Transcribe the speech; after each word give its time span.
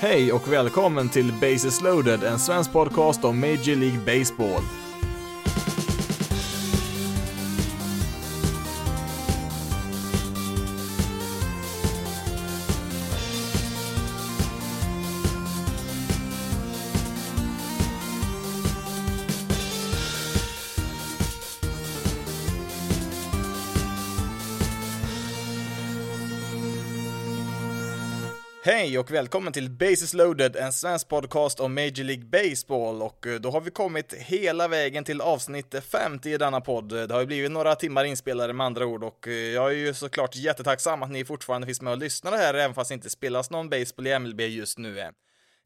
Hej 0.00 0.32
och 0.32 0.52
välkommen 0.52 1.08
till 1.08 1.32
Bases 1.40 1.80
loaded, 1.80 2.22
en 2.22 2.38
svensk 2.38 2.72
podcast 2.72 3.24
om 3.24 3.40
Major 3.40 3.76
League 3.76 3.98
Baseball. 4.06 4.62
Hej 28.86 28.98
och 28.98 29.10
välkommen 29.10 29.52
till 29.52 29.70
Bases 29.70 30.14
loaded, 30.14 30.56
en 30.56 30.72
svensk 30.72 31.08
podcast 31.08 31.60
om 31.60 31.74
Major 31.74 32.04
League 32.04 32.24
Baseball. 32.24 33.02
Och 33.02 33.26
eh, 33.26 33.40
då 33.40 33.50
har 33.50 33.60
vi 33.60 33.70
kommit 33.70 34.14
hela 34.14 34.68
vägen 34.68 35.04
till 35.04 35.20
avsnitt 35.20 35.74
50 35.90 36.30
i 36.30 36.38
denna 36.38 36.60
podd. 36.60 36.88
Det 36.88 37.12
har 37.12 37.20
ju 37.20 37.26
blivit 37.26 37.50
några 37.50 37.74
timmar 37.74 38.04
inspelade 38.04 38.52
med 38.52 38.66
andra 38.66 38.86
ord. 38.86 39.04
Och 39.04 39.28
eh, 39.28 39.34
jag 39.34 39.70
är 39.70 39.76
ju 39.76 39.94
såklart 39.94 40.36
jättetacksam 40.36 41.02
att 41.02 41.10
ni 41.10 41.24
fortfarande 41.24 41.66
finns 41.66 41.82
med 41.82 41.92
och 41.92 41.98
lyssnar 41.98 42.32
här 42.32 42.54
även 42.54 42.74
fast 42.74 42.88
det 42.88 42.94
inte 42.94 43.10
spelas 43.10 43.50
någon 43.50 43.68
baseball 43.68 44.06
i 44.06 44.18
MLB 44.18 44.40
just 44.40 44.78
nu 44.78 45.00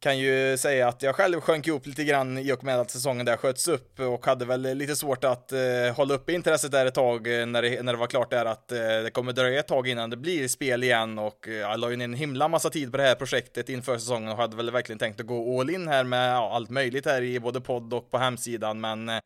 kan 0.00 0.18
ju 0.18 0.56
säga 0.56 0.88
att 0.88 1.02
jag 1.02 1.14
själv 1.14 1.40
sjönk 1.40 1.66
ihop 1.66 1.86
lite 1.86 2.04
grann 2.04 2.38
i 2.38 2.52
och 2.52 2.64
med 2.64 2.80
att 2.80 2.90
säsongen 2.90 3.27
där 3.27 3.36
sköts 3.36 3.68
upp 3.68 4.00
och 4.00 4.26
hade 4.26 4.45
väl 4.45 4.62
lite 4.62 4.96
svårt 4.96 5.24
att 5.24 5.52
eh, 5.52 5.95
hålla 5.96 6.14
uppe 6.14 6.32
intresset 6.32 6.73
där 6.73 6.86
ett 6.86 6.95
tag 6.95 7.40
eh, 7.40 7.46
när 7.46 7.62
det, 7.62 7.82
när 7.82 7.92
det 7.92 7.98
var 7.98 8.06
klart 8.06 8.30
där 8.30 8.45
att 8.45 8.73
eh, 8.73 8.78
det 8.78 9.10
kommer 9.12 9.32
dröja 9.32 9.60
ett 9.60 9.68
tag 9.68 9.88
innan 9.88 10.10
det 10.10 10.16
blir 10.16 10.48
spel 10.48 10.82
igen 10.84 11.18
och 11.18 11.48
eh, 11.48 11.54
jag 11.54 11.80
la 11.80 11.90
ju 11.90 11.96
ner 11.96 12.04
en 12.04 12.14
himla 12.14 12.48
massa 12.48 12.70
tid 12.70 12.90
på 12.90 12.96
det 12.96 13.02
här 13.02 13.14
projektet 13.14 13.68
inför 13.68 13.98
säsongen 13.98 14.32
och 14.32 14.36
hade 14.36 14.56
väl 14.56 14.70
verkligen 14.70 14.98
tänkt 14.98 15.20
att 15.20 15.26
gå 15.26 15.60
all 15.60 15.70
in 15.70 15.88
här 15.88 16.04
med 16.04 16.32
ja, 16.32 16.51
allt 16.54 16.70
möjligt 16.70 17.06
här 17.06 17.23
i 17.23 17.40
både 17.40 17.60
podd 17.60 17.95
och 17.95 18.10
på 18.10 18.18
hemsidan 18.18 18.80
men 18.80 19.09
eh, 19.09 19.20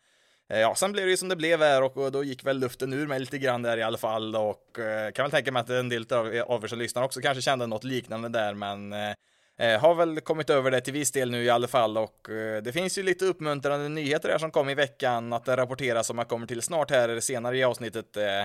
Ja, 0.48 0.74
sen 0.74 0.92
blev 0.92 1.04
det 1.04 1.10
ju 1.10 1.16
som 1.16 1.28
det 1.28 1.36
blev 1.36 1.60
här 1.60 1.82
och 1.82 2.12
då 2.12 2.24
gick 2.24 2.44
väl 2.44 2.58
luften 2.58 2.92
ur 2.92 3.06
mig 3.06 3.20
lite 3.20 3.38
grann 3.38 3.62
där 3.62 3.76
i 3.76 3.82
alla 3.82 3.98
fall 3.98 4.36
och 4.36 4.78
eh, 4.78 5.10
kan 5.12 5.24
väl 5.24 5.30
tänka 5.30 5.52
mig 5.52 5.60
att 5.60 5.70
en 5.70 5.88
del 5.88 6.06
av 6.12 6.34
er 6.34 6.66
som 6.66 6.78
lyssnar 6.78 7.02
också 7.02 7.20
kanske 7.20 7.42
kände 7.42 7.66
något 7.66 7.84
liknande 7.84 8.28
där 8.28 8.54
men 8.54 8.92
eh, 8.92 9.14
Eh, 9.58 9.80
har 9.80 9.94
väl 9.94 10.20
kommit 10.20 10.50
över 10.50 10.70
det 10.70 10.80
till 10.80 10.92
viss 10.92 11.12
del 11.12 11.30
nu 11.30 11.44
i 11.44 11.50
alla 11.50 11.68
fall 11.68 11.98
och 11.98 12.30
eh, 12.30 12.62
det 12.62 12.72
finns 12.72 12.98
ju 12.98 13.02
lite 13.02 13.24
uppmuntrande 13.24 13.88
nyheter 13.88 14.28
här 14.28 14.38
som 14.38 14.50
kom 14.50 14.68
i 14.68 14.74
veckan 14.74 15.32
att 15.32 15.44
det 15.44 15.56
rapporteras 15.56 16.10
om 16.10 16.18
jag 16.18 16.28
kommer 16.28 16.46
till 16.46 16.62
snart 16.62 16.90
här 16.90 17.20
senare 17.20 17.58
i 17.58 17.64
avsnittet. 17.64 18.16
Eh, 18.16 18.40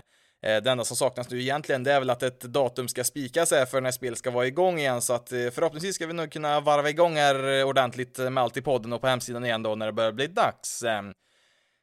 eh, 0.52 0.62
det 0.64 0.72
enda 0.72 0.84
som 0.84 0.98
saknas 0.98 1.30
nu 1.30 1.42
egentligen 1.42 1.84
det 1.84 1.94
är 1.94 2.00
väl 2.00 2.10
att 2.10 2.24
ett 2.24 2.42
datum 2.42 2.88
ska 2.88 3.04
spikas 3.04 3.52
här 3.52 3.66
för 3.66 3.82
när 3.82 3.92
spel 3.92 4.16
ska 4.16 4.32
vara 4.32 4.48
igång 4.48 4.80
igen 4.80 5.02
så 5.02 5.14
att 5.14 5.32
eh, 5.32 5.50
förhoppningsvis 5.50 5.96
ska 5.96 6.08
vi 6.08 6.14
nog 6.14 6.32
kunna 6.32 6.60
varva 6.60 6.90
igång 6.90 7.16
här 7.16 7.60
eh, 7.60 7.68
ordentligt 7.68 8.18
med 8.18 8.38
allt 8.38 8.58
i 8.58 8.62
podden 8.62 8.94
och 8.94 9.02
på 9.02 9.08
hemsidan 9.08 9.46
igen 9.46 9.64
då 9.64 9.76
när 9.76 9.86
det 9.86 9.94
börjar 9.94 10.12
bli 10.12 10.28
dags. 10.28 10.84
Ehm, 10.84 11.14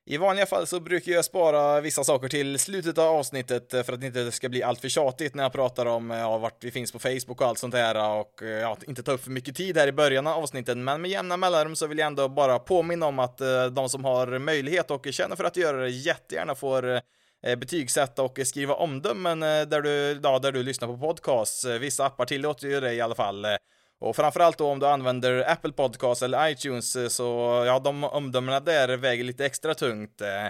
i 0.09 0.17
vanliga 0.17 0.47
fall 0.47 0.67
så 0.67 0.81
brukar 0.81 1.13
jag 1.13 1.25
spara 1.25 1.81
vissa 1.81 2.05
saker 2.05 2.29
till 2.29 2.59
slutet 2.59 2.99
av 2.99 3.17
avsnittet 3.17 3.75
eh, 3.75 3.83
för 3.83 3.93
att 3.93 4.01
det 4.01 4.07
inte 4.07 4.33
ska 4.33 4.49
bli 4.49 4.63
allt 4.63 4.81
för 4.81 4.89
tjatigt 4.89 5.35
när 5.35 5.43
jag 5.43 5.53
pratar 5.53 5.87
om 5.87 6.11
eh, 6.11 6.19
ja, 6.19 6.39
vart 6.39 6.65
vi 6.65 6.71
finns 6.71 6.93
på 6.93 6.99
Facebook 6.99 7.41
och 7.41 7.47
allt 7.47 7.59
sånt 7.59 7.75
där 7.75 7.95
eh, 7.95 8.19
och 8.19 8.43
ja, 8.63 8.77
inte 8.87 9.03
ta 9.03 9.13
upp 9.13 9.25
för 9.25 9.31
mycket 9.31 9.57
tid 9.57 9.77
här 9.77 9.89
i 9.89 9.93
början 9.93 10.27
av 10.27 10.43
avsnittet. 10.43 10.79
Men 10.79 11.03
med 11.03 11.11
jämna 11.11 11.37
mellanrum 11.37 11.77
så 11.77 11.87
vill 11.87 11.99
jag 11.99 12.07
ändå 12.07 12.29
bara 12.29 12.59
påminna 12.59 13.07
om 13.07 13.19
att 13.19 13.39
de 13.73 13.89
som 13.89 14.05
har 14.05 14.39
möjlighet 14.39 14.91
och 14.91 15.07
känner 15.11 15.37
för 15.37 15.45
att 15.45 15.57
göra 15.57 15.77
det 15.77 15.91
jättegärna 15.91 16.55
får 16.55 17.01
betygsätta 17.57 18.23
och 18.23 18.39
skriva 18.45 18.75
omdömen 18.75 19.41
där 19.41 19.81
du, 19.81 20.21
ja, 20.23 20.39
där 20.39 20.53
du 20.53 20.63
lyssnar 20.63 20.89
på 20.89 20.99
podcast. 20.99 21.65
Vissa 21.65 22.07
appar 22.07 22.25
tillåter 22.25 22.69
ju 22.69 22.81
det 22.81 22.95
i 22.95 23.01
alla 23.01 23.15
fall. 23.15 23.47
Och 23.99 24.17
framförallt 24.17 24.59
då 24.59 24.67
om 24.67 24.79
du 24.79 24.87
använder 24.87 25.51
Apple 25.51 25.73
Podcast 25.73 26.23
eller 26.23 26.49
iTunes 26.49 26.97
eh, 26.97 27.09
så 27.09 27.25
ja, 27.67 27.79
de 27.79 28.05
omdömena 28.05 28.61
där 28.61 28.97
väger 28.97 29.25
lite 29.25 29.47
extra 29.47 29.75
tungt. 29.75 30.21
Eh, 30.21 30.47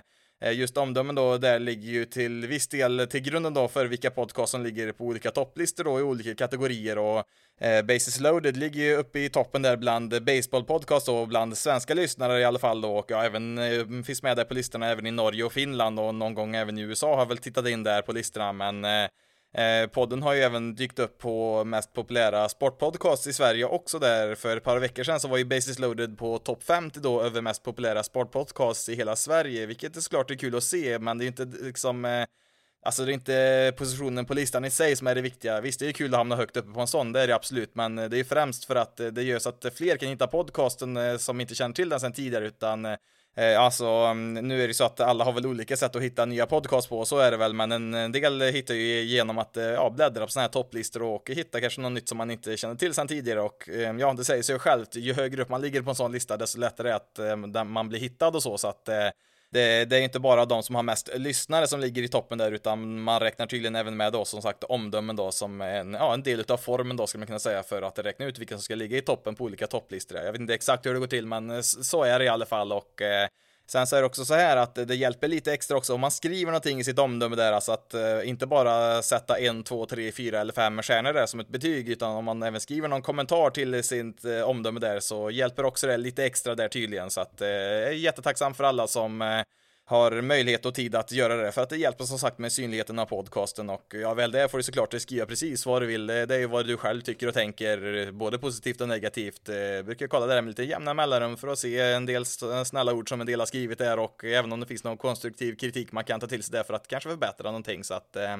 eh, 0.48 0.58
just 0.58 0.76
omdömen 0.76 1.14
då, 1.14 1.38
där 1.38 1.58
ligger 1.58 1.88
ju 1.88 2.04
till 2.04 2.46
viss 2.46 2.68
del 2.68 3.06
till 3.10 3.20
grunden 3.20 3.54
då 3.54 3.68
för 3.68 3.86
vilka 3.86 4.10
podcast 4.10 4.50
som 4.50 4.62
ligger 4.62 4.92
på 4.92 5.04
olika 5.04 5.30
topplistor 5.30 5.84
då 5.84 6.00
i 6.00 6.02
olika 6.02 6.34
kategorier. 6.34 6.98
Och 6.98 7.24
eh, 7.60 7.82
Basis 7.82 8.20
loaded 8.20 8.56
ligger 8.56 8.82
ju 8.82 8.96
uppe 8.96 9.18
i 9.18 9.30
toppen 9.30 9.62
där 9.62 9.76
bland 9.76 10.24
baseball 10.24 10.64
podcast 10.64 11.08
och 11.08 11.28
bland 11.28 11.58
svenska 11.58 11.94
lyssnare 11.94 12.40
i 12.40 12.44
alla 12.44 12.58
fall 12.58 12.80
då. 12.80 12.96
Och 12.96 13.06
ja, 13.08 13.24
även 13.24 13.58
eh, 13.58 14.02
finns 14.04 14.22
med 14.22 14.36
där 14.36 14.44
på 14.44 14.54
listorna 14.54 14.88
även 14.88 15.06
i 15.06 15.10
Norge 15.10 15.44
och 15.44 15.52
Finland 15.52 16.00
och 16.00 16.14
någon 16.14 16.34
gång 16.34 16.56
även 16.56 16.78
i 16.78 16.82
USA 16.82 17.16
har 17.16 17.26
väl 17.26 17.38
tittat 17.38 17.66
in 17.66 17.82
där 17.82 18.02
på 18.02 18.12
listorna. 18.12 18.52
Men 18.52 18.84
eh, 18.84 19.08
Eh, 19.56 19.86
podden 19.86 20.22
har 20.22 20.34
ju 20.34 20.40
även 20.40 20.74
dykt 20.74 20.98
upp 20.98 21.18
på 21.18 21.64
mest 21.64 21.92
populära 21.92 22.48
sportpodcasts 22.48 23.26
i 23.26 23.32
Sverige 23.32 23.64
också 23.64 23.98
där. 23.98 24.34
För 24.34 24.56
ett 24.56 24.64
par 24.64 24.78
veckor 24.78 25.04
sedan 25.04 25.20
så 25.20 25.28
var 25.28 25.36
ju 25.36 25.44
Basis 25.44 25.78
loaded 25.78 26.18
på 26.18 26.38
topp 26.38 26.62
50 26.62 27.00
då 27.00 27.22
över 27.22 27.40
mest 27.40 27.62
populära 27.62 28.02
sportpodcasts 28.02 28.88
i 28.88 28.94
hela 28.94 29.16
Sverige, 29.16 29.66
vilket 29.66 29.96
är 29.96 30.00
såklart 30.00 30.30
är 30.30 30.34
kul 30.34 30.56
att 30.56 30.64
se, 30.64 30.98
men 30.98 31.18
det 31.18 31.24
är 31.24 31.26
inte 31.26 31.44
liksom 31.44 32.04
eh, 32.04 32.26
Alltså 32.82 33.04
det 33.04 33.12
är 33.12 33.14
inte 33.14 33.72
positionen 33.76 34.26
på 34.26 34.34
listan 34.34 34.64
i 34.64 34.70
sig 34.70 34.96
som 34.96 35.06
är 35.06 35.14
det 35.14 35.20
viktiga. 35.20 35.60
Visst, 35.60 35.80
det 35.80 35.86
är 35.86 35.92
kul 35.92 36.14
att 36.14 36.18
hamna 36.18 36.36
högt 36.36 36.56
uppe 36.56 36.72
på 36.72 36.80
en 36.80 36.86
sån, 36.86 37.12
det 37.12 37.20
är 37.20 37.26
det 37.26 37.34
absolut, 37.34 37.74
men 37.74 37.96
det 37.96 38.18
är 38.18 38.24
främst 38.24 38.64
för 38.64 38.76
att 38.76 39.00
eh, 39.00 39.06
det 39.06 39.22
gör 39.22 39.38
så 39.38 39.48
att 39.48 39.66
fler 39.74 39.96
kan 39.96 40.08
hitta 40.08 40.26
podcasten 40.26 40.96
eh, 40.96 41.16
som 41.16 41.40
inte 41.40 41.54
känner 41.54 41.74
till 41.74 41.88
den 41.88 42.00
sedan 42.00 42.12
tidigare, 42.12 42.46
utan 42.46 42.84
eh, 42.84 42.96
Eh, 43.38 43.60
alltså, 43.60 43.86
mm, 43.86 44.48
nu 44.48 44.62
är 44.62 44.68
det 44.68 44.74
så 44.74 44.84
att 44.84 45.00
alla 45.00 45.24
har 45.24 45.32
väl 45.32 45.46
olika 45.46 45.76
sätt 45.76 45.96
att 45.96 46.02
hitta 46.02 46.24
nya 46.24 46.46
podcast 46.46 46.88
på, 46.88 47.04
så 47.04 47.18
är 47.18 47.30
det 47.30 47.36
väl, 47.36 47.54
men 47.54 47.94
en 47.94 48.12
del 48.12 48.42
hittar 48.42 48.74
ju 48.74 49.02
genom 49.02 49.38
att 49.38 49.56
eh, 49.56 49.64
ja, 49.64 49.90
bläddra 49.90 50.26
på 50.26 50.32
sådana 50.32 50.46
här 50.46 50.52
topplistor 50.52 51.02
och 51.02 51.30
hitta 51.30 51.60
kanske 51.60 51.80
något 51.80 51.92
nytt 51.92 52.08
som 52.08 52.18
man 52.18 52.30
inte 52.30 52.56
känner 52.56 52.74
till 52.74 52.94
sedan 52.94 53.08
tidigare 53.08 53.40
och 53.40 53.68
eh, 53.68 53.96
ja, 53.96 54.12
det 54.12 54.24
säger 54.24 54.42
sig 54.42 54.58
självt, 54.58 54.96
ju 54.96 55.12
högre 55.12 55.42
upp 55.42 55.48
man 55.48 55.60
ligger 55.60 55.82
på 55.82 55.90
en 55.90 55.96
sån 55.96 56.12
lista, 56.12 56.36
desto 56.36 56.58
lättare 56.58 56.90
är 56.90 56.94
att 56.94 57.66
man 57.66 57.88
blir 57.88 57.98
hittad 57.98 58.28
och 58.28 58.42
så, 58.42 58.58
så 58.58 58.68
att 58.68 58.88
det, 59.56 59.84
det, 59.84 59.96
är 59.96 60.00
inte 60.00 60.18
bara 60.20 60.44
de 60.44 60.62
som 60.62 60.74
har 60.74 60.82
mest 60.82 61.10
lyssnare 61.14 61.66
som 61.66 61.80
ligger 61.80 62.02
i 62.02 62.08
toppen 62.08 62.38
där, 62.38 62.52
utan 62.52 63.02
man 63.02 63.20
räknar 63.20 63.46
tydligen 63.46 63.76
även 63.76 63.96
med 63.96 64.12
då 64.12 64.24
som 64.24 64.42
sagt 64.42 64.64
omdömen 64.64 65.16
då 65.16 65.32
som 65.32 65.60
en, 65.60 65.94
ja, 65.94 66.14
en 66.14 66.22
del 66.22 66.44
av 66.48 66.56
formen 66.56 66.96
då 66.96 67.06
ska 67.06 67.18
man 67.18 67.26
kunna 67.26 67.38
säga 67.38 67.62
för 67.62 67.82
att 67.82 67.98
räkna 67.98 68.26
ut 68.26 68.38
vilka 68.38 68.54
som 68.54 68.62
ska 68.62 68.74
ligga 68.74 68.98
i 68.98 69.00
toppen 69.00 69.34
på 69.34 69.44
olika 69.44 69.66
topplistor. 69.66 70.18
Jag 70.18 70.32
vet 70.32 70.40
inte 70.40 70.54
exakt 70.54 70.86
hur 70.86 70.94
det 70.94 71.00
går 71.00 71.06
till, 71.06 71.26
men 71.26 71.62
så 71.62 72.04
är 72.04 72.18
det 72.18 72.24
i 72.24 72.28
alla 72.28 72.46
fall 72.46 72.72
och 72.72 73.02
eh, 73.02 73.28
Sen 73.68 73.86
så 73.86 73.96
är 73.96 74.00
det 74.00 74.06
också 74.06 74.24
så 74.24 74.34
här 74.34 74.56
att 74.56 74.74
det 74.74 74.94
hjälper 74.94 75.28
lite 75.28 75.52
extra 75.52 75.76
också 75.76 75.94
om 75.94 76.00
man 76.00 76.10
skriver 76.10 76.52
någonting 76.52 76.80
i 76.80 76.84
sitt 76.84 76.98
omdöme 76.98 77.36
där, 77.36 77.52
alltså 77.52 77.72
att 77.72 77.94
eh, 77.94 78.28
inte 78.28 78.46
bara 78.46 79.02
sätta 79.02 79.38
en, 79.38 79.62
två, 79.62 79.86
tre, 79.86 80.12
fyra 80.12 80.40
eller 80.40 80.52
fem 80.52 80.82
stjärnor 80.82 81.12
där 81.12 81.26
som 81.26 81.40
ett 81.40 81.48
betyg, 81.48 81.88
utan 81.88 82.16
om 82.16 82.24
man 82.24 82.42
även 82.42 82.60
skriver 82.60 82.88
någon 82.88 83.02
kommentar 83.02 83.50
till 83.50 83.82
sitt 83.82 84.24
eh, 84.24 84.42
omdöme 84.42 84.80
där 84.80 85.00
så 85.00 85.30
hjälper 85.30 85.64
också 85.64 85.86
det 85.86 85.96
lite 85.96 86.24
extra 86.24 86.54
där 86.54 86.68
tydligen, 86.68 87.10
så 87.10 87.20
att 87.20 87.40
eh, 87.40 87.48
jag 87.48 87.88
är 87.88 87.92
jättetacksam 87.92 88.54
för 88.54 88.64
alla 88.64 88.86
som 88.86 89.22
eh, 89.22 89.42
har 89.88 90.20
möjlighet 90.20 90.66
och 90.66 90.74
tid 90.74 90.94
att 90.94 91.12
göra 91.12 91.36
det 91.36 91.52
för 91.52 91.62
att 91.62 91.68
det 91.68 91.76
hjälper 91.76 92.04
som 92.04 92.18
sagt 92.18 92.38
med 92.38 92.52
synligheten 92.52 92.98
av 92.98 93.06
podcasten 93.06 93.70
och 93.70 93.94
ja 94.02 94.14
väl 94.14 94.30
det 94.30 94.48
får 94.48 94.58
du 94.58 94.64
såklart 94.64 94.94
skriva 95.00 95.26
precis 95.26 95.66
vad 95.66 95.82
du 95.82 95.86
vill. 95.86 96.06
Det 96.06 96.34
är 96.34 96.38
ju 96.38 96.46
vad 96.46 96.66
du 96.66 96.76
själv 96.76 97.00
tycker 97.00 97.28
och 97.28 97.34
tänker 97.34 98.12
både 98.12 98.38
positivt 98.38 98.80
och 98.80 98.88
negativt. 98.88 99.48
Eh, 99.48 99.56
jag 99.56 99.84
brukar 99.84 100.06
kolla 100.06 100.26
det 100.26 100.34
där 100.34 100.42
med 100.42 100.48
lite 100.48 100.64
jämna 100.64 100.94
mellanrum 100.94 101.36
för 101.36 101.48
att 101.48 101.58
se 101.58 101.80
en 101.80 102.06
del 102.06 102.24
eh, 102.42 102.64
snälla 102.64 102.92
ord 102.92 103.08
som 103.08 103.20
en 103.20 103.26
del 103.26 103.40
har 103.40 103.46
skrivit 103.46 103.78
där 103.78 103.98
och 103.98 104.24
även 104.24 104.52
om 104.52 104.60
det 104.60 104.66
finns 104.66 104.84
någon 104.84 104.96
konstruktiv 104.96 105.56
kritik 105.56 105.92
man 105.92 106.04
kan 106.04 106.20
ta 106.20 106.26
till 106.26 106.42
sig 106.42 106.52
där 106.52 106.62
för 106.62 106.74
att 106.74 106.88
kanske 106.88 107.10
förbättra 107.10 107.48
någonting 107.48 107.84
så 107.84 107.94
att 107.94 108.16
eh, 108.16 108.36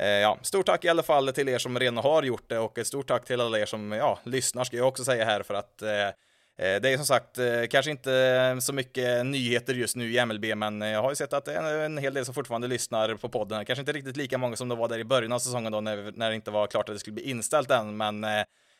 Ja, 0.00 0.38
stort 0.42 0.66
tack 0.66 0.84
i 0.84 0.88
alla 0.88 1.02
fall 1.02 1.32
till 1.32 1.48
er 1.48 1.58
som 1.58 1.78
redan 1.78 1.96
har 1.96 2.22
gjort 2.22 2.48
det 2.48 2.58
och 2.58 2.78
ett 2.78 2.86
stort 2.86 3.08
tack 3.08 3.24
till 3.24 3.40
alla 3.40 3.58
er 3.58 3.66
som 3.66 3.92
ja, 3.92 4.18
lyssnar 4.24 4.64
ska 4.64 4.76
jag 4.76 4.88
också 4.88 5.04
säga 5.04 5.24
här 5.24 5.42
för 5.42 5.54
att 5.54 5.82
Eh, 5.82 6.10
Eh, 6.58 6.80
det 6.80 6.92
är 6.92 6.96
som 6.96 7.06
sagt 7.06 7.38
eh, 7.38 7.66
kanske 7.70 7.90
inte 7.90 8.56
så 8.60 8.72
mycket 8.72 9.26
nyheter 9.26 9.74
just 9.74 9.96
nu 9.96 10.12
i 10.12 10.26
MLB, 10.26 10.44
men 10.56 10.82
eh, 10.82 10.88
jag 10.88 11.02
har 11.02 11.10
ju 11.10 11.16
sett 11.16 11.32
att 11.32 11.44
det 11.44 11.54
är 11.54 11.78
en 11.78 11.98
hel 11.98 12.14
del 12.14 12.24
som 12.24 12.34
fortfarande 12.34 12.68
lyssnar 12.68 13.14
på 13.14 13.28
podden. 13.28 13.64
Kanske 13.64 13.80
inte 13.80 13.92
riktigt 13.92 14.16
lika 14.16 14.38
många 14.38 14.56
som 14.56 14.68
det 14.68 14.74
var 14.74 14.88
där 14.88 14.98
i 14.98 15.04
början 15.04 15.32
av 15.32 15.38
säsongen 15.38 15.72
då, 15.72 15.80
när, 15.80 16.12
när 16.14 16.28
det 16.28 16.34
inte 16.34 16.50
var 16.50 16.66
klart 16.66 16.88
att 16.88 16.94
det 16.94 16.98
skulle 16.98 17.14
bli 17.14 17.30
inställt 17.30 17.70
än, 17.70 17.96
men 17.96 18.26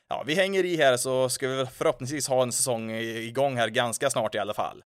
ja, 0.08 0.22
vi 0.26 0.34
hänger 0.34 0.64
i 0.64 0.76
här 0.76 0.96
så 0.96 1.28
ska 1.28 1.48
vi 1.48 1.66
förhoppningsvis 1.66 2.28
ha 2.28 2.42
en 2.42 2.52
säsong 2.52 2.90
igång 2.90 3.56
här 3.56 3.68
ganska 3.68 4.10
snart 4.10 4.34
i 4.34 4.38
alla 4.38 4.54
fall. 4.54 4.82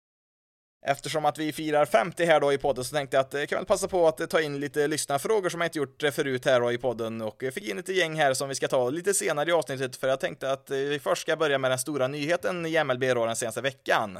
Eftersom 0.85 1.25
att 1.25 1.37
vi 1.37 1.53
firar 1.53 1.85
50 1.85 2.25
här 2.25 2.39
då 2.39 2.53
i 2.53 2.57
podden 2.57 2.83
så 2.83 2.95
tänkte 2.95 3.17
jag 3.17 3.21
att 3.21 3.33
jag 3.33 3.49
kan 3.49 3.57
väl 3.57 3.65
passa 3.65 3.87
på 3.87 4.07
att 4.07 4.19
eh, 4.19 4.27
ta 4.27 4.41
in 4.41 4.59
lite 4.59 4.87
lyssnarfrågor 4.87 5.49
som 5.49 5.61
jag 5.61 5.67
inte 5.67 5.77
gjort 5.77 6.03
eh, 6.03 6.11
förut 6.11 6.45
här 6.45 6.59
då 6.59 6.71
i 6.71 6.77
podden 6.77 7.21
och 7.21 7.43
fick 7.53 7.69
in 7.69 7.77
ett 7.77 7.89
gäng 7.89 8.15
här 8.15 8.33
som 8.33 8.49
vi 8.49 8.55
ska 8.55 8.67
ta 8.67 8.89
lite 8.89 9.13
senare 9.13 9.49
i 9.49 9.53
avsnittet 9.53 9.95
för 9.95 10.07
jag 10.07 10.19
tänkte 10.19 10.51
att 10.51 10.69
vi 10.69 10.99
först 10.99 11.21
ska 11.21 11.35
börja 11.35 11.57
med 11.57 11.71
den 11.71 11.79
stora 11.79 12.07
nyheten 12.07 12.65
i 12.65 12.83
MLB 12.83 13.03
då 13.03 13.25
den 13.25 13.35
senaste 13.35 13.61
veckan. 13.61 14.19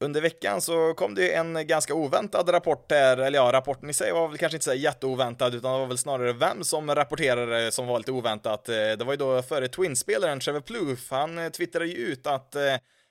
Under 0.00 0.20
veckan 0.20 0.60
så 0.60 0.94
kom 0.94 1.14
det 1.14 1.34
en 1.34 1.66
ganska 1.66 1.94
oväntad 1.94 2.52
rapport 2.52 2.90
här, 2.90 3.16
eller 3.16 3.38
ja, 3.38 3.52
rapporten 3.52 3.90
i 3.90 3.92
sig 3.92 4.12
var 4.12 4.28
väl 4.28 4.38
kanske 4.38 4.56
inte 4.56 4.64
så 4.64 4.74
jätteoväntad, 4.74 5.54
utan 5.54 5.72
det 5.72 5.78
var 5.78 5.86
väl 5.86 5.98
snarare 5.98 6.32
vem 6.32 6.64
som 6.64 6.94
rapporterade 6.94 7.72
som 7.72 7.86
var 7.86 7.98
lite 7.98 8.12
oväntat. 8.12 8.64
Det 8.64 9.04
var 9.04 9.12
ju 9.12 9.16
då 9.16 9.42
före 9.42 9.68
Twinspelaren 9.68 10.40
Trevor 10.40 10.60
Plouffe, 10.60 11.14
han 11.14 11.50
twittrade 11.50 11.86
ju 11.86 11.96
ut 11.96 12.26
att 12.26 12.56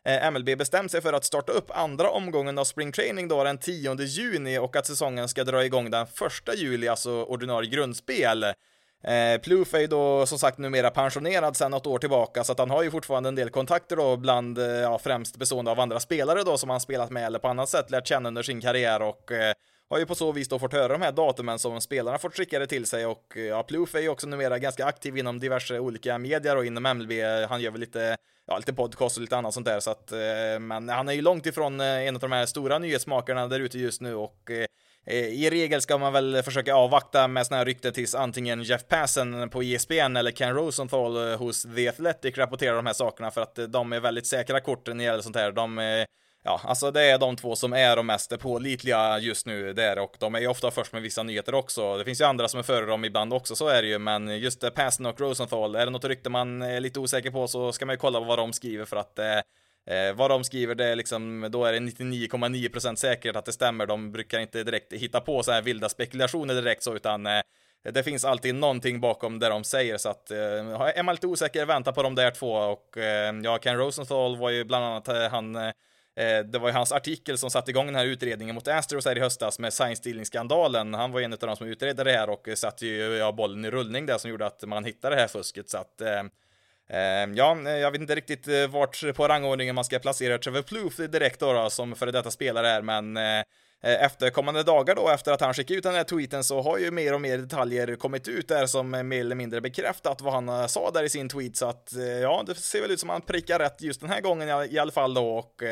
Eh, 0.08 0.32
MLB 0.32 0.56
bestämt 0.58 0.92
sig 0.92 1.02
för 1.02 1.14
att 1.14 1.24
starta 1.24 1.52
upp 1.52 1.72
andra 1.72 2.10
omgången 2.10 2.58
av 2.58 2.64
Spring 2.64 2.92
Training 2.92 3.28
då 3.28 3.44
den 3.44 3.58
10 3.58 3.96
juni 3.96 4.58
och 4.58 4.76
att 4.76 4.86
säsongen 4.86 5.28
ska 5.28 5.44
dra 5.44 5.66
igång 5.66 5.92
den 5.92 6.08
1 6.48 6.58
juli, 6.58 6.88
alltså 6.88 7.24
ordinarie 7.24 7.70
grundspel. 7.70 8.44
Eh, 8.44 9.42
Plouf 9.44 9.74
är 9.74 9.80
ju 9.80 9.88
då 9.88 10.26
som 10.26 10.40
sagt 10.40 10.58
numera 10.58 10.90
pensionerad 10.90 11.58
sedan 11.58 11.72
något 11.72 11.88
år 11.88 12.00
tillbaka, 12.00 12.44
så 12.44 12.52
att 12.52 12.60
han 12.60 12.70
har 12.70 12.84
ju 12.84 12.92
fortfarande 12.92 13.30
en 13.30 13.36
del 13.36 13.50
kontakter 13.50 13.96
då 13.96 14.18
bland, 14.18 14.58
eh, 14.58 14.66
ja, 14.66 15.00
främst 15.00 15.38
bestående 15.38 15.72
av 15.72 15.80
andra 15.80 16.00
spelare 16.00 16.44
då 16.44 16.58
som 16.58 16.70
han 16.70 16.80
spelat 16.80 17.10
med 17.10 17.26
eller 17.26 17.40
på 17.40 17.48
annat 17.48 17.70
sätt 17.70 17.92
lärt 17.92 18.08
känna 18.08 18.28
under 18.28 18.44
sin 18.44 18.62
karriär 18.62 19.02
och 19.02 19.32
eh, 19.32 19.54
har 19.90 20.00
ju 20.00 20.06
på 20.06 20.16
så 20.16 20.32
vis 20.32 20.48
då 20.48 20.60
fått 20.60 20.74
höra 20.74 20.88
de 20.88 21.02
här 21.02 21.12
datumen 21.12 21.60
som 21.60 21.82
spelarna 21.82 22.18
fått 22.18 22.38
skickade 22.38 22.68
till 22.68 22.86
sig 22.86 23.06
och 23.06 23.38
eh, 23.38 23.44
ja, 23.44 23.64
Plouf 23.64 23.96
är 23.96 24.00
ju 24.00 24.10
också 24.10 24.28
numera 24.28 24.60
ganska 24.60 24.86
aktiv 24.86 25.18
inom 25.18 25.40
diverse 25.40 25.80
olika 25.80 26.18
medier 26.18 26.58
och 26.58 26.66
inom 26.66 26.84
MLB. 26.84 27.12
Han 27.50 27.62
gör 27.62 27.72
väl 27.72 27.80
lite, 27.80 28.18
ja, 28.48 28.58
lite 28.58 28.74
podcast 28.74 29.18
och 29.18 29.22
lite 29.22 29.38
annat 29.38 29.54
sånt 29.54 29.66
där 29.66 29.80
så 29.80 29.92
att, 29.92 30.12
eh, 30.12 30.60
men 30.60 30.90
han 30.90 31.10
är 31.10 31.14
ju 31.14 31.22
långt 31.22 31.46
ifrån 31.46 31.80
eh, 31.80 32.08
en 32.08 32.16
av 32.16 32.22
de 32.22 32.32
här 32.32 32.46
stora 32.46 32.80
nyhetsmakarna 32.80 33.48
där 33.48 33.60
ute 33.60 33.80
just 33.80 34.02
nu 34.02 34.16
och 34.16 34.50
i 35.10 35.50
regel 35.50 35.82
ska 35.82 35.98
man 35.98 36.14
väl 36.14 36.44
försöka 36.44 36.76
avvakta 36.76 37.28
med 37.28 37.48
såna 37.48 37.58
här 37.58 37.66
rykten 37.66 37.94
tills 37.94 38.16
antingen 38.16 38.64
Jeff 38.64 38.88
Passen 38.88 39.50
på 39.50 39.64
ESPN 39.64 40.18
eller 40.18 40.32
Ken 40.32 40.54
Rosenthal 40.54 41.36
hos 41.36 41.64
The 41.76 41.88
Athletic 41.88 42.38
rapporterar 42.38 42.76
de 42.76 42.86
här 42.86 42.94
sakerna 42.94 43.32
för 43.32 43.42
att 43.42 43.60
de 43.70 43.94
är 43.94 44.00
väldigt 44.00 44.26
säkra 44.26 44.60
kort 44.60 44.88
när 44.88 44.96
det 44.96 45.04
gäller 45.04 45.22
sånt 45.22 45.36
här. 45.36 45.52
De 45.52 46.06
Ja, 46.48 46.62
alltså 46.64 46.92
det 46.92 47.02
är 47.02 47.18
de 47.18 47.36
två 47.36 47.56
som 47.56 47.74
är 47.74 47.96
de 47.96 48.06
mest 48.06 48.40
pålitliga 48.40 49.20
just 49.20 49.46
nu 49.46 49.74
där 49.74 50.00
och 50.00 50.16
de 50.20 50.36
är 50.36 50.40
ju 50.40 50.48
ofta 50.48 50.72
först 50.72 50.94
med 50.94 51.02
vissa 51.02 51.24
nyheter 51.24 51.56
också. 51.56 51.98
Det 51.98 52.06
finns 52.06 52.22
ju 52.22 52.26
andra 52.26 52.48
som 52.48 52.60
är 52.60 52.64
före 52.64 52.86
dem 52.86 53.06
ibland 53.06 53.34
också, 53.34 53.56
så 53.56 53.68
är 53.68 53.82
det 53.82 53.88
ju, 53.88 54.00
men 54.00 54.40
just 54.40 54.64
eh, 54.64 54.70
Passen 54.70 55.06
och 55.06 55.20
Rosenthal, 55.20 55.76
är 55.76 55.86
det 55.86 55.92
något 55.92 56.06
rykte 56.06 56.30
man 56.30 56.62
är 56.62 56.80
lite 56.80 57.00
osäker 57.00 57.32
på 57.32 57.48
så 57.48 57.72
ska 57.72 57.86
man 57.86 57.94
ju 57.94 57.98
kolla 57.98 58.20
vad 58.20 58.38
de 58.40 58.54
skriver 58.54 58.86
för 58.86 58.98
att 58.98 59.20
eh, 59.20 59.38
eh 59.96 60.14
vad 60.16 60.32
de 60.32 60.44
skriver, 60.44 60.76
det 60.76 60.86
är 60.86 60.96
liksom, 60.96 61.48
då 61.52 61.66
är 61.66 61.74
det 61.74 61.80
99,9% 61.80 62.96
säkert 62.96 63.36
att 63.36 63.46
det 63.46 63.54
stämmer. 63.54 63.86
De 63.86 64.12
brukar 64.12 64.40
inte 64.40 64.64
direkt 64.64 64.94
hitta 64.94 65.22
på 65.22 65.44
så 65.44 65.52
här 65.52 65.62
vilda 65.62 65.90
spekulationer 65.90 66.56
direkt 66.56 66.84
så, 66.84 66.96
utan 66.96 67.26
eh, 67.26 67.42
det 67.94 68.04
finns 68.04 68.26
alltid 68.26 68.56
någonting 68.56 69.00
bakom 69.00 69.40
det 69.40 69.50
de 69.50 69.64
säger, 69.64 69.98
så 69.98 70.10
att 70.10 70.32
eh, 70.32 70.38
är 70.96 71.04
man 71.04 71.16
lite 71.16 71.28
osäker, 71.28 71.66
vänta 71.66 71.94
på 71.94 72.04
de 72.04 72.16
där 72.16 72.32
två 72.32 72.54
och 72.54 72.98
eh, 72.98 73.36
ja, 73.44 73.58
Ken 73.58 73.78
Rosenthal 73.78 74.38
var 74.38 74.50
ju 74.50 74.64
bland 74.64 74.86
annat 74.86 75.08
eh, 75.08 75.30
han 75.30 75.56
Eh, 75.56 75.72
Eh, 76.18 76.40
det 76.40 76.60
var 76.60 76.68
ju 76.68 76.74
hans 76.74 76.92
artikel 76.92 77.38
som 77.38 77.50
satte 77.50 77.72
igång 77.72 77.86
den 77.86 77.96
här 77.96 78.06
utredningen 78.06 78.56
mot 78.56 78.68
Astros 78.68 79.06
här 79.06 79.18
i 79.18 79.20
höstas 79.20 79.60
med 79.60 79.74
science 79.74 80.00
stealing-skandalen. 80.04 80.94
Han 80.94 81.12
var 81.12 81.22
en 81.22 81.34
av 81.34 81.40
de 81.40 81.56
som 81.56 81.68
utredde 81.68 82.04
det 82.04 82.12
här 82.12 82.30
och 82.30 82.48
satte 82.56 82.86
ju 82.86 83.16
ja, 83.16 83.32
bollen 83.32 83.66
i 83.66 83.72
rullning 83.72 84.06
där 84.06 84.18
som 84.18 84.30
gjorde 84.30 84.46
att 84.46 84.64
man 84.68 84.84
hittade 84.84 85.16
det 85.16 85.22
här 85.22 85.28
fusket. 85.28 85.70
Så 85.70 85.78
att, 85.78 86.02
eh, 86.02 86.20
eh 86.90 87.30
ja, 87.36 87.62
jag 87.62 87.92
vet 87.92 88.02
inte 88.02 88.16
riktigt 88.16 88.48
eh, 88.48 88.68
vart 88.68 89.16
på 89.16 89.28
rangordningen 89.28 89.76
man 89.76 89.84
ska 89.84 90.00
placera 90.00 90.38
Trevor 90.38 90.62
Plouffe 90.62 91.08
direkt 91.08 91.40
då, 91.40 91.54
då 91.54 91.70
som 91.70 91.96
före 91.96 92.12
detta 92.12 92.32
spelare 92.32 92.68
här, 92.68 92.82
men 92.82 93.18
Efterkommande 93.84 94.06
efter 94.06 94.30
kommande 94.30 94.64
dagar 94.64 94.96
då, 94.96 95.10
efter 95.10 95.32
att 95.32 95.42
han 95.42 95.54
skickade 95.54 95.78
ut 95.78 95.84
den 95.84 95.96
här 95.96 96.04
tweeten, 96.04 96.44
så 96.44 96.62
har 96.62 96.78
ju 96.78 96.92
mer 96.92 97.14
och 97.14 97.22
mer 97.22 97.38
detaljer 97.38 97.96
kommit 97.96 98.28
ut 98.28 98.48
där 98.48 98.66
som 98.66 98.90
mer 98.90 99.20
eller 99.20 99.36
mindre 99.36 99.62
bekräftat 99.62 100.22
vad 100.22 100.34
han 100.34 100.50
eh, 100.50 100.68
sa 100.68 100.92
där 100.92 101.04
i 101.04 101.10
sin 101.10 101.30
tweet, 101.30 101.58
så 101.58 101.66
att 101.66 101.94
eh, 101.94 102.04
ja, 102.04 102.44
det 102.48 102.56
ser 102.56 102.82
väl 102.82 102.92
ut 102.92 103.00
som 103.00 103.10
att 103.10 103.14
han 103.14 103.22
prickar 103.22 103.60
rätt 103.60 103.82
just 103.82 104.02
den 104.02 104.10
här 104.10 104.22
gången 104.22 104.72
i 104.72 104.80
alla 104.80 104.92
fall 104.92 105.14
då, 105.14 105.38
och 105.38 105.64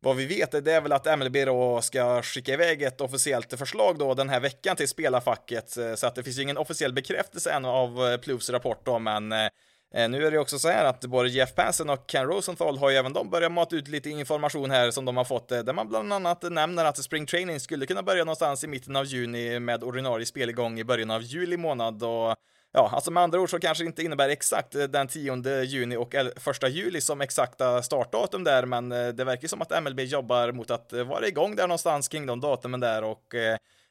vad 0.00 0.16
vi 0.16 0.26
vet 0.26 0.50
det 0.64 0.72
är 0.72 0.80
väl 0.80 0.92
att 0.92 1.18
MLB 1.18 1.36
då 1.46 1.80
ska 1.80 2.22
skicka 2.22 2.52
iväg 2.52 2.82
ett 2.82 3.00
officiellt 3.00 3.58
förslag 3.58 3.98
då 3.98 4.14
den 4.14 4.28
här 4.28 4.40
veckan 4.40 4.76
till 4.76 4.88
spelarfacket, 4.88 5.76
så 5.96 6.06
att 6.06 6.14
det 6.14 6.22
finns 6.22 6.38
ju 6.38 6.42
ingen 6.42 6.58
officiell 6.58 6.92
bekräftelse 6.92 7.50
än 7.50 7.64
av 7.64 8.06
eh, 8.06 8.16
Plufs 8.16 8.50
rapport 8.50 8.86
då, 8.86 8.98
men 8.98 9.32
eh, 9.32 9.48
Eh, 9.94 10.08
nu 10.08 10.26
är 10.26 10.30
det 10.30 10.38
också 10.38 10.58
så 10.58 10.68
här 10.68 10.84
att 10.84 11.04
både 11.04 11.28
Jeff 11.28 11.54
Passen 11.54 11.90
och 11.90 12.06
Ken 12.10 12.26
Rosenthal 12.26 12.78
har 12.78 12.90
ju 12.90 12.96
även 12.96 13.12
de 13.12 13.30
börjat 13.30 13.52
mata 13.52 13.76
ut 13.76 13.88
lite 13.88 14.10
information 14.10 14.70
här 14.70 14.90
som 14.90 15.04
de 15.04 15.16
har 15.16 15.24
fått, 15.24 15.52
eh, 15.52 15.58
där 15.58 15.72
man 15.72 15.88
bland 15.88 16.12
annat 16.12 16.42
nämner 16.42 16.84
att 16.84 17.02
spring 17.02 17.26
training 17.26 17.60
skulle 17.60 17.86
kunna 17.86 18.02
börja 18.02 18.24
någonstans 18.24 18.64
i 18.64 18.66
mitten 18.66 18.96
av 18.96 19.04
juni 19.04 19.60
med 19.60 19.84
ordinarie 19.84 20.26
spelgång 20.26 20.78
i 20.78 20.84
början 20.84 21.10
av 21.10 21.22
juli 21.22 21.56
månad. 21.56 22.02
Och 22.02 22.36
Ja, 22.72 22.90
alltså 22.94 23.10
med 23.10 23.22
andra 23.22 23.40
ord 23.40 23.50
så 23.50 23.58
kanske 23.58 23.84
det 23.84 23.86
inte 23.86 24.02
innebär 24.02 24.28
exakt 24.28 24.74
eh, 24.74 24.82
den 24.82 25.08
10 25.08 25.62
juni 25.62 25.96
och 25.96 26.14
1 26.14 26.68
juli 26.68 27.00
som 27.00 27.20
exakta 27.20 27.82
startdatum 27.82 28.44
där, 28.44 28.66
men 28.66 28.88
det 28.88 29.24
verkar 29.24 29.48
som 29.48 29.62
att 29.62 29.82
MLB 29.82 30.00
jobbar 30.00 30.52
mot 30.52 30.70
att 30.70 30.92
vara 30.92 31.28
igång 31.28 31.56
där 31.56 31.66
någonstans 31.66 32.08
kring 32.08 32.26
de 32.26 32.40
datumen 32.40 32.80
där 32.80 33.04
och 33.04 33.34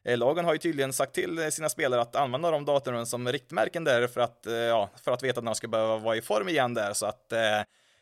Eh, 0.08 0.18
lagen 0.18 0.46
har 0.46 0.54
ju 0.54 0.60
tydligen 0.60 0.94
sagt 0.94 1.14
till 1.14 1.52
sina 1.52 1.70
spelare 1.70 2.02
att 2.02 2.16
använda 2.16 2.52
de 2.52 2.66
datumen 2.66 3.06
som 3.06 3.32
riktmärken 3.32 3.84
där 3.84 4.08
för 4.08 4.22
att, 4.22 4.48
eh, 4.48 4.54
ja, 4.54 4.90
för 5.04 5.12
att 5.12 5.24
veta 5.24 5.40
att 5.40 5.46
de 5.46 5.56
ska 5.56 5.68
behöva 5.68 5.98
vara 5.98 6.16
i 6.16 6.22
form 6.22 6.50
igen 6.50 6.74
där 6.74 6.94
så 6.94 7.06
att 7.06 7.32
eh, 7.32 7.40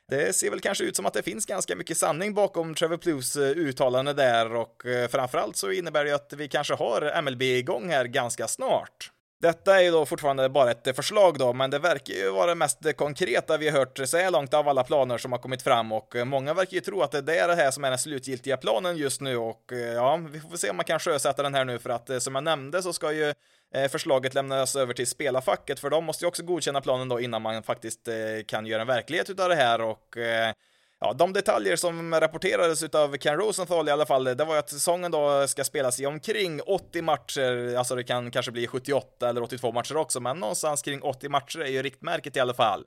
det 0.09 0.35
ser 0.35 0.49
väl 0.49 0.59
kanske 0.59 0.83
ut 0.83 0.95
som 0.95 1.05
att 1.05 1.13
det 1.13 1.23
finns 1.23 1.45
ganska 1.45 1.75
mycket 1.75 1.97
sanning 1.97 2.33
bakom 2.33 2.75
Trevor 2.75 2.97
Plus 2.97 3.37
uttalande 3.37 4.13
där 4.13 4.55
och 4.55 4.83
framförallt 5.09 5.57
så 5.57 5.71
innebär 5.71 6.03
det 6.03 6.09
ju 6.09 6.15
att 6.15 6.33
vi 6.33 6.47
kanske 6.47 6.73
har 6.73 7.21
MLB 7.21 7.41
igång 7.41 7.89
här 7.89 8.05
ganska 8.05 8.47
snart. 8.47 9.11
Detta 9.41 9.79
är 9.79 9.83
ju 9.83 9.91
då 9.91 10.05
fortfarande 10.05 10.49
bara 10.49 10.71
ett 10.71 10.95
förslag 10.95 11.37
då, 11.37 11.53
men 11.53 11.69
det 11.69 11.79
verkar 11.79 12.13
ju 12.13 12.31
vara 12.31 12.45
det 12.45 12.55
mest 12.55 12.95
konkreta 12.95 13.57
vi 13.57 13.69
har 13.69 13.79
hört 13.79 13.99
så 14.05 14.17
här 14.17 14.31
långt 14.31 14.53
av 14.53 14.69
alla 14.69 14.83
planer 14.83 15.17
som 15.17 15.31
har 15.31 15.39
kommit 15.39 15.61
fram. 15.61 15.91
Och 15.91 16.15
eh, 16.15 16.25
många 16.25 16.53
verkar 16.53 16.73
ju 16.73 16.81
tro 16.81 17.01
att 17.01 17.11
det 17.11 17.39
är 17.39 17.47
det 17.47 17.55
här 17.55 17.71
som 17.71 17.83
är 17.83 17.89
den 17.89 17.99
slutgiltiga 17.99 18.57
planen 18.57 18.97
just 18.97 19.21
nu. 19.21 19.37
Och 19.37 19.73
eh, 19.73 19.77
ja, 19.79 20.19
vi 20.31 20.39
får 20.39 20.57
se 20.57 20.69
om 20.69 20.75
man 20.75 20.85
kan 20.85 20.99
sjösätta 20.99 21.43
den 21.43 21.53
här 21.53 21.65
nu 21.65 21.79
för 21.79 21.89
att 21.89 22.09
eh, 22.09 22.19
som 22.19 22.35
jag 22.35 22.43
nämnde 22.43 22.83
så 22.83 22.93
ska 22.93 23.11
ju 23.11 23.33
förslaget 23.91 24.33
lämnas 24.33 24.75
över 24.75 24.93
till 24.93 25.07
spelarfacket 25.07 25.79
för 25.79 25.89
de 25.89 26.05
måste 26.05 26.25
ju 26.25 26.27
också 26.27 26.43
godkänna 26.43 26.81
planen 26.81 27.09
då 27.09 27.19
innan 27.19 27.41
man 27.41 27.63
faktiskt 27.63 28.09
kan 28.47 28.65
göra 28.65 28.81
en 28.81 28.88
verklighet 28.88 29.29
utav 29.29 29.49
det 29.49 29.55
här. 29.55 29.81
Och 29.81 30.17
Ja, 31.00 31.13
de 31.13 31.33
detaljer 31.33 31.75
som 31.75 32.13
rapporterades 32.13 32.83
av 32.83 33.18
Ken 33.18 33.38
Rosenthal 33.38 33.88
i 33.88 33.92
alla 33.92 34.06
fall, 34.06 34.24
det 34.24 34.45
var 34.45 34.53
ju 34.53 34.59
att 34.59 34.69
säsongen 34.69 35.12
då 35.12 35.47
ska 35.47 35.63
spelas 35.63 36.00
i 36.00 36.06
omkring 36.06 36.62
80 36.62 37.01
matcher, 37.01 37.75
alltså 37.75 37.95
det 37.95 38.03
kan 38.03 38.31
kanske 38.31 38.51
bli 38.51 38.68
78 38.68 39.30
eller 39.30 39.44
82 39.44 39.71
matcher 39.71 39.97
också, 39.97 40.19
men 40.19 40.39
någonstans 40.39 40.81
kring 40.81 41.01
80 41.01 41.30
matcher 41.30 41.59
är 41.59 41.69
ju 41.69 41.81
riktmärket 41.81 42.36
i 42.36 42.39
alla 42.39 42.53
fall. 42.53 42.86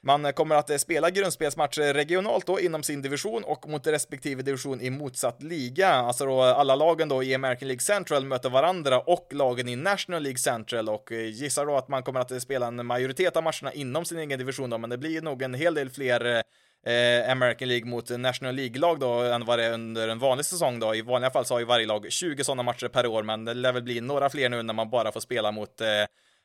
Man 0.00 0.32
kommer 0.32 0.54
att 0.54 0.70
eh, 0.70 0.76
spela 0.76 1.10
grundspelsmatcher 1.10 1.94
regionalt 1.94 2.46
då 2.46 2.60
inom 2.60 2.82
sin 2.82 3.02
division 3.02 3.44
och 3.44 3.68
mot 3.68 3.86
respektive 3.86 4.42
division 4.42 4.80
i 4.80 4.90
motsatt 4.90 5.42
liga. 5.42 5.88
Alltså 5.88 6.26
då 6.26 6.42
alla 6.42 6.74
lagen 6.74 7.08
då 7.08 7.22
i 7.22 7.34
American 7.34 7.68
League 7.68 7.80
Central 7.80 8.24
möter 8.24 8.50
varandra 8.50 9.00
och 9.00 9.28
lagen 9.32 9.68
i 9.68 9.76
National 9.76 10.22
League 10.22 10.38
Central 10.38 10.88
och 10.88 11.12
eh, 11.12 11.24
gissar 11.24 11.66
då 11.66 11.76
att 11.76 11.88
man 11.88 12.02
kommer 12.02 12.20
att 12.20 12.30
eh, 12.30 12.38
spela 12.38 12.66
en 12.66 12.86
majoritet 12.86 13.36
av 13.36 13.42
matcherna 13.42 13.72
inom 13.72 14.04
sin 14.04 14.18
egen 14.18 14.38
division 14.38 14.70
då, 14.70 14.78
men 14.78 14.90
det 14.90 14.98
blir 14.98 15.22
nog 15.22 15.42
en 15.42 15.54
hel 15.54 15.74
del 15.74 15.90
fler 15.90 16.42
eh, 16.88 17.30
American 17.30 17.68
League 17.68 17.90
mot 17.90 18.10
National 18.10 18.54
League-lag 18.54 18.98
då 18.98 19.12
än 19.22 19.44
vad 19.44 19.58
det 19.58 19.64
är 19.64 19.72
under 19.72 20.08
en 20.08 20.18
vanlig 20.18 20.46
säsong 20.46 20.80
då. 20.80 20.94
I 20.94 21.02
vanliga 21.02 21.30
fall 21.30 21.44
så 21.44 21.54
har 21.54 21.58
ju 21.58 21.64
varje 21.64 21.86
lag 21.86 22.06
20 22.12 22.44
sådana 22.44 22.62
matcher 22.62 22.88
per 22.88 23.06
år, 23.06 23.22
men 23.22 23.44
det 23.44 23.54
lär 23.54 23.72
väl 23.72 23.82
bli 23.82 24.00
några 24.00 24.30
fler 24.30 24.48
nu 24.48 24.62
när 24.62 24.74
man 24.74 24.90
bara 24.90 25.12
får 25.12 25.20
spela 25.20 25.52
mot 25.52 25.80
eh, 25.80 25.88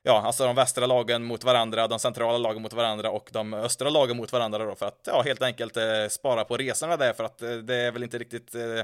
ja, 0.04 0.22
alltså 0.26 0.46
de 0.46 0.56
västra 0.56 0.86
lagen 0.86 1.24
mot 1.24 1.44
varandra, 1.44 1.88
de 1.88 2.00
centrala 2.00 2.38
lagen 2.38 2.62
mot 2.62 2.74
varandra 2.74 3.10
och 3.10 3.30
de 3.32 3.54
östra 3.54 3.90
lagen 3.90 4.18
mot 4.18 4.34
varandra 4.34 4.66
då 4.66 4.76
för 4.76 4.86
att 4.86 5.02
ja, 5.06 5.22
helt 5.22 5.42
enkelt 5.42 5.78
eh, 5.78 6.08
spara 6.10 6.44
på 6.44 6.58
resorna 6.58 6.98
där 6.98 7.14
för 7.14 7.24
att 7.24 7.42
eh, 7.42 7.52
det 7.52 7.76
är 7.76 7.92
väl 7.92 8.04
inte 8.04 8.18
riktigt 8.18 8.56
eh, 8.56 8.84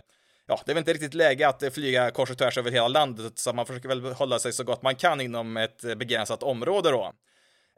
Ja, 0.50 0.60
det 0.66 0.72
är 0.72 0.74
väl 0.74 0.82
inte 0.82 0.94
riktigt 0.94 1.14
läge 1.14 1.48
att 1.48 1.64
eh, 1.64 1.70
flyga 1.70 2.12
kors 2.12 2.32
och 2.32 2.38
tvärs 2.38 2.58
över 2.58 2.72
hela 2.72 2.88
landet, 2.88 3.40
så 3.40 3.54
man 3.54 3.66
försöker 3.66 3.90
väl 3.90 4.06
hålla 4.14 4.40
sig 4.40 4.54
så 4.54 4.64
gott 4.64 4.82
man 4.82 4.96
kan 4.96 5.22
inom 5.22 5.58
ett 5.58 5.84
eh, 5.84 5.96
begränsat 5.96 6.44
område 6.44 6.92
då. 6.92 7.14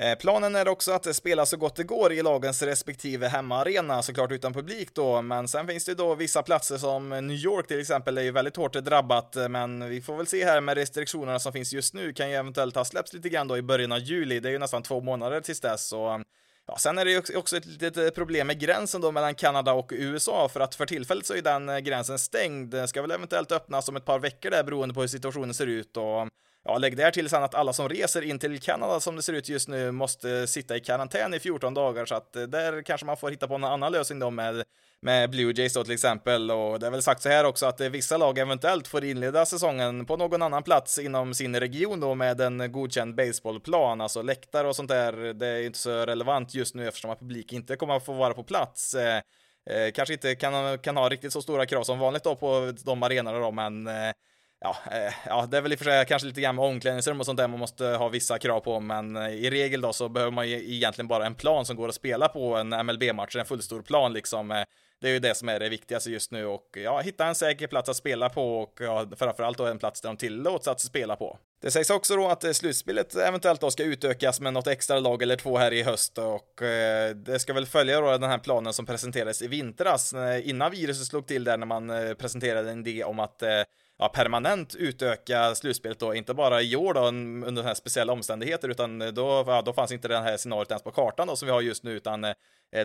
Eh, 0.02 0.16
planen 0.16 0.56
är 0.56 0.68
också 0.68 0.92
att 0.92 1.16
spela 1.16 1.46
så 1.46 1.58
gott 1.58 1.76
det 1.76 1.84
går 1.84 2.14
i 2.14 2.22
lagens 2.22 2.62
respektive 2.62 3.28
hemmaarena, 3.28 4.02
såklart 4.02 4.32
utan 4.32 4.54
publik 4.54 4.94
då, 4.94 5.22
men 5.22 5.48
sen 5.48 5.68
finns 5.68 5.86
det 5.86 5.94
då 5.94 6.16
vissa 6.16 6.44
platser 6.44 6.78
som 6.78 7.10
New 7.10 7.38
York 7.38 7.68
till 7.68 7.80
exempel 7.80 8.18
är 8.18 8.22
ju 8.22 8.32
väldigt 8.32 8.56
hårt 8.56 8.74
drabbat, 8.74 9.36
men 9.50 9.90
vi 9.90 10.02
får 10.02 10.18
väl 10.18 10.28
se 10.28 10.46
här 10.46 10.62
med 10.62 10.78
restriktionerna 10.78 11.40
som 11.40 11.54
finns 11.54 11.74
just 11.74 11.94
nu, 11.94 12.14
kan 12.14 12.30
ju 12.30 12.36
eventuellt 12.36 12.76
ha 12.76 12.86
släppts 12.86 13.14
lite 13.14 13.30
grann 13.30 13.48
då 13.48 13.58
i 13.58 13.62
början 13.62 13.92
av 13.92 14.00
juli, 14.00 14.40
det 14.40 14.50
är 14.50 14.52
ju 14.54 14.60
nästan 14.60 14.84
två 14.84 15.02
månader 15.02 15.42
tills 15.42 15.62
dess, 15.62 15.88
så 15.88 16.24
Ja, 16.68 16.78
sen 16.78 16.98
är 16.98 17.06
det 17.06 17.12
ju 17.12 17.38
också 17.38 17.58
ett 17.58 17.66
litet 17.66 17.98
eh, 17.98 18.10
problem 18.10 18.48
med 18.48 18.60
gränsen 18.60 19.02
då 19.02 19.12
mellan 19.12 19.36
Kanada 19.36 19.74
och 19.74 19.92
USA, 19.96 20.50
för 20.50 20.60
att 20.60 20.76
för 20.76 20.86
tillfället 20.86 21.26
så 21.26 21.34
är 21.34 21.42
den 21.42 21.70
eh, 21.70 21.80
gränsen 21.80 22.20
stängd. 22.20 22.72
Den 22.72 22.88
ska 22.88 23.02
väl 23.02 23.12
eventuellt 23.12 23.52
öppnas 23.52 23.90
om 23.90 23.96
ett 23.96 24.06
par 24.06 24.20
veckor 24.20 24.50
där 24.50 24.64
beroende 24.64 24.94
på 24.94 25.02
hur 25.02 25.08
situationen 25.08 25.54
ser 25.54 25.68
ut 25.68 25.98
och 25.98 26.28
Ja, 26.64 26.78
lägg 26.78 26.98
där 26.98 27.12
till 27.12 27.30
sen 27.30 27.44
att 27.44 27.56
alla 27.56 27.74
som 27.74 27.90
reser 27.90 28.22
in 28.22 28.40
till 28.40 28.60
Kanada 28.60 29.00
som 29.00 29.16
det 29.16 29.22
ser 29.22 29.34
ut 29.34 29.50
just 29.50 29.68
nu 29.68 29.92
måste 29.92 30.48
sitta 30.48 30.76
i 30.76 30.80
karantän 30.80 31.34
i 31.34 31.40
14 31.40 31.74
dagar, 31.74 32.06
så 32.06 32.16
att 32.16 32.36
eh, 32.36 32.44
där 32.44 32.82
kanske 32.82 33.06
man 33.06 33.18
får 33.18 33.30
hitta 33.30 33.48
på 33.48 33.56
en 33.56 33.64
annan 33.64 33.92
lösning 33.92 34.20
då 34.20 34.30
med, 34.30 34.64
med 35.02 35.30
Blue 35.30 35.54
Jays 35.56 35.74
då 35.74 35.84
till 35.84 35.94
exempel. 35.94 36.52
Och 36.52 36.80
det 36.80 36.88
är 36.88 36.92
väl 36.92 37.02
sagt 37.02 37.22
så 37.22 37.30
här 37.30 37.44
också 37.44 37.66
att 37.66 37.82
eh, 37.82 37.90
vissa 37.90 38.18
lag 38.18 38.38
eventuellt 38.38 38.88
får 38.88 39.04
inleda 39.04 39.46
säsongen 39.46 40.06
på 40.06 40.18
någon 40.18 40.42
annan 40.42 40.64
plats 40.64 41.00
inom 41.00 41.34
sin 41.34 41.60
region 41.60 42.00
då 42.00 42.16
med 42.16 42.42
en 42.42 42.72
godkänd 42.72 43.16
baseballplan, 43.16 44.02
alltså 44.02 44.22
läktare 44.22 44.68
och 44.68 44.76
sånt 44.76 44.90
där. 44.90 45.34
Det 45.34 45.48
är 45.48 45.66
inte 45.66 45.80
så 45.80 46.06
relevant 46.06 46.54
just 46.54 46.76
nu 46.76 46.88
eftersom 46.88 47.12
att 47.12 47.20
publik 47.20 47.54
inte 47.54 47.76
kommer 47.76 47.96
att 47.96 48.06
få 48.06 48.14
vara 48.14 48.34
på 48.34 48.44
plats. 48.44 48.94
Eh, 48.94 49.22
eh 49.70 49.92
kanske 49.94 50.14
inte 50.14 50.36
kan, 50.36 50.78
kan 50.78 50.98
ha 50.98 51.10
riktigt 51.10 51.34
så 51.34 51.42
stora 51.42 51.66
krav 51.66 51.84
som 51.84 52.00
vanligt 52.00 52.24
då 52.24 52.36
på 52.36 52.74
de 52.86 53.04
arenorna 53.04 53.40
då, 53.40 53.52
men 53.52 53.88
ja, 54.62 54.78
eh, 54.92 55.14
ja, 55.26 55.46
det 55.52 55.58
är 55.58 55.62
väl 55.62 55.72
i 55.72 55.76
och 55.76 55.80
för 55.80 55.86
sig 55.86 56.06
kanske 56.06 56.28
lite 56.28 56.42
grann 56.42 56.56
med 56.56 56.66
omklädningsrum 56.66 57.20
och 57.20 57.26
sånt 57.26 57.38
där 57.38 57.48
man 57.48 57.60
måste 57.60 57.86
ha 57.86 58.10
vissa 58.10 58.40
krav 58.40 58.60
på, 58.60 58.80
men 58.80 59.16
eh, 59.16 59.30
i 59.30 59.50
regel 59.50 59.82
då 59.82 59.94
så 59.94 60.10
behöver 60.10 60.32
man 60.32 60.50
ju 60.50 60.74
egentligen 60.76 61.08
bara 61.08 61.26
en 61.26 61.36
plan 61.36 61.66
som 61.66 61.76
går 61.76 61.90
att 61.90 61.96
spela 61.96 62.28
på 62.28 62.56
en 62.56 62.86
MLB-match, 62.86 63.36
en 63.36 63.46
fullstor 63.46 63.82
plan 63.82 64.14
liksom. 64.14 64.52
Eh. 64.52 64.64
Det 65.02 65.08
är 65.08 65.12
ju 65.12 65.20
det 65.20 65.36
som 65.36 65.50
är 65.50 65.60
det 65.60 65.70
viktigaste 65.70 66.10
just 66.12 66.32
nu 66.32 66.46
och 66.46 66.78
ja, 66.84 67.00
hitta 67.00 67.26
en 67.26 67.36
säker 67.36 67.68
plats 67.68 67.90
att 67.90 67.96
spela 67.96 68.30
på 68.30 68.62
och 68.62 68.78
ja, 68.80 69.08
framförallt 69.18 69.58
då 69.58 69.66
en 69.66 69.80
plats 69.80 70.02
där 70.02 70.10
de 70.10 70.18
tillåts 70.18 70.68
att 70.68 70.80
spela 70.80 71.16
på. 71.16 71.38
Det 71.62 71.72
sägs 71.72 71.90
också 71.90 72.16
då 72.16 72.28
att 72.28 72.44
eh, 72.44 72.52
slutspelet 72.52 73.16
eventuellt 73.16 73.62
då 73.62 73.72
ska 73.72 73.84
utökas 73.84 74.40
med 74.40 74.54
något 74.54 74.68
extra 74.68 75.00
lag 75.00 75.22
eller 75.22 75.36
två 75.36 75.58
här 75.58 75.74
i 75.74 75.84
höst 75.84 76.18
och 76.18 76.62
eh, 76.62 77.16
det 77.16 77.40
ska 77.40 77.54
väl 77.54 77.66
följa 77.66 78.02
då 78.02 78.12
den 78.12 78.30
här 78.30 78.38
planen 78.38 78.74
som 78.74 78.86
presenterades 78.86 79.42
i 79.42 79.48
vintras 79.48 80.14
innan 80.44 80.72
viruset 80.72 81.08
slog 81.08 81.28
till 81.28 81.44
där 81.44 81.58
när 81.58 81.66
man 81.66 82.16
presenterade 82.20 82.72
en 82.72 82.88
idé 82.88 83.04
om 83.04 83.20
att 83.20 83.44
ja, 84.02 84.10
permanent 84.10 84.76
utöka 84.76 85.56
slutspelet 85.56 86.00
då, 86.00 86.16
inte 86.16 86.34
bara 86.34 86.62
i 86.62 86.76
år 86.76 86.94
då 86.94 87.02
under 87.02 87.52
den 87.52 87.66
här 87.66 87.74
speciella 87.74 88.14
omständigheter, 88.14 88.70
utan 88.70 89.00
då, 89.00 89.44
ja, 89.48 89.62
då 89.62 89.74
fanns 89.74 89.92
inte 89.92 90.08
det 90.08 90.20
här 90.20 90.38
scenariot 90.38 90.72
ens 90.72 90.84
på 90.84 90.92
kartan 90.92 91.28
då 91.28 91.36
som 91.36 91.46
vi 91.46 91.52
har 91.52 91.62
just 91.62 91.84
nu, 91.84 91.92
utan 91.92 92.24
eh, 92.24 92.34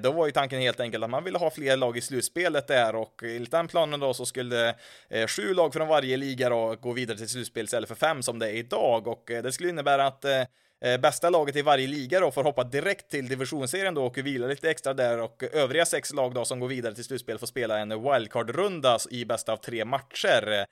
då 0.03 0.13
var 0.13 0.27
ju 0.27 0.33
tanken 0.33 0.61
helt 0.61 0.81
enkelt 0.81 1.05
att 1.05 1.11
man 1.11 1.25
ville 1.25 1.39
ha 1.39 1.51
fler 1.51 1.77
lag 1.77 1.97
i 1.97 2.01
slutspelet 2.01 2.67
där 2.69 2.95
och 2.95 3.23
enligt 3.23 3.51
den 3.51 3.69
planen 3.69 4.01
då 4.01 4.15
så 4.15 4.27
skulle 4.27 4.75
eh, 5.11 5.27
sju 5.27 5.55
lag 5.55 5.73
från 5.73 5.89
varje 5.89 6.17
liga 6.17 6.49
då 6.49 6.77
gå 6.81 6.93
vidare 6.93 7.19
till 7.19 7.29
slutspel 7.29 7.65
istället 7.65 7.89
för 7.89 7.97
fem 7.97 8.23
som 8.23 8.39
det 8.39 8.51
är 8.51 8.55
idag 8.55 9.07
och 9.07 9.31
eh, 9.31 9.43
det 9.43 9.53
skulle 9.53 9.69
innebära 9.69 10.07
att 10.07 10.25
eh, 10.25 10.41
eh, 10.85 11.01
bästa 11.01 11.31
laget 11.31 11.57
i 11.57 11.63
varje 11.63 11.87
liga 11.87 12.21
då 12.21 12.31
får 12.31 12.45
hoppa 12.45 12.65
direkt 12.65 13.11
till 13.11 13.29
divisionsserien 13.29 13.95
då 13.95 14.07
och 14.07 14.19
vila 14.19 14.47
lite 14.47 14.71
extra 14.71 14.95
där 14.95 15.21
och 15.21 15.43
övriga 15.43 15.87
sex 15.87 16.13
lag 16.13 16.35
då 16.35 16.45
som 16.45 16.61
går 16.61 16.69
vidare 16.69 16.95
till 16.95 17.05
slutspel 17.05 17.39
får 17.39 17.47
spela 17.47 17.79
en 17.79 17.93
wildcard-runda 17.93 18.99
i 19.11 19.25
bästa 19.25 19.53
av 19.53 19.57
tre 19.57 19.85
matcher. 19.85 20.67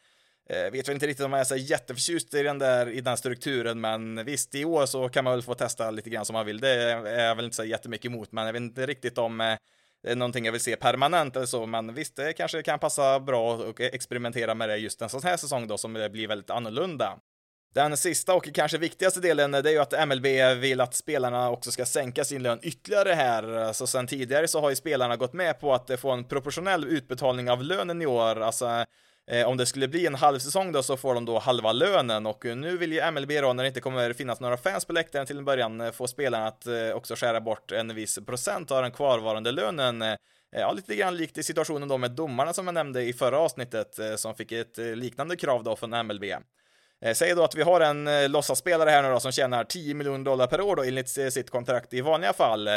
Eh, 0.50 0.70
vet 0.70 0.88
väl 0.88 0.94
inte 0.94 1.06
riktigt 1.06 1.26
om 1.26 1.32
jag 1.32 1.40
är 1.40 1.44
så 1.44 1.56
jätteförtjust 1.56 2.34
i 2.34 2.42
den 2.42 2.58
där 2.58 2.88
i 2.88 3.00
den 3.00 3.16
strukturen, 3.16 3.80
men 3.80 4.24
visst 4.24 4.54
i 4.54 4.64
år 4.64 4.86
så 4.86 5.08
kan 5.08 5.24
man 5.24 5.32
väl 5.32 5.42
få 5.42 5.54
testa 5.54 5.90
lite 5.90 6.10
grann 6.10 6.24
som 6.24 6.34
man 6.34 6.46
vill. 6.46 6.60
Det 6.60 6.70
är 6.70 7.24
jag 7.24 7.34
väl 7.34 7.44
inte 7.44 7.56
så 7.56 7.64
jättemycket 7.64 8.06
emot, 8.06 8.32
men 8.32 8.46
jag 8.46 8.52
vet 8.52 8.60
inte 8.60 8.86
riktigt 8.86 9.18
om 9.18 9.40
eh, 9.40 9.56
det 10.02 10.10
är 10.10 10.16
någonting 10.16 10.44
jag 10.44 10.52
vill 10.52 10.60
se 10.60 10.76
permanent 10.76 11.36
eller 11.36 11.46
så, 11.46 11.66
men 11.66 11.94
visst, 11.94 12.16
det 12.16 12.32
kanske 12.32 12.62
kan 12.62 12.78
passa 12.78 13.20
bra 13.20 13.54
och 13.54 13.80
e- 13.80 13.90
experimentera 13.92 14.54
med 14.54 14.68
det 14.68 14.76
just 14.76 15.02
en 15.02 15.08
sån 15.08 15.22
här 15.22 15.36
säsong 15.36 15.66
då 15.66 15.78
som 15.78 15.92
blir 15.92 16.28
väldigt 16.28 16.50
annorlunda. 16.50 17.18
Den 17.74 17.96
sista 17.96 18.34
och 18.34 18.48
kanske 18.54 18.78
viktigaste 18.78 19.20
delen 19.20 19.54
eh, 19.54 19.62
det 19.62 19.70
är 19.70 19.72
ju 19.72 19.78
att 19.78 20.08
MLB 20.08 20.26
vill 20.60 20.80
att 20.80 20.94
spelarna 20.94 21.50
också 21.50 21.70
ska 21.70 21.86
sänka 21.86 22.24
sin 22.24 22.42
lön 22.42 22.60
ytterligare 22.62 23.12
här. 23.12 23.72
Så 23.72 23.86
sen 23.86 24.06
tidigare 24.06 24.48
så 24.48 24.60
har 24.60 24.70
ju 24.70 24.76
spelarna 24.76 25.16
gått 25.16 25.32
med 25.32 25.60
på 25.60 25.74
att 25.74 26.00
få 26.00 26.10
en 26.10 26.24
proportionell 26.24 26.84
utbetalning 26.84 27.50
av 27.50 27.62
lönen 27.62 28.02
i 28.02 28.06
år. 28.06 28.40
Alltså 28.40 28.84
Eh, 29.30 29.48
om 29.48 29.56
det 29.56 29.66
skulle 29.66 29.88
bli 29.88 30.06
en 30.06 30.14
halv 30.14 30.38
säsong 30.38 30.72
då 30.72 30.82
så 30.82 30.96
får 30.96 31.14
de 31.14 31.24
då 31.24 31.38
halva 31.38 31.72
lönen 31.72 32.26
och 32.26 32.46
eh, 32.46 32.56
nu 32.56 32.76
vill 32.76 32.92
ju 32.92 33.10
MLB 33.10 33.30
då 33.30 33.52
när 33.52 33.62
det 33.62 33.68
inte 33.68 33.80
kommer 33.80 34.12
finnas 34.12 34.40
några 34.40 34.56
fans 34.56 34.84
på 34.84 34.92
läktaren 34.92 35.26
till 35.26 35.38
en 35.38 35.44
början 35.44 35.80
eh, 35.80 35.90
få 35.90 36.06
spelarna 36.06 36.46
att 36.46 36.66
eh, 36.66 36.90
också 36.94 37.14
skära 37.14 37.40
bort 37.40 37.72
en 37.72 37.94
viss 37.94 38.18
procent 38.26 38.70
av 38.70 38.82
den 38.82 38.90
kvarvarande 38.90 39.52
lönen. 39.52 40.04
Ja, 40.56 40.72
lite 40.72 40.96
grann 40.96 41.16
likt 41.16 41.38
i 41.38 41.42
situationen 41.42 41.88
då 41.88 41.98
med 41.98 42.10
domarna 42.10 42.52
som 42.52 42.66
jag 42.66 42.74
nämnde 42.74 43.02
i 43.02 43.12
förra 43.12 43.38
avsnittet 43.38 43.98
som 44.16 44.34
fick 44.34 44.52
ett 44.52 44.78
liknande 44.78 45.36
krav 45.36 45.64
då 45.64 45.76
från 45.76 46.06
MLB. 46.06 46.24
Eh, 47.04 47.14
säg 47.14 47.34
då 47.34 47.44
att 47.44 47.54
vi 47.54 47.62
har 47.62 47.80
en 47.80 48.06
eh, 48.06 48.28
låtsasspelare 48.28 48.90
här 48.90 49.02
nu 49.02 49.08
då 49.08 49.20
som 49.20 49.32
tjänar 49.32 49.64
10 49.64 49.94
miljoner 49.94 50.24
dollar 50.24 50.46
per 50.46 50.60
år 50.60 50.76
då 50.76 50.82
enligt 50.82 51.18
eh, 51.18 51.28
sitt 51.28 51.50
kontrakt 51.50 51.92
i 51.92 52.00
vanliga 52.00 52.32
fall. 52.32 52.68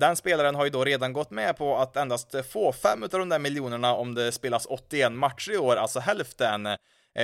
Den 0.00 0.16
spelaren 0.16 0.54
har 0.54 0.64
ju 0.64 0.70
då 0.70 0.84
redan 0.84 1.12
gått 1.12 1.30
med 1.30 1.56
på 1.56 1.76
att 1.76 1.96
endast 1.96 2.34
få 2.52 2.72
fem 2.72 3.02
av 3.02 3.08
de 3.08 3.28
där 3.28 3.38
miljonerna 3.38 3.94
om 3.94 4.14
det 4.14 4.32
spelas 4.32 4.66
81 4.66 5.12
matcher 5.12 5.52
i 5.52 5.56
år, 5.56 5.76
alltså 5.76 6.00
hälften. 6.00 6.68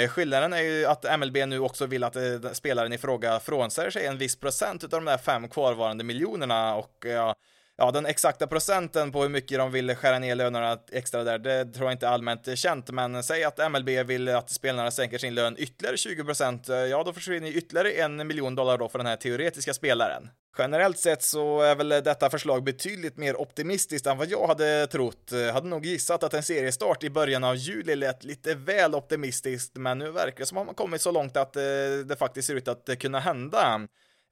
Skillnaden 0.08 0.52
är 0.52 0.60
ju 0.60 0.86
att 0.86 1.18
MLB 1.18 1.36
nu 1.36 1.60
också 1.60 1.86
vill 1.86 2.04
att 2.04 2.16
spelaren 2.52 2.92
i 2.92 2.98
fråga 2.98 3.40
frånsäger 3.40 3.90
sig 3.90 4.06
en 4.06 4.18
viss 4.18 4.36
procent 4.36 4.84
av 4.84 4.90
de 4.90 5.04
där 5.04 5.18
fem 5.18 5.48
kvarvarande 5.48 6.04
miljonerna 6.04 6.74
och 6.74 7.04
ja, 7.06 7.34
ja, 7.78 7.90
den 7.90 8.06
exakta 8.06 8.46
procenten 8.46 9.12
på 9.12 9.22
hur 9.22 9.28
mycket 9.28 9.58
de 9.58 9.72
vill 9.72 9.94
skära 9.94 10.18
ner 10.18 10.34
lönerna 10.34 10.78
extra 10.92 11.24
där, 11.24 11.38
det 11.38 11.64
tror 11.64 11.86
jag 11.86 11.94
inte 11.94 12.06
är 12.06 12.10
allmänt 12.10 12.58
känt, 12.58 12.90
men 12.90 13.22
säg 13.22 13.44
att 13.44 13.70
MLB 13.70 13.88
vill 13.88 14.28
att 14.28 14.50
spelarna 14.50 14.90
sänker 14.90 15.18
sin 15.18 15.34
lön 15.34 15.56
ytterligare 15.58 15.96
20 15.96 16.24
procent, 16.24 16.68
eh, 16.68 16.76
ja, 16.76 17.02
då 17.04 17.12
försvinner 17.12 17.48
ytterligare 17.48 17.90
en 17.90 18.26
miljon 18.26 18.54
dollar 18.54 18.78
då 18.78 18.88
för 18.88 18.98
den 18.98 19.06
här 19.06 19.16
teoretiska 19.16 19.74
spelaren. 19.74 20.28
Generellt 20.58 20.98
sett 20.98 21.22
så 21.22 21.60
är 21.60 21.74
väl 21.74 21.88
detta 21.88 22.30
förslag 22.30 22.64
betydligt 22.64 23.16
mer 23.16 23.40
optimistiskt 23.40 24.06
än 24.06 24.18
vad 24.18 24.28
jag 24.28 24.46
hade 24.46 24.86
trott. 24.86 25.32
Eh, 25.32 25.52
hade 25.52 25.68
nog 25.68 25.86
gissat 25.86 26.22
att 26.22 26.34
en 26.34 26.42
seriestart 26.42 27.04
i 27.04 27.10
början 27.10 27.44
av 27.44 27.56
juli 27.56 27.96
lät 27.96 28.24
lite 28.24 28.54
väl 28.54 28.94
optimistiskt, 28.94 29.76
men 29.76 29.98
nu 29.98 30.10
verkar 30.10 30.38
det 30.38 30.46
som 30.46 30.58
att 30.58 30.66
man 30.66 30.74
kommit 30.74 31.00
så 31.00 31.12
långt 31.12 31.36
att 31.36 31.56
eh, 31.56 31.62
det 32.06 32.16
faktiskt 32.18 32.46
ser 32.46 32.54
ut 32.54 32.68
att 32.68 32.98
kunna 32.98 33.20
hända. 33.20 33.80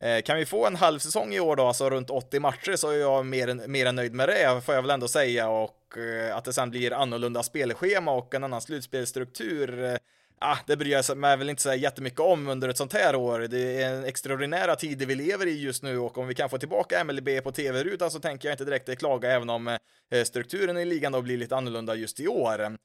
Eh, 0.02 0.22
kan 0.22 0.36
vi 0.36 0.46
få 0.46 0.66
en 0.66 0.76
halv 0.76 0.98
säsong 0.98 1.34
i 1.34 1.40
år 1.40 1.56
då, 1.56 1.66
alltså 1.66 1.90
runt 1.90 2.10
80 2.10 2.40
matcher, 2.40 2.76
så 2.76 2.90
är 2.90 2.96
jag 2.96 3.26
mer 3.26 3.48
än, 3.48 3.62
mer 3.66 3.86
än 3.86 3.96
nöjd 3.96 4.14
med 4.14 4.28
det, 4.28 4.60
får 4.64 4.74
jag 4.74 4.82
väl 4.82 4.90
ändå 4.90 5.08
säga, 5.08 5.48
och 5.48 5.98
eh, 5.98 6.36
att 6.36 6.44
det 6.44 6.52
sen 6.52 6.70
blir 6.70 6.92
annorlunda 6.92 7.42
spelschema 7.42 8.12
och 8.12 8.34
en 8.34 8.44
annan 8.44 8.60
slutspelstruktur 8.60 9.84
eh, 9.84 9.96
ah, 10.38 10.58
det 10.66 10.76
bryr 10.76 10.90
jag 10.90 11.16
mig 11.16 11.36
väl 11.36 11.50
inte 11.50 11.62
så 11.62 11.74
jättemycket 11.74 12.20
om 12.20 12.48
under 12.48 12.68
ett 12.68 12.76
sånt 12.76 12.92
här 12.92 13.16
år. 13.16 13.38
Det 13.38 13.82
är 13.82 13.94
en 13.94 14.04
extraordinära 14.04 14.76
tid 14.76 15.02
vi 15.02 15.14
lever 15.14 15.46
i 15.46 15.62
just 15.62 15.82
nu 15.82 15.98
och 15.98 16.18
om 16.18 16.26
vi 16.26 16.34
kan 16.34 16.50
få 16.50 16.58
tillbaka 16.58 17.04
MLB 17.04 17.28
på 17.42 17.52
tv-rutan 17.52 18.10
så 18.10 18.20
tänker 18.20 18.48
jag 18.48 18.54
inte 18.54 18.64
direkt 18.64 18.98
klaga 18.98 19.30
även 19.30 19.50
om 19.50 19.78
strukturen 20.24 20.76
i 20.76 20.84
ligan 20.84 21.12
då 21.12 21.22
blir 21.22 21.36
lite 21.36 21.56
annorlunda 21.56 21.94
just 21.94 22.20
i 22.20 22.28
år. 22.28 22.76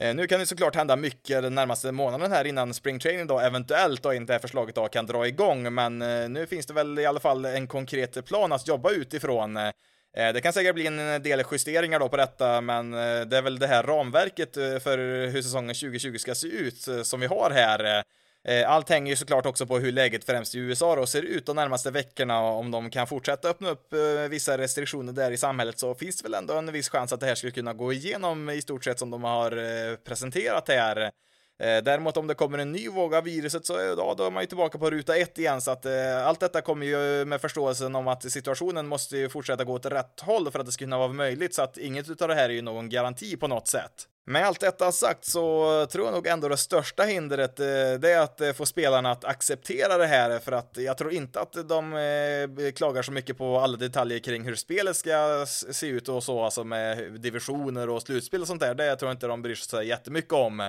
Eh, 0.00 0.14
nu 0.14 0.26
kan 0.26 0.40
det 0.40 0.46
såklart 0.46 0.74
hända 0.74 0.96
mycket 0.96 1.42
den 1.42 1.54
närmaste 1.54 1.92
månaden 1.92 2.32
här 2.32 2.44
innan 2.44 2.74
springtraining 2.74 3.26
då 3.26 3.38
eventuellt 3.38 4.02
då 4.02 4.12
inte 4.12 4.32
det 4.32 4.34
här 4.34 4.40
förslaget 4.40 4.74
då 4.74 4.88
kan 4.88 5.06
dra 5.06 5.26
igång, 5.26 5.74
men 5.74 6.02
eh, 6.02 6.28
nu 6.28 6.46
finns 6.46 6.66
det 6.66 6.74
väl 6.74 6.98
i 6.98 7.06
alla 7.06 7.20
fall 7.20 7.44
en 7.44 7.66
konkret 7.66 8.24
plan 8.24 8.52
att 8.52 8.68
jobba 8.68 8.90
utifrån. 8.90 9.56
Eh, 9.56 9.72
det 10.14 10.40
kan 10.40 10.52
säkert 10.52 10.74
bli 10.74 10.86
en 10.86 11.22
del 11.22 11.42
justeringar 11.52 12.00
då 12.00 12.08
på 12.08 12.16
detta, 12.16 12.60
men 12.60 12.90
det 12.90 13.36
är 13.36 13.42
väl 13.42 13.58
det 13.58 13.66
här 13.66 13.82
ramverket 13.82 14.54
för 14.54 15.26
hur 15.26 15.42
säsongen 15.42 15.74
2020 15.74 16.16
ska 16.18 16.34
se 16.34 16.46
ut 16.46 16.88
som 17.02 17.20
vi 17.20 17.26
har 17.26 17.50
här. 17.50 18.04
Eh, 18.48 18.70
allt 18.70 18.88
hänger 18.88 19.12
ju 19.12 19.16
såklart 19.16 19.46
också 19.46 19.66
på 19.66 19.78
hur 19.78 19.92
läget 19.92 20.24
främst 20.24 20.54
i 20.54 20.58
USA 20.58 20.96
då 20.96 21.06
ser 21.06 21.22
ut 21.22 21.46
de 21.46 21.56
närmaste 21.56 21.90
veckorna 21.90 22.40
och 22.40 22.58
om 22.58 22.70
de 22.70 22.90
kan 22.90 23.06
fortsätta 23.06 23.48
öppna 23.48 23.70
upp 23.70 23.92
eh, 23.92 24.28
vissa 24.30 24.58
restriktioner 24.58 25.12
där 25.12 25.30
i 25.30 25.36
samhället 25.36 25.78
så 25.78 25.94
finns 25.94 26.16
det 26.16 26.22
väl 26.22 26.34
ändå 26.34 26.54
en 26.54 26.72
viss 26.72 26.88
chans 26.88 27.12
att 27.12 27.20
det 27.20 27.26
här 27.26 27.34
skulle 27.34 27.52
kunna 27.52 27.72
gå 27.72 27.92
igenom 27.92 28.50
i 28.50 28.62
stort 28.62 28.84
sett 28.84 28.98
som 28.98 29.10
de 29.10 29.24
har 29.24 29.52
eh, 29.56 29.96
presenterat 29.96 30.68
här. 30.68 31.10
Eh, 31.60 31.82
däremot 31.82 32.16
om 32.16 32.26
det 32.26 32.34
kommer 32.34 32.58
en 32.58 32.72
ny 32.72 32.88
våg 32.88 33.14
av 33.14 33.24
viruset 33.24 33.66
så 33.66 33.78
eh, 33.78 33.84
ja, 33.84 34.14
då 34.18 34.24
är 34.24 34.30
man 34.30 34.42
ju 34.42 34.46
tillbaka 34.46 34.78
på 34.78 34.90
ruta 34.90 35.16
ett 35.16 35.38
igen 35.38 35.60
så 35.60 35.70
att 35.70 35.86
eh, 35.86 36.26
allt 36.26 36.40
detta 36.40 36.60
kommer 36.60 36.86
ju 36.86 37.24
med 37.24 37.40
förståelsen 37.40 37.94
om 37.94 38.08
att 38.08 38.32
situationen 38.32 38.86
måste 38.86 39.16
ju 39.16 39.28
fortsätta 39.28 39.64
gå 39.64 39.72
åt 39.72 39.86
rätt 39.86 40.20
håll 40.20 40.50
för 40.50 40.58
att 40.58 40.66
det 40.66 40.72
ska 40.72 40.84
kunna 40.84 40.98
vara 40.98 41.12
möjligt 41.12 41.54
så 41.54 41.62
att 41.62 41.78
inget 41.78 42.22
av 42.22 42.28
det 42.28 42.34
här 42.34 42.48
är 42.48 42.52
ju 42.52 42.62
någon 42.62 42.88
garanti 42.88 43.36
på 43.36 43.48
något 43.48 43.68
sätt. 43.68 44.08
Med 44.26 44.46
allt 44.46 44.60
detta 44.60 44.92
sagt 44.92 45.24
så 45.24 45.86
tror 45.86 46.04
jag 46.04 46.14
nog 46.14 46.26
ändå 46.26 46.48
det 46.48 46.56
största 46.56 47.02
hindret 47.02 47.60
eh, 47.60 47.66
det 48.00 48.12
är 48.12 48.20
att 48.20 48.56
få 48.56 48.66
spelarna 48.66 49.10
att 49.10 49.24
acceptera 49.24 49.96
det 49.96 50.06
här 50.06 50.38
för 50.38 50.52
att 50.52 50.76
jag 50.76 50.98
tror 50.98 51.12
inte 51.12 51.40
att 51.40 51.68
de 51.68 52.72
klagar 52.76 53.02
så 53.02 53.12
mycket 53.12 53.38
på 53.38 53.58
alla 53.58 53.76
detaljer 53.76 54.18
kring 54.18 54.44
hur 54.44 54.54
spelet 54.54 54.96
ska 54.96 55.46
se 55.46 55.86
ut 55.86 56.08
och 56.08 56.24
så, 56.24 56.44
alltså 56.44 56.64
med 56.64 57.12
divisioner 57.20 57.90
och 57.90 58.02
slutspel 58.02 58.40
och 58.40 58.46
sånt 58.46 58.60
där. 58.60 58.74
Det 58.74 58.96
tror 58.96 59.08
jag 59.08 59.14
inte 59.14 59.26
de 59.26 59.42
bryr 59.42 59.54
sig 59.54 59.88
jättemycket 59.88 60.32
om. 60.32 60.68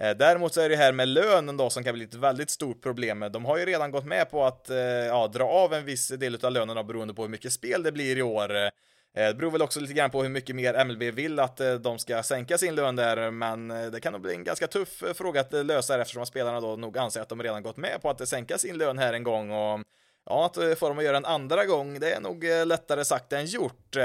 Eh, 0.00 0.16
däremot 0.16 0.54
så 0.54 0.60
är 0.60 0.68
det 0.68 0.76
här 0.76 0.92
med 0.92 1.08
lönen 1.08 1.56
då 1.56 1.70
som 1.70 1.84
kan 1.84 1.94
bli 1.94 2.04
ett 2.04 2.14
väldigt 2.14 2.50
stort 2.50 2.82
problem. 2.82 3.24
De 3.32 3.44
har 3.44 3.58
ju 3.58 3.64
redan 3.64 3.90
gått 3.90 4.04
med 4.04 4.30
på 4.30 4.44
att 4.44 4.70
eh, 4.70 4.76
ja, 4.78 5.28
dra 5.28 5.44
av 5.44 5.74
en 5.74 5.84
viss 5.84 6.08
del 6.08 6.44
av 6.44 6.52
lönen 6.52 6.76
då, 6.76 6.82
beroende 6.82 7.14
på 7.14 7.22
hur 7.22 7.28
mycket 7.28 7.52
spel 7.52 7.82
det 7.82 7.92
blir 7.92 8.18
i 8.18 8.22
år. 8.22 8.56
Eh, 8.56 8.68
det 9.12 9.34
beror 9.34 9.50
väl 9.50 9.62
också 9.62 9.80
lite 9.80 9.92
grann 9.92 10.10
på 10.10 10.22
hur 10.22 10.28
mycket 10.28 10.56
mer 10.56 10.84
MLB 10.84 11.02
vill 11.02 11.38
att 11.38 11.60
de 11.80 11.98
ska 11.98 12.22
sänka 12.22 12.58
sin 12.58 12.74
lön 12.74 12.96
där, 12.96 13.30
men 13.30 13.68
det 13.68 14.00
kan 14.00 14.12
nog 14.12 14.22
bli 14.22 14.34
en 14.34 14.44
ganska 14.44 14.66
tuff 14.66 15.02
fråga 15.14 15.40
att 15.40 15.52
lösa 15.66 16.00
eftersom 16.00 16.26
spelarna 16.26 16.60
då 16.60 16.76
nog 16.76 16.98
anser 16.98 17.20
att 17.20 17.28
de 17.28 17.42
redan 17.42 17.62
gått 17.62 17.76
med 17.76 18.02
på 18.02 18.10
att 18.10 18.28
sänka 18.28 18.58
sin 18.58 18.78
lön 18.78 18.98
här 18.98 19.12
en 19.12 19.22
gång 19.22 19.50
och 19.50 19.80
ja, 20.26 20.46
att 20.46 20.78
få 20.78 20.88
dem 20.88 20.98
att 20.98 21.04
göra 21.04 21.16
en 21.16 21.24
andra 21.24 21.66
gång, 21.66 22.00
det 22.00 22.12
är 22.12 22.20
nog 22.20 22.44
lättare 22.44 23.04
sagt 23.04 23.32
än 23.32 23.46
gjort. 23.46 23.96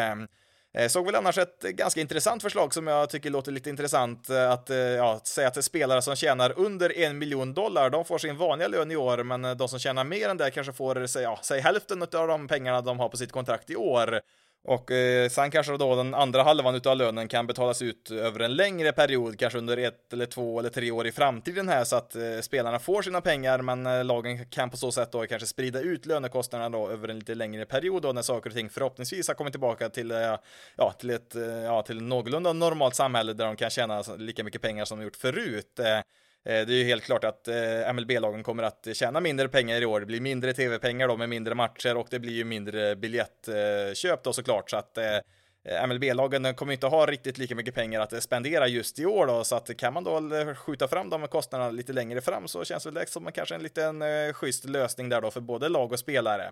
Eh, 0.77 0.87
såg 0.87 1.05
väl 1.05 1.15
annars 1.15 1.37
ett 1.37 1.61
ganska 1.61 2.01
intressant 2.01 2.41
förslag 2.41 2.73
som 2.73 2.87
jag 2.87 3.09
tycker 3.09 3.29
låter 3.29 3.51
lite 3.51 3.69
intressant 3.69 4.29
eh, 4.29 4.51
att 4.51 4.69
eh, 4.69 4.77
ja, 4.77 5.21
säga 5.23 5.47
att 5.47 5.63
spelare 5.63 6.01
som 6.01 6.15
tjänar 6.15 6.53
under 6.59 6.97
en 6.97 7.17
miljon 7.17 7.53
dollar, 7.53 7.89
de 7.89 8.05
får 8.05 8.17
sin 8.17 8.37
vanliga 8.37 8.67
lön 8.67 8.91
i 8.91 8.95
år, 8.95 9.23
men 9.23 9.57
de 9.57 9.67
som 9.67 9.79
tjänar 9.79 10.03
mer 10.03 10.29
än 10.29 10.37
det 10.37 10.51
kanske 10.51 10.73
får, 10.73 11.05
ja, 11.21 11.39
säg 11.41 11.61
hälften 11.61 12.01
av 12.01 12.27
de 12.27 12.47
pengarna 12.47 12.81
de 12.81 12.99
har 12.99 13.09
på 13.09 13.17
sitt 13.17 13.31
kontrakt 13.31 13.69
i 13.69 13.75
år. 13.75 14.21
Och 14.67 14.91
eh, 14.91 15.29
sen 15.29 15.51
kanske 15.51 15.77
då 15.77 15.95
den 15.95 16.13
andra 16.13 16.43
halvan 16.43 16.75
utav 16.75 16.97
lönen 16.97 17.27
kan 17.27 17.47
betalas 17.47 17.81
ut 17.81 18.11
över 18.11 18.39
en 18.39 18.55
längre 18.55 18.91
period, 18.91 19.39
kanske 19.39 19.59
under 19.59 19.77
ett 19.77 20.13
eller 20.13 20.25
två 20.25 20.59
eller 20.59 20.69
tre 20.69 20.91
år 20.91 21.07
i 21.07 21.11
framtiden 21.11 21.69
här 21.69 21.83
så 21.83 21.95
att 21.95 22.15
eh, 22.15 22.39
spelarna 22.41 22.79
får 22.79 23.01
sina 23.01 23.21
pengar 23.21 23.61
men 23.61 23.85
eh, 23.85 24.03
lagen 24.03 24.45
kan 24.45 24.69
på 24.69 24.77
så 24.77 24.91
sätt 24.91 25.11
då 25.11 25.25
kanske 25.25 25.47
sprida 25.47 25.79
ut 25.79 26.05
lönekostnaderna 26.05 26.77
då 26.77 26.89
över 26.89 27.07
en 27.07 27.19
lite 27.19 27.35
längre 27.35 27.65
period 27.65 28.01
då 28.01 28.11
när 28.11 28.21
saker 28.21 28.49
och 28.49 28.55
ting 28.55 28.69
förhoppningsvis 28.69 29.27
har 29.27 29.35
kommit 29.35 29.53
tillbaka 29.53 29.89
till, 29.89 30.11
eh, 30.11 30.35
ja, 30.77 30.93
till 30.99 31.09
ett, 31.09 31.35
eh, 31.35 31.43
ja, 31.43 31.81
till 31.81 32.01
någorlunda 32.01 32.53
normalt 32.53 32.95
samhälle 32.95 33.33
där 33.33 33.45
de 33.45 33.55
kan 33.55 33.69
tjäna 33.69 34.03
lika 34.17 34.43
mycket 34.43 34.61
pengar 34.61 34.85
som 34.85 34.97
de 34.97 35.03
gjort 35.03 35.15
förut. 35.15 35.79
Eh, 35.79 35.99
Eh, 36.45 36.65
det 36.65 36.73
är 36.73 36.77
ju 36.77 36.83
helt 36.83 37.03
klart 37.03 37.23
att 37.23 37.47
eh, 37.47 37.93
MLB-lagen 37.93 38.43
kommer 38.43 38.63
att 38.63 38.87
tjäna 38.93 39.19
mindre 39.19 39.47
pengar 39.47 39.81
i 39.81 39.85
år. 39.85 39.99
Det 39.99 40.05
blir 40.05 40.21
mindre 40.21 40.53
tv-pengar 40.53 41.07
då 41.07 41.17
med 41.17 41.29
mindre 41.29 41.55
matcher 41.55 41.97
och 41.97 42.07
det 42.09 42.19
blir 42.19 42.33
ju 42.33 42.43
mindre 42.43 42.95
biljettköp 42.95 44.23
då 44.23 44.33
såklart. 44.33 44.69
Så 44.69 44.77
att 44.77 44.97
eh, 44.97 45.87
MLB-lagen 45.87 46.55
kommer 46.55 46.73
inte 46.73 46.87
ha 46.87 47.05
riktigt 47.05 47.37
lika 47.37 47.55
mycket 47.55 47.75
pengar 47.75 48.01
att 48.01 48.23
spendera 48.23 48.67
just 48.67 48.99
i 48.99 49.05
år 49.05 49.27
då, 49.27 49.43
så 49.43 49.55
att 49.55 49.77
kan 49.77 49.93
man 49.93 50.03
då 50.03 50.21
skjuta 50.55 50.87
fram 50.87 51.09
de 51.09 51.27
kostnaderna 51.27 51.71
lite 51.71 51.93
längre 51.93 52.21
fram 52.21 52.47
så 52.47 52.63
känns 52.63 52.83
det 52.83 53.09
som 53.09 53.31
kanske 53.31 53.55
en 53.55 53.63
liten 53.63 54.03
schysst 54.33 54.65
lösning 54.65 55.09
där 55.09 55.21
då 55.21 55.31
för 55.31 55.41
både 55.41 55.69
lag 55.69 55.91
och 55.91 55.99
spelare. 55.99 56.51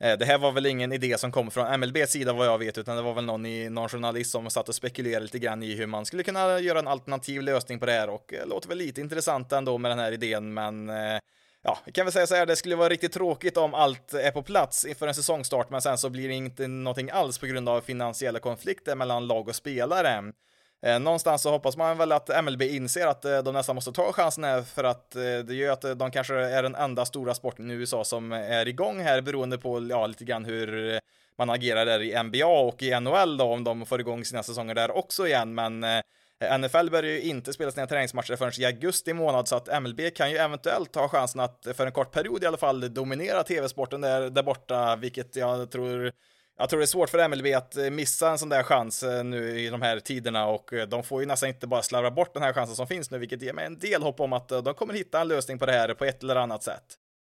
Eh, 0.00 0.18
det 0.18 0.24
här 0.24 0.38
var 0.38 0.52
väl 0.52 0.66
ingen 0.66 0.92
idé 0.92 1.18
som 1.18 1.32
kom 1.32 1.50
från 1.50 1.80
MLBs 1.80 2.10
sida 2.10 2.32
vad 2.32 2.46
jag 2.46 2.58
vet, 2.58 2.78
utan 2.78 2.96
det 2.96 3.02
var 3.02 3.14
väl 3.14 3.24
någon, 3.24 3.46
i, 3.46 3.68
någon 3.68 3.88
journalist 3.88 4.30
som 4.30 4.50
satt 4.50 4.68
och 4.68 4.74
spekulerade 4.74 5.22
lite 5.22 5.38
grann 5.38 5.62
i 5.62 5.74
hur 5.74 5.86
man 5.86 6.06
skulle 6.06 6.22
kunna 6.22 6.60
göra 6.60 6.78
en 6.78 6.88
alternativ 6.88 7.42
lösning 7.42 7.78
på 7.78 7.86
det 7.86 7.92
här 7.92 8.10
och 8.10 8.24
det 8.28 8.44
låter 8.44 8.68
väl 8.68 8.78
lite 8.78 9.00
intressant 9.00 9.52
ändå 9.52 9.78
med 9.78 9.90
den 9.90 9.98
här 9.98 10.12
idén, 10.12 10.54
men 10.54 10.88
eh, 10.88 11.20
ja, 11.62 11.78
vi 11.86 11.92
kan 11.92 12.06
väl 12.06 12.12
säga 12.12 12.26
så 12.26 12.34
här, 12.34 12.46
det 12.46 12.56
skulle 12.56 12.76
vara 12.76 12.88
riktigt 12.88 13.12
tråkigt 13.12 13.56
om 13.56 13.74
allt 13.74 14.14
är 14.14 14.30
på 14.30 14.42
plats 14.42 14.84
inför 14.84 15.08
en 15.08 15.14
säsongstart, 15.14 15.70
men 15.70 15.82
sen 15.82 15.98
så 15.98 16.10
blir 16.10 16.28
det 16.28 16.34
inte 16.34 16.66
någonting 16.68 17.10
alls 17.10 17.38
på 17.38 17.46
grund 17.46 17.68
av 17.68 17.80
finansiella 17.80 18.38
konflikter 18.38 18.94
mellan 18.96 19.26
lag 19.26 19.48
och 19.48 19.54
spelare. 19.54 20.32
Eh, 20.82 20.98
någonstans 21.00 21.42
så 21.42 21.50
hoppas 21.50 21.76
man 21.76 21.98
väl 21.98 22.12
att 22.12 22.44
MLB 22.44 22.62
inser 22.62 23.06
att 23.06 23.24
eh, 23.24 23.38
de 23.38 23.54
nästan 23.54 23.74
måste 23.74 23.92
ta 23.92 24.12
chansen 24.12 24.44
här 24.44 24.62
för 24.62 24.84
att 24.84 25.16
eh, 25.16 25.22
det 25.22 25.54
gör 25.54 25.72
att 25.72 25.84
eh, 25.84 25.90
de 25.90 26.10
kanske 26.10 26.34
är 26.34 26.62
den 26.62 26.74
enda 26.74 27.04
stora 27.04 27.34
sporten 27.34 27.70
i 27.70 27.74
USA 27.74 28.04
som 28.04 28.32
är 28.32 28.68
igång 28.68 29.00
här 29.00 29.20
beroende 29.20 29.58
på 29.58 29.86
ja, 29.90 30.06
lite 30.06 30.24
grann 30.24 30.44
hur 30.44 31.00
man 31.38 31.50
agerar 31.50 31.86
där 31.86 32.02
i 32.02 32.22
NBA 32.22 32.46
och 32.46 32.82
i 32.82 33.00
NHL 33.00 33.36
då 33.36 33.44
om 33.44 33.64
de 33.64 33.86
får 33.86 34.00
igång 34.00 34.24
sina 34.24 34.42
säsonger 34.42 34.74
där 34.74 34.96
också 34.96 35.26
igen. 35.26 35.54
Men 35.54 35.84
eh, 35.84 36.58
NFL 36.58 36.90
börjar 36.90 37.12
ju 37.12 37.20
inte 37.20 37.52
spela 37.52 37.70
sina 37.70 37.86
träningsmatcher 37.86 38.36
förrän 38.36 38.52
i 38.58 38.64
augusti 38.64 39.12
månad 39.12 39.48
så 39.48 39.56
att 39.56 39.82
MLB 39.82 40.00
kan 40.14 40.30
ju 40.30 40.36
eventuellt 40.36 40.94
ha 40.94 41.08
chansen 41.08 41.40
att 41.40 41.66
för 41.74 41.86
en 41.86 41.92
kort 41.92 42.12
period 42.12 42.42
i 42.44 42.46
alla 42.46 42.56
fall 42.56 42.94
dominera 42.94 43.42
tv-sporten 43.42 44.00
där, 44.00 44.30
där 44.30 44.42
borta, 44.42 44.96
vilket 44.96 45.36
jag 45.36 45.70
tror 45.70 46.12
jag 46.60 46.68
tror 46.70 46.80
det 46.80 46.84
är 46.84 46.86
svårt 46.86 47.10
för 47.10 47.28
MLB 47.28 47.46
att 47.46 47.76
eh, 47.76 47.90
missa 47.90 48.30
en 48.30 48.38
sån 48.38 48.48
där 48.48 48.62
chans 48.62 49.02
eh, 49.02 49.24
nu 49.24 49.60
i 49.60 49.68
de 49.68 49.82
här 49.82 50.00
tiderna 50.00 50.46
och 50.46 50.72
eh, 50.72 50.88
de 50.88 51.02
får 51.02 51.20
ju 51.20 51.26
nästan 51.26 51.48
inte 51.48 51.66
bara 51.66 51.82
slarva 51.82 52.10
bort 52.10 52.34
den 52.34 52.42
här 52.42 52.52
chansen 52.52 52.76
som 52.76 52.86
finns 52.86 53.10
nu, 53.10 53.18
vilket 53.18 53.42
ger 53.42 53.52
mig 53.52 53.66
en 53.66 53.78
del 53.78 54.02
hopp 54.02 54.20
om 54.20 54.32
att 54.32 54.48
de 54.48 54.74
kommer 54.74 54.94
hitta 54.94 55.20
en 55.20 55.28
lösning 55.28 55.58
på 55.58 55.66
det 55.66 55.72
här 55.72 55.94
på 55.94 56.04
ett 56.04 56.22
eller 56.22 56.36
annat 56.36 56.62
sätt. 56.62 56.84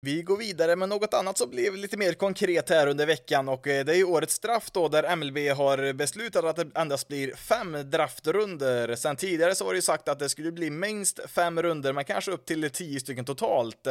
Vi 0.01 0.23
går 0.23 0.37
vidare 0.37 0.77
med 0.77 0.89
något 0.89 1.15
annat 1.15 1.39
som 1.39 1.51
blev 1.51 1.77
lite 1.77 1.97
mer 1.97 2.13
konkret 2.13 2.71
här 2.71 2.87
under 2.87 3.07
veckan 3.07 3.49
och 3.49 3.61
det 3.63 3.89
är 3.89 3.95
ju 3.95 4.05
årets 4.05 4.35
straff 4.35 4.71
då 4.71 4.89
där 4.89 5.17
MLB 5.17 5.39
har 5.39 5.93
beslutat 5.93 6.45
att 6.45 6.57
det 6.57 6.81
endast 6.81 7.09
blir 7.09 7.35
fem 7.35 7.91
draftrunder. 7.91 8.95
Sen 8.95 9.17
tidigare 9.17 9.55
så 9.55 9.65
var 9.65 9.73
det 9.73 9.79
ju 9.79 9.83
sagt 9.83 10.09
att 10.09 10.19
det 10.19 10.29
skulle 10.29 10.53
bli 10.53 10.71
minst 10.71 11.21
fem 11.31 11.63
runder, 11.63 11.93
men 11.93 12.05
kanske 12.05 12.31
upp 12.31 12.47
till 12.47 12.71
tio 12.71 13.01
stycken 13.01 13.25
totalt. 13.25 13.87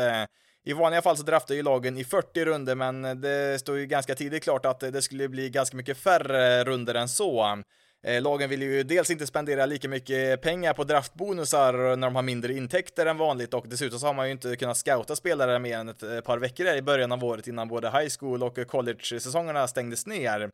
I 0.68 0.74
vanliga 0.74 1.02
fall 1.02 1.18
så 1.18 1.24
draftar 1.24 1.56
ju 1.56 1.64
lagen 1.64 1.98
i 1.98 2.04
40 2.04 2.46
runder, 2.46 2.76
men 2.76 3.22
det 3.22 3.60
stod 3.60 3.80
ju 3.80 3.86
ganska 3.86 4.16
tidigt 4.16 4.44
klart 4.44 4.66
att 4.66 4.80
det 4.80 5.02
skulle 5.02 5.30
bli 5.30 5.50
ganska 5.50 5.78
mycket 5.78 5.98
färre 5.98 6.64
runder 6.64 6.96
än 6.96 7.08
så. 7.08 7.64
Eh, 8.04 8.22
lagen 8.22 8.50
vill 8.50 8.62
ju 8.62 8.84
dels 8.84 9.10
inte 9.10 9.28
spendera 9.28 9.66
lika 9.66 9.90
mycket 9.90 10.42
pengar 10.42 10.74
på 10.74 10.84
draftbonusar 10.84 11.74
när 11.74 12.08
de 12.08 12.16
har 12.16 12.22
mindre 12.22 12.54
intäkter 12.54 13.06
än 13.06 13.18
vanligt 13.18 13.54
och 13.54 13.66
dessutom 13.68 14.00
så 14.00 14.06
har 14.06 14.14
man 14.14 14.26
ju 14.26 14.32
inte 14.32 14.56
kunnat 14.56 14.78
scouta 14.78 15.16
spelare 15.16 15.60
mer 15.60 15.78
än 15.78 15.90
ett 15.90 16.04
eh, 16.04 16.20
par 16.20 16.38
veckor 16.38 16.68
i 16.68 16.82
början 16.82 17.12
av 17.12 17.24
året 17.24 17.48
innan 17.48 17.68
både 17.68 17.92
high 17.92 18.10
school 18.20 18.44
och 18.44 18.68
college-säsongerna 18.68 19.68
stängdes 19.68 20.08
ner. 20.08 20.50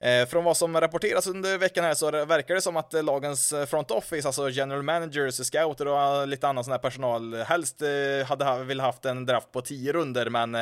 Eh, 0.00 0.26
från 0.26 0.44
vad 0.44 0.56
som 0.56 0.80
rapporteras 0.80 1.26
under 1.26 1.58
veckan 1.58 1.84
här 1.84 1.94
så 1.94 2.10
verkar 2.10 2.54
det 2.54 2.60
som 2.60 2.76
att 2.76 2.94
eh, 2.94 3.02
lagens 3.02 3.52
eh, 3.52 3.66
front 3.66 3.90
office, 3.90 4.28
alltså 4.28 4.50
general 4.50 4.82
managers, 4.82 5.34
scouter 5.34 5.88
och 5.88 6.28
lite 6.28 6.48
annan 6.48 6.64
sån 6.64 6.72
här 6.72 6.78
personal, 6.78 7.34
helst 7.34 7.82
hade 8.26 8.64
vill 8.64 8.80
haft 8.80 9.04
en 9.04 9.26
draft 9.26 9.52
på 9.52 9.60
tio 9.60 9.92
runder, 9.92 10.30
men 10.30 10.52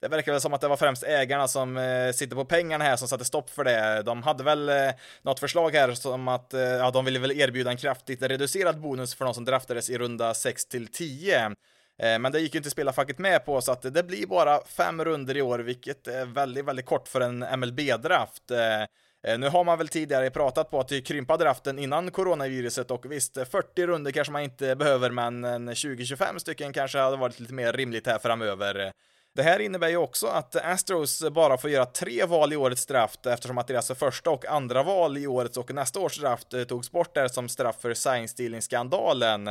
det 0.00 0.08
verkar 0.08 0.32
väl 0.32 0.40
som 0.40 0.54
att 0.54 0.60
det 0.60 0.68
var 0.68 0.76
främst 0.76 1.02
ägarna 1.02 1.48
som 1.48 1.78
sitter 2.14 2.36
på 2.36 2.44
pengarna 2.44 2.84
här 2.84 2.96
som 2.96 3.08
satte 3.08 3.24
stopp 3.24 3.50
för 3.50 3.64
det. 3.64 4.02
De 4.02 4.22
hade 4.22 4.44
väl 4.44 4.70
något 5.22 5.40
förslag 5.40 5.74
här 5.74 5.94
som 5.94 6.28
att 6.28 6.52
ja, 6.52 6.90
de 6.90 7.04
ville 7.04 7.18
väl 7.18 7.40
erbjuda 7.40 7.70
en 7.70 7.76
kraftigt 7.76 8.22
reducerad 8.22 8.80
bonus 8.80 9.14
för 9.14 9.24
de 9.24 9.34
som 9.34 9.44
draftades 9.44 9.90
i 9.90 9.98
runda 9.98 10.34
6 10.34 10.66
till 10.66 10.86
10. 10.86 11.54
Eh, 12.02 12.18
men 12.18 12.32
det 12.32 12.40
gick 12.40 12.54
ju 12.54 12.58
inte 12.58 12.70
spela-facket 12.70 13.18
med 13.18 13.44
på, 13.44 13.60
så 13.60 13.72
att 13.72 13.82
det 13.82 14.02
blir 14.02 14.26
bara 14.26 14.64
fem 14.64 15.04
runder 15.04 15.36
i 15.36 15.42
år, 15.42 15.58
vilket 15.58 16.06
är 16.06 16.24
väldigt, 16.24 16.64
väldigt 16.64 16.86
kort 16.86 17.08
för 17.08 17.20
en 17.20 17.44
MLB-draft. 17.60 18.50
Eh, 18.50 18.82
eh, 19.32 19.38
nu 19.38 19.48
har 19.48 19.64
man 19.64 19.78
väl 19.78 19.88
tidigare 19.88 20.30
pratat 20.30 20.70
på 20.70 20.80
att 20.80 21.04
krympa 21.04 21.36
draften 21.36 21.78
innan 21.78 22.10
coronaviruset 22.10 22.90
och 22.90 23.12
visst, 23.12 23.34
40 23.34 23.86
runder 23.86 24.10
kanske 24.10 24.32
man 24.32 24.42
inte 24.42 24.76
behöver, 24.76 25.10
men 25.10 25.44
20-25 25.70 26.38
stycken 26.38 26.72
kanske 26.72 26.98
hade 26.98 27.16
varit 27.16 27.40
lite 27.40 27.54
mer 27.54 27.72
rimligt 27.72 28.06
här 28.06 28.18
framöver. 28.18 28.92
Det 29.34 29.42
här 29.42 29.58
innebär 29.58 29.88
ju 29.88 29.96
också 29.96 30.26
att 30.26 30.56
Astros 30.56 31.30
bara 31.30 31.58
får 31.58 31.70
göra 31.70 31.86
tre 31.86 32.24
val 32.24 32.52
i 32.52 32.56
årets 32.56 32.86
draft 32.86 33.26
eftersom 33.26 33.58
att 33.58 33.66
deras 33.66 33.92
första 33.92 34.30
och 34.30 34.46
andra 34.46 34.82
val 34.82 35.18
i 35.18 35.26
årets 35.26 35.56
och 35.56 35.74
nästa 35.74 36.00
års 36.00 36.18
draft 36.18 36.54
togs 36.68 36.90
bort 36.90 37.14
där 37.14 37.28
som 37.28 37.48
straff 37.48 37.76
för 37.80 37.94
sign-stealing-skandalen. 37.94 39.48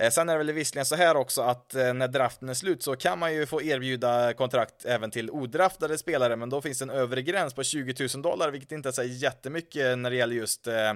Eh, 0.00 0.10
sen 0.10 0.28
är 0.28 0.32
det 0.32 0.38
väl 0.38 0.52
visserligen 0.52 0.86
så 0.86 0.96
här 0.96 1.16
också 1.16 1.42
att 1.42 1.74
eh, 1.74 1.94
när 1.94 2.08
draften 2.08 2.48
är 2.48 2.54
slut 2.54 2.82
så 2.82 2.96
kan 2.96 3.18
man 3.18 3.34
ju 3.34 3.46
få 3.46 3.62
erbjuda 3.62 4.32
kontrakt 4.32 4.84
även 4.84 5.10
till 5.10 5.30
odraftade 5.30 5.98
spelare, 5.98 6.36
men 6.36 6.50
då 6.50 6.60
finns 6.60 6.78
det 6.78 6.84
en 6.84 6.90
övre 6.90 7.22
gräns 7.22 7.54
på 7.54 7.62
20 7.62 8.08
000 8.14 8.22
dollar, 8.22 8.50
vilket 8.50 8.72
inte 8.72 8.88
är 8.88 8.92
så 8.92 9.02
jättemycket 9.02 9.98
när 9.98 10.10
det 10.10 10.16
gäller 10.16 10.34
just 10.34 10.66
eh, 10.66 10.92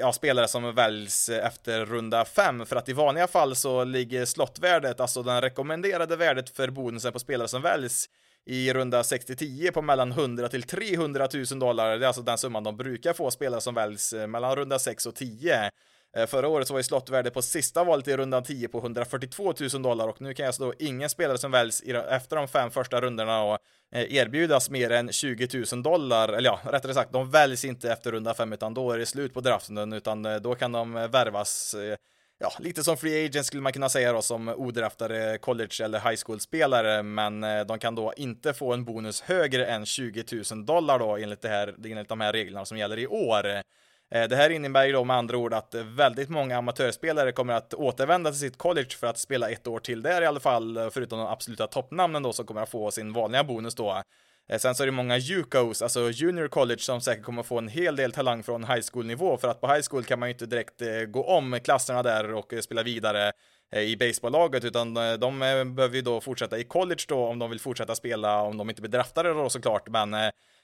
ja, 0.00 0.12
spelare 0.12 0.48
som 0.48 0.74
väljs 0.74 1.28
efter 1.28 1.84
runda 1.84 2.24
5, 2.24 2.66
för 2.66 2.76
att 2.76 2.88
i 2.88 2.92
vanliga 2.92 3.26
fall 3.26 3.56
så 3.56 3.84
ligger 3.84 4.24
slottvärdet, 4.24 5.00
alltså 5.00 5.22
den 5.22 5.40
rekommenderade 5.40 6.16
värdet 6.16 6.50
för 6.50 6.70
bonusen 6.70 7.12
på 7.12 7.18
spelare 7.18 7.48
som 7.48 7.62
väljs 7.62 8.06
i 8.46 8.72
runda 8.72 9.02
60-10 9.02 9.70
på 9.70 9.82
mellan 9.82 10.12
100 10.12 10.48
till 10.48 10.62
300 10.62 11.28
000 11.34 11.58
dollar. 11.58 11.98
Det 11.98 12.04
är 12.04 12.06
alltså 12.06 12.22
den 12.22 12.38
summan 12.38 12.64
de 12.64 12.76
brukar 12.76 13.12
få 13.12 13.30
spelare 13.30 13.60
som 13.60 13.74
väljs 13.74 14.14
mellan 14.28 14.56
runda 14.56 14.78
6 14.78 15.06
och 15.06 15.14
10. 15.14 15.70
Eh, 16.16 16.26
förra 16.26 16.48
året 16.48 16.68
så 16.68 16.74
var 16.74 16.78
ju 16.78 16.84
slottvärdet 16.84 17.34
på 17.34 17.42
sista 17.42 17.84
valet 17.84 18.08
i 18.08 18.16
rundan 18.16 18.42
10 18.42 18.68
på 18.68 18.78
142 18.78 19.54
000 19.72 19.82
dollar 19.82 20.08
och 20.08 20.20
nu 20.20 20.34
kan 20.34 20.46
alltså 20.46 20.64
då 20.64 20.72
ingen 20.78 21.10
spelare 21.10 21.38
som 21.38 21.50
väljs 21.50 21.82
efter 22.10 22.36
de 22.36 22.48
fem 22.48 22.70
första 22.70 23.00
rundorna 23.00 23.42
och 23.42 23.58
eh, 23.92 24.14
erbjudas 24.14 24.70
mer 24.70 24.90
än 24.90 25.12
20 25.12 25.64
000 25.72 25.82
dollar, 25.82 26.28
eller 26.28 26.50
ja, 26.50 26.60
rättare 26.64 26.94
sagt, 26.94 27.12
de 27.12 27.30
väljs 27.30 27.64
inte 27.64 27.92
efter 27.92 28.12
runda 28.12 28.34
5 28.34 28.52
utan 28.52 28.74
då 28.74 28.90
är 28.90 28.98
det 28.98 29.06
slut 29.06 29.34
på 29.34 29.40
draften 29.40 29.92
utan 29.92 30.24
eh, 30.24 30.36
då 30.36 30.54
kan 30.54 30.72
de 30.72 30.92
värvas 30.92 31.74
ja, 32.38 32.52
lite 32.58 32.84
som 32.84 32.96
free 32.96 33.26
agent 33.26 33.46
skulle 33.46 33.62
man 33.62 33.72
kunna 33.72 33.88
säga 33.88 34.12
då, 34.12 34.22
som 34.22 34.48
odraftade 34.48 35.38
college 35.38 35.84
eller 35.84 36.00
high 36.00 36.20
school-spelare, 36.26 37.02
men 37.02 37.40
de 37.66 37.78
kan 37.78 37.94
då 37.94 38.12
inte 38.16 38.54
få 38.54 38.72
en 38.72 38.84
bonus 38.84 39.20
högre 39.20 39.66
än 39.66 39.86
20 39.86 40.24
000 40.50 40.66
dollar 40.66 40.98
då 40.98 41.16
enligt, 41.16 41.42
det 41.42 41.48
här, 41.48 41.74
enligt 41.84 42.08
de 42.08 42.20
här 42.20 42.32
reglerna 42.32 42.64
som 42.64 42.78
gäller 42.78 42.98
i 42.98 43.06
år. 43.06 43.62
Eh, 44.14 44.28
det 44.28 44.36
här 44.36 44.50
innebär 44.50 44.86
ju 44.86 44.92
då 44.92 45.04
med 45.04 45.16
andra 45.16 45.36
ord 45.36 45.54
att 45.54 45.74
eh, 45.74 45.82
väldigt 45.82 46.28
många 46.28 46.58
amatörspelare 46.58 47.32
kommer 47.32 47.54
att 47.54 47.74
återvända 47.74 48.30
till 48.30 48.40
sitt 48.40 48.58
college 48.58 48.90
för 48.90 49.06
att 49.06 49.18
spela 49.18 49.50
ett 49.50 49.66
år 49.66 49.78
till 49.78 50.02
där 50.02 50.22
i 50.22 50.26
alla 50.26 50.40
fall, 50.40 50.76
eh, 50.76 50.90
förutom 50.90 51.18
de 51.18 51.28
absoluta 51.28 51.66
toppnamnen 51.66 52.22
då 52.22 52.32
som 52.32 52.46
kommer 52.46 52.62
att 52.62 52.68
få 52.68 52.90
sin 52.90 53.12
vanliga 53.12 53.44
bonus 53.44 53.74
då. 53.74 54.02
Sen 54.58 54.74
så 54.74 54.82
är 54.82 54.86
det 54.86 54.92
många 54.92 55.16
JUCOs, 55.16 55.82
alltså 55.82 56.10
Junior 56.10 56.48
College, 56.48 56.78
som 56.78 57.00
säkert 57.00 57.24
kommer 57.24 57.40
att 57.40 57.46
få 57.46 57.58
en 57.58 57.68
hel 57.68 57.96
del 57.96 58.12
talang 58.12 58.42
från 58.42 58.64
high 58.64 58.82
school-nivå, 58.92 59.36
för 59.36 59.48
att 59.48 59.60
på 59.60 59.66
high 59.66 59.82
school 59.90 60.04
kan 60.04 60.18
man 60.18 60.28
ju 60.28 60.32
inte 60.32 60.46
direkt 60.46 60.82
gå 61.08 61.24
om 61.24 61.60
klasserna 61.64 62.02
där 62.02 62.32
och 62.32 62.52
spela 62.60 62.82
vidare 62.82 63.32
Eh, 63.72 63.82
i 63.82 63.96
baseballlaget, 63.96 64.64
utan 64.64 64.96
eh, 64.96 65.12
de 65.12 65.42
eh, 65.42 65.64
behöver 65.64 65.96
ju 65.96 66.02
då 66.02 66.20
fortsätta 66.20 66.58
i 66.58 66.64
college 66.64 67.04
då 67.08 67.26
om 67.26 67.38
de 67.38 67.50
vill 67.50 67.60
fortsätta 67.60 67.94
spela, 67.94 68.42
om 68.42 68.56
de 68.56 68.70
inte 68.70 68.82
blir 68.82 68.90
draftade 68.90 69.28
då 69.28 69.48
såklart, 69.48 69.88
men 69.88 70.14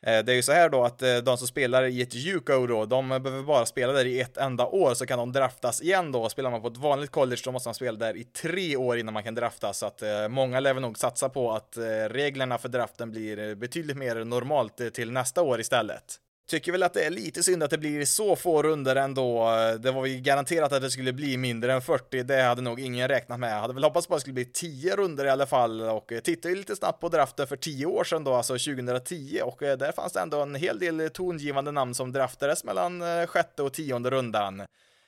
Eh, 0.06 0.24
det 0.24 0.32
är 0.32 0.36
ju 0.36 0.42
så 0.42 0.52
här 0.52 0.68
då 0.68 0.84
att 0.84 0.98
de 0.98 1.36
som 1.38 1.46
spelar 1.46 1.84
i 1.84 2.02
ett 2.02 2.14
UCO 2.14 2.66
då, 2.66 2.86
de 2.86 3.08
behöver 3.08 3.42
bara 3.42 3.66
spela 3.66 3.92
där 3.92 4.04
i 4.04 4.20
ett 4.20 4.36
enda 4.36 4.66
år 4.66 4.94
så 4.94 5.06
kan 5.06 5.18
de 5.18 5.32
draftas 5.32 5.82
igen 5.82 6.12
då. 6.12 6.28
Spelar 6.28 6.50
man 6.50 6.62
på 6.62 6.68
ett 6.68 6.76
vanligt 6.76 7.10
college 7.10 7.42
då 7.44 7.52
måste 7.52 7.68
man 7.68 7.74
spela 7.74 7.98
där 7.98 8.16
i 8.16 8.24
tre 8.24 8.76
år 8.76 8.98
innan 8.98 9.14
man 9.14 9.22
kan 9.22 9.34
draftas. 9.34 9.78
Så 9.78 9.86
att 9.86 10.02
eh, 10.02 10.28
många 10.28 10.60
lär 10.60 10.74
nog 10.74 10.98
satsa 10.98 11.28
på 11.28 11.52
att 11.52 11.78
reglerna 12.08 12.58
för 12.58 12.68
draften 12.68 13.10
blir 13.10 13.54
betydligt 13.54 13.96
mer 13.96 14.24
normalt 14.24 14.94
till 14.94 15.12
nästa 15.12 15.42
år 15.42 15.60
istället. 15.60 16.18
Tycker 16.48 16.72
väl 16.72 16.82
att 16.82 16.94
det 16.94 17.04
är 17.04 17.10
lite 17.10 17.42
synd 17.42 17.62
att 17.62 17.70
det 17.70 17.78
blir 17.78 18.04
så 18.04 18.36
få 18.36 18.62
runder 18.62 18.96
ändå. 18.96 19.50
Det 19.78 19.90
var 19.90 20.06
ju 20.06 20.20
garanterat 20.20 20.72
att 20.72 20.82
det 20.82 20.90
skulle 20.90 21.12
bli 21.12 21.36
mindre 21.36 21.72
än 21.72 21.82
40. 21.82 22.22
Det 22.22 22.42
hade 22.42 22.62
nog 22.62 22.80
ingen 22.80 23.08
räknat 23.08 23.40
med. 23.40 23.56
Jag 23.56 23.60
hade 23.60 23.74
väl 23.74 23.84
hoppats 23.84 24.06
på 24.06 24.14
att 24.14 24.18
det 24.18 24.20
skulle 24.20 24.34
bli 24.34 24.44
10 24.44 24.96
runder 24.96 25.24
i 25.24 25.30
alla 25.30 25.46
fall 25.46 25.80
och 25.80 26.12
tittade 26.24 26.48
ju 26.48 26.56
lite 26.56 26.76
snabbt 26.76 27.00
på 27.00 27.08
draften 27.08 27.46
för 27.46 27.56
10 27.56 27.86
år 27.86 28.04
sedan 28.04 28.24
då, 28.24 28.34
alltså 28.34 28.52
2010 28.52 29.40
och 29.44 29.62
eh, 29.62 29.76
där 29.76 29.92
fanns 29.92 30.12
det 30.12 30.20
ändå 30.20 30.40
en 30.40 30.54
hel 30.54 30.78
del 30.78 31.10
tongivande 31.10 31.72
namn 31.72 31.94
som 31.94 32.12
draftades 32.12 32.64
mellan 32.64 33.02
eh, 33.02 33.26
sjätte 33.26 33.62
och 33.62 33.72
tionde 33.72 34.10
rundan. 34.10 34.62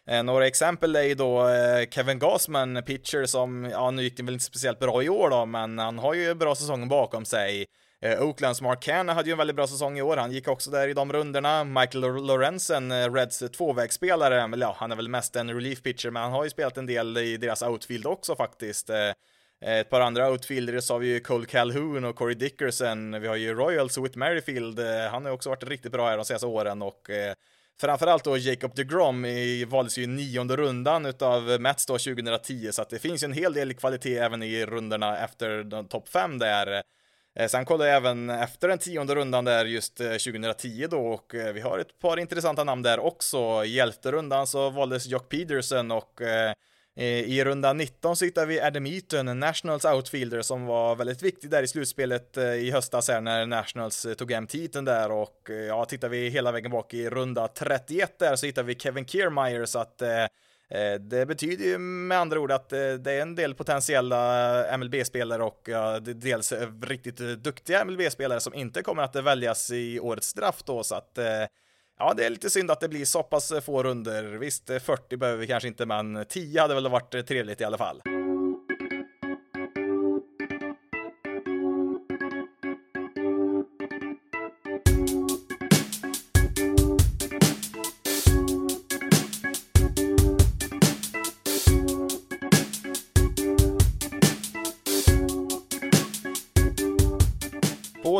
Eh, 0.07 0.23
några 0.23 0.47
exempel 0.47 0.97
är 0.97 1.03
ju 1.03 1.15
då 1.15 1.49
Kevin 1.91 2.19
Gasman, 2.19 2.83
pitcher 2.87 3.27
som, 3.27 3.65
ja 3.65 3.91
nu 3.91 4.03
gick 4.03 4.17
det 4.17 4.23
väl 4.23 4.35
inte 4.35 4.45
speciellt 4.45 4.79
bra 4.79 5.03
i 5.03 5.09
år 5.09 5.31
då, 5.31 5.47
men 5.47 5.79
han 5.79 5.99
har 5.99 6.15
ju 6.15 6.35
bra 6.35 6.55
säsong 6.55 6.89
bakom 6.89 7.25
sig. 7.25 7.67
Eh, 8.05 8.23
Oaklands 8.23 8.61
Mark 8.61 8.89
Hanna 8.89 9.15
hade 9.15 9.29
ju 9.29 9.33
en 9.33 9.39
väldigt 9.39 9.57
bra 9.57 9.67
säsong 9.67 9.99
i 9.99 10.03
år, 10.03 10.17
han 10.17 10.33
gick 10.33 10.49
också 10.49 10.71
där 10.71 10.89
i 10.89 10.93
de 10.93 11.13
runderna. 11.13 11.65
Michael 11.65 12.01
Lorenzen, 12.01 12.93
eh, 12.93 13.13
Reds 13.13 13.43
eh, 13.43 13.49
tvåvägsspelare, 13.49 14.57
ja, 14.61 14.77
han 14.79 14.93
är 14.93 14.97
väl 14.97 15.09
mest 15.09 15.37
en 15.37 15.55
relief 15.55 15.83
pitcher, 15.83 16.11
men 16.11 16.23
han 16.23 16.33
har 16.33 16.45
ju 16.45 16.51
spelat 16.51 16.77
en 16.77 16.87
del 16.87 17.19
i 17.19 17.37
deras 17.37 17.63
outfield 17.63 18.07
också 18.07 18.37
faktiskt. 18.37 18.91
Ett 19.65 19.91
par 19.91 20.01
andra 20.01 20.31
outfielders 20.31 20.91
har 20.91 20.99
vi 20.99 21.07
ju 21.07 21.21
Cole 21.21 21.47
Calhoun 21.47 22.05
och 22.05 22.17
Corey 22.17 22.35
Dickerson. 22.35 23.21
Vi 23.21 23.29
har 23.29 23.37
ju 23.37 23.55
Royals 23.55 23.99
with 23.99 24.05
Whit 24.05 24.17
Merrifield. 24.17 24.81
Han 25.11 25.23
har 25.23 25.31
ju 25.31 25.35
också 25.35 25.49
varit 25.49 25.65
riktigt 25.65 25.93
bra 25.93 26.09
här 26.09 26.17
de 26.17 26.25
senaste 26.25 26.47
åren 26.47 26.83
och 26.83 27.11
Framförallt 27.81 28.25
då 28.25 28.37
Jacob 28.37 28.75
DeGrom 28.75 29.27
valdes 29.67 29.99
ju 29.99 30.03
i 30.03 30.07
nionde 30.07 30.57
rundan 30.57 31.07
utav 31.07 31.61
Mets 31.61 31.87
då 31.87 31.99
2010, 31.99 32.73
så 32.73 32.83
att 32.83 32.91
det 32.91 32.99
finns 32.99 33.23
ju 33.23 33.25
en 33.25 33.33
hel 33.33 33.53
del 33.55 33.75
kvalitet 33.75 34.19
även 34.19 34.43
i 34.43 34.67
rundorna 34.67 35.19
efter 35.19 35.83
topp 35.89 36.09
5 36.09 36.39
där. 36.39 36.83
Eh, 37.37 37.49
sen 37.49 37.65
kollade 37.65 37.91
jag 37.91 37.97
även 37.97 38.31
efter 38.31 38.69
den 38.69 38.79
tionde 38.79 39.15
rundan 39.15 39.45
där 39.45 39.65
just 39.65 40.01
eh, 40.01 40.11
2010 40.11 40.87
då 40.91 41.07
och 41.07 41.35
eh, 41.35 41.53
vi 41.53 41.61
har 41.61 41.79
ett 41.79 41.99
par 41.99 42.19
intressanta 42.19 42.65
namn 42.65 42.83
där 42.83 42.99
också. 42.99 43.65
I 43.65 43.79
elfte 43.79 44.13
rundan 44.13 44.47
så 44.47 44.71
valdes 44.71 45.07
Jock 45.07 45.29
Peterson 45.29 45.91
och 45.91 46.21
i 46.97 47.45
runda 47.45 47.73
19 47.73 48.17
så 48.17 48.25
hittar 48.25 48.47
vi 48.47 48.61
Adam 48.61 48.87
Eaton, 48.87 49.41
Nationals 49.41 49.85
outfielder, 49.85 50.43
som 50.43 50.67
var 50.67 50.97
väldigt 50.97 51.23
viktig 51.23 51.51
där 51.51 51.63
i 51.63 51.69
slutspelet 51.69 52.37
i 52.37 52.71
höstas 52.71 53.09
här 53.09 53.21
när 53.21 53.47
Nationals 53.47 54.07
tog 54.19 54.33
hem 54.33 54.47
titeln 54.47 54.85
där 54.85 55.11
och 55.11 55.51
ja, 55.69 55.85
tittar 55.85 56.09
vi 56.09 56.29
hela 56.29 56.53
vägen 56.53 56.71
bak 56.71 56.95
i 56.95 57.11
runda 57.11 57.49
31 57.49 58.19
där 58.19 58.37
så 58.37 58.47
hittar 58.47 58.63
vi 58.63 58.75
Kevin 58.75 59.07
Kiermaier 59.07 59.67
så 59.67 59.79
att 59.79 60.03
Eh, 60.71 61.01
det 61.01 61.27
betyder 61.27 61.65
ju 61.65 61.79
med 61.79 62.19
andra 62.19 62.41
ord 62.41 62.53
att 62.53 62.73
eh, 62.73 62.79
det 62.79 63.13
är 63.13 63.23
en 63.23 63.35
del 63.35 63.55
potentiella 63.55 64.69
eh, 64.69 64.79
MLB-spelare 64.79 65.43
och 65.43 65.69
dels 66.03 66.53
riktigt 66.83 67.17
duktiga 67.19 67.85
MLB-spelare 67.85 68.41
som 68.41 68.55
inte 68.55 68.83
kommer 68.83 69.03
att 69.03 69.17
väljas 69.17 69.71
i 69.71 70.01
årets 70.01 70.35
draft 70.35 70.67
då, 70.67 70.83
så 70.83 70.95
att 70.95 71.19
Ja, 71.99 72.15
det 72.17 72.27
är 72.27 72.31
lite 72.31 72.51
synd 72.51 72.71
att 72.71 72.81
det 72.81 72.89
blir 72.89 73.05
så 73.05 73.23
pass 73.23 73.53
få 73.65 73.83
runder. 73.83 74.25
Visst, 74.25 74.67
40 74.67 75.17
behöver 75.17 75.41
vi 75.41 75.47
kanske 75.47 75.69
inte, 75.69 75.87
men 75.87 76.25
10 76.29 76.61
hade 76.61 76.75
väl 76.75 76.89
varit 76.89 77.27
trevligt 77.27 77.61
i 77.61 77.65
alla 77.65 77.79
fall. 77.79 78.03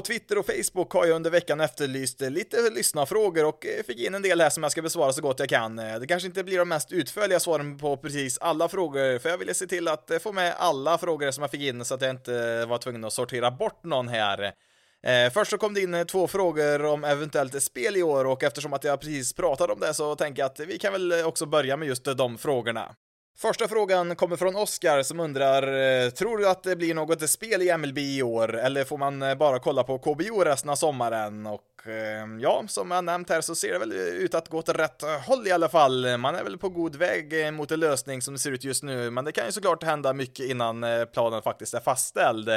Twitter 0.05 0.39
och 0.39 0.47
Facebook 0.47 0.93
har 0.93 1.07
jag 1.07 1.17
under 1.17 1.31
veckan 1.31 1.61
efterlyst 1.61 2.23
eh, 2.23 2.31
lite 2.31 2.71
lyssnarfrågor 2.71 3.45
och 3.45 3.67
eh, 3.67 3.83
fick 3.85 4.01
in 4.01 4.15
en 4.15 4.23
del 4.23 4.41
här 4.41 4.51
som 4.51 4.63
jag 4.63 4.73
ska 4.73 4.83
besvara 4.83 5.13
så 5.13 5.23
gott 5.23 5.39
jag 5.39 5.49
kan. 5.49 5.79
Eh, 5.79 5.99
det 5.99 6.07
kanske 6.07 6.27
inte 6.27 6.45
blir 6.45 6.59
de 6.59 6.69
mest 6.69 6.93
utförliga 6.93 7.41
svaren 7.41 7.79
på 7.79 7.97
precis 7.97 8.39
alla 8.39 8.69
frågor, 8.69 9.19
för 9.19 9.29
jag 9.29 9.39
ville 9.39 9.55
se 9.55 9.67
till 9.67 9.89
att 9.89 10.11
få 10.21 10.33
med 10.33 10.55
alla 10.59 10.99
frågor 10.99 11.31
som 11.31 11.43
jag 11.43 11.51
fick 11.51 11.61
in 11.61 11.85
så 11.85 11.95
att 11.95 12.03
jag 12.03 12.11
inte 12.11 12.67
var 12.67 12.79
tvungen 12.79 13.05
att 13.05 13.13
sortera 13.13 13.51
bort 13.51 13.85
någon 13.85 14.09
här. 14.09 14.53
först 15.31 15.51
så 15.51 15.59
kom 15.59 15.75
det 15.75 15.81
in 15.81 16.07
två 16.07 16.27
frågor 16.27 16.85
om 16.85 17.05
eventuellt 17.05 17.63
spel 17.63 17.97
i 17.97 18.03
år 18.03 18.25
och 18.25 18.43
eftersom 18.43 18.73
att 18.73 18.85
jag 18.85 19.01
precis 19.01 19.33
pratade 19.33 19.73
om 19.73 19.81
det 19.81 19.95
så 19.95 20.17
tänker 20.17 20.43
jag 20.43 20.51
att 20.51 20.61
vi 20.61 20.79
kan 20.79 20.93
väl 20.93 21.13
också 21.25 21.47
börja 21.47 21.77
med 21.77 21.89
just 21.89 22.05
de 22.05 22.39
frågorna. 22.39 22.95
Första 23.37 23.69
frågan 23.69 24.17
kommer 24.17 24.37
från 24.37 24.57
Oskar 24.57 25.03
som 25.03 25.21
undrar, 25.21 25.63
eh, 25.63 26.11
tror 26.11 26.39
du 26.39 26.49
att 26.49 26.63
det 26.63 26.77
blir 26.77 26.95
något 26.95 27.31
spel 27.31 27.63
i 27.63 27.77
MLB 27.79 27.99
i 27.99 28.23
år 28.23 28.57
eller 28.57 28.85
får 28.85 28.99
man 28.99 29.23
eh, 29.23 29.35
bara 29.35 29.59
kolla 29.59 29.85
på 29.85 29.99
KBO 29.99 30.45
resten 30.45 30.71
av 30.71 30.77
sommaren? 30.77 31.47
Och 31.47 31.87
eh, 31.87 32.27
ja, 32.41 32.65
som 32.69 32.91
jag 32.91 33.05
nämnt 33.05 33.29
här 33.29 33.41
så 33.41 33.55
ser 33.55 33.73
det 33.73 33.79
väl 33.79 33.93
ut 33.93 34.35
att 34.35 34.49
gå 34.49 34.59
åt 34.59 34.69
rätt 34.69 35.03
håll 35.27 35.47
i 35.47 35.53
alla 35.53 35.69
fall. 35.69 36.17
Man 36.19 36.35
är 36.35 36.45
väl 36.45 36.59
på 36.59 36.69
god 36.69 36.97
väg 36.97 37.53
mot 37.53 37.71
en 37.71 37.81
lösning 37.81 38.23
som 38.23 38.35
det 38.35 38.41
ser 38.41 38.51
ut 38.51 38.65
just 38.65 38.83
nu, 38.83 39.11
men 39.11 39.25
det 39.25 39.33
kan 39.33 39.47
ju 39.47 39.53
såklart 39.53 39.83
hända 39.83 40.13
mycket 40.13 40.47
innan 40.47 40.87
planen 41.13 41.43
faktiskt 41.43 41.75
är 41.75 41.81
fastställd. 41.81 42.49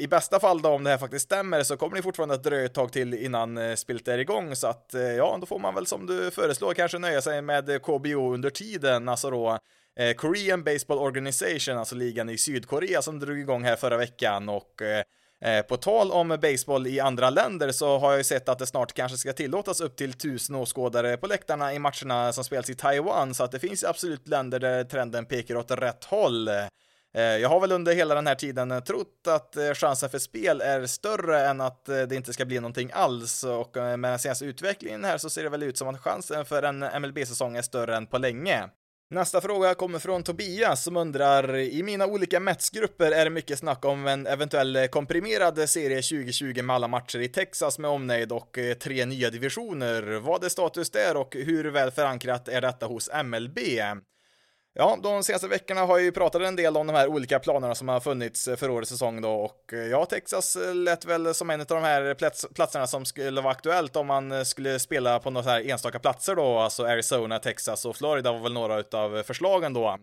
I 0.00 0.06
bästa 0.06 0.40
fall 0.40 0.62
då, 0.62 0.68
om 0.68 0.84
det 0.84 0.90
här 0.90 0.98
faktiskt 0.98 1.24
stämmer, 1.24 1.62
så 1.62 1.76
kommer 1.76 1.96
det 1.96 2.02
fortfarande 2.02 2.34
att 2.34 2.44
dröja 2.44 2.64
ett 2.64 2.74
tag 2.74 2.92
till 2.92 3.14
innan 3.14 3.76
spelet 3.76 4.08
är 4.08 4.18
igång, 4.18 4.56
så 4.56 4.66
att 4.66 4.94
ja, 5.18 5.38
då 5.40 5.46
får 5.46 5.58
man 5.58 5.74
väl 5.74 5.86
som 5.86 6.06
du 6.06 6.30
föreslår 6.30 6.74
kanske 6.74 6.98
nöja 6.98 7.22
sig 7.22 7.42
med 7.42 7.82
KBO 7.82 8.34
under 8.34 8.50
tiden, 8.50 9.08
alltså 9.08 9.30
då 9.30 9.58
eh, 9.98 10.14
Korean 10.14 10.64
Baseball 10.64 10.98
Organization, 10.98 11.78
alltså 11.78 11.94
ligan 11.94 12.30
i 12.30 12.38
Sydkorea 12.38 13.02
som 13.02 13.20
drog 13.20 13.38
igång 13.38 13.64
här 13.64 13.76
förra 13.76 13.96
veckan 13.96 14.48
och 14.48 14.82
eh, 14.82 15.04
eh, 15.50 15.62
på 15.62 15.76
tal 15.76 16.10
om 16.10 16.38
baseball 16.42 16.86
i 16.86 17.00
andra 17.00 17.30
länder 17.30 17.72
så 17.72 17.98
har 17.98 18.10
jag 18.10 18.18
ju 18.18 18.24
sett 18.24 18.48
att 18.48 18.58
det 18.58 18.66
snart 18.66 18.92
kanske 18.92 19.18
ska 19.18 19.32
tillåtas 19.32 19.80
upp 19.80 19.96
till 19.96 20.12
tusen 20.12 20.56
åskådare 20.56 21.16
på 21.16 21.26
läktarna 21.26 21.74
i 21.74 21.78
matcherna 21.78 22.32
som 22.32 22.44
spelas 22.44 22.70
i 22.70 22.74
Taiwan, 22.74 23.34
så 23.34 23.44
att 23.44 23.52
det 23.52 23.58
finns 23.58 23.84
absolut 23.84 24.28
länder 24.28 24.58
där 24.58 24.84
trenden 24.84 25.26
pekar 25.26 25.56
åt 25.56 25.70
rätt 25.70 26.04
håll. 26.04 26.48
Eh, 26.48 27.22
jag 27.22 27.48
har 27.48 27.60
väl 27.60 27.72
under 27.72 27.94
hela 27.94 28.14
den 28.14 28.26
här 28.26 28.34
tiden 28.34 28.82
trott 28.82 29.26
att 29.28 29.56
eh, 29.56 29.72
chansen 29.74 30.10
för 30.10 30.18
spel 30.18 30.60
är 30.60 30.86
större 30.86 31.46
än 31.46 31.60
att 31.60 31.84
det 31.84 32.12
inte 32.12 32.32
ska 32.32 32.44
bli 32.44 32.60
någonting 32.60 32.90
alls 32.92 33.44
och 33.44 33.76
med 33.76 34.02
den 34.02 34.18
senaste 34.18 34.44
utvecklingen 34.44 35.04
här 35.04 35.18
så 35.18 35.30
ser 35.30 35.42
det 35.42 35.48
väl 35.48 35.62
ut 35.62 35.78
som 35.78 35.88
att 35.88 36.00
chansen 36.00 36.44
för 36.44 36.62
en 36.62 36.78
MLB-säsong 37.02 37.56
är 37.56 37.62
större 37.62 37.96
än 37.96 38.06
på 38.06 38.18
länge. 38.18 38.68
Nästa 39.10 39.40
fråga 39.40 39.74
kommer 39.74 39.98
från 39.98 40.22
Tobias 40.22 40.84
som 40.84 40.96
undrar 40.96 41.56
I 41.56 41.82
mina 41.82 42.06
olika 42.06 42.40
Mets-grupper 42.40 43.12
är 43.12 43.24
det 43.24 43.30
mycket 43.30 43.58
snack 43.58 43.84
om 43.84 44.06
en 44.06 44.26
eventuell 44.26 44.88
komprimerad 44.88 45.68
serie 45.68 46.02
2020 46.02 46.62
med 46.62 46.76
alla 46.76 46.88
matcher 46.88 47.18
i 47.18 47.28
Texas 47.28 47.78
med 47.78 47.90
omnejd 47.90 48.32
och 48.32 48.58
eh, 48.58 48.74
tre 48.74 49.06
nya 49.06 49.30
divisioner. 49.30 50.02
Vad 50.02 50.44
är 50.44 50.48
status 50.48 50.90
där 50.90 51.16
och 51.16 51.34
hur 51.34 51.64
väl 51.64 51.90
förankrat 51.90 52.48
är 52.48 52.60
detta 52.60 52.86
hos 52.86 53.10
MLB? 53.24 53.58
Ja, 54.76 54.98
de 55.02 55.24
senaste 55.24 55.48
veckorna 55.48 55.80
har 55.80 55.98
jag 55.98 56.04
ju 56.04 56.12
pratat 56.12 56.42
en 56.42 56.56
del 56.56 56.76
om 56.76 56.86
de 56.86 56.92
här 56.92 57.06
olika 57.08 57.38
planerna 57.38 57.74
som 57.74 57.88
har 57.88 58.00
funnits 58.00 58.48
eh, 58.48 58.56
för 58.56 58.70
årets 58.70 58.90
säsong 58.90 59.20
då 59.20 59.30
och 59.30 59.72
eh, 59.72 59.78
ja, 59.78 60.06
Texas 60.06 60.56
eh, 60.56 60.74
lät 60.74 61.04
väl 61.04 61.34
som 61.34 61.50
en 61.50 61.60
av 61.60 61.66
de 61.66 61.82
här 61.82 62.14
plats 62.14 62.46
platserna 62.54 62.86
som 62.86 63.04
skulle 63.04 63.40
vara 63.40 63.52
aktuellt 63.52 63.96
om 63.96 64.06
man 64.06 64.44
skulle 64.44 64.78
spela 64.78 65.18
på 65.18 65.30
några 65.30 65.50
här 65.50 65.70
enstaka 65.70 65.98
platser 65.98 66.36
då, 66.36 66.58
alltså 66.58 66.84
Arizona, 66.84 67.38
Texas 67.38 67.84
och 67.84 67.96
Florida 67.96 68.32
var 68.32 68.40
väl 68.40 68.52
några 68.52 68.78
utav 68.78 69.22
förslagen 69.22 69.72
då. 69.72 69.98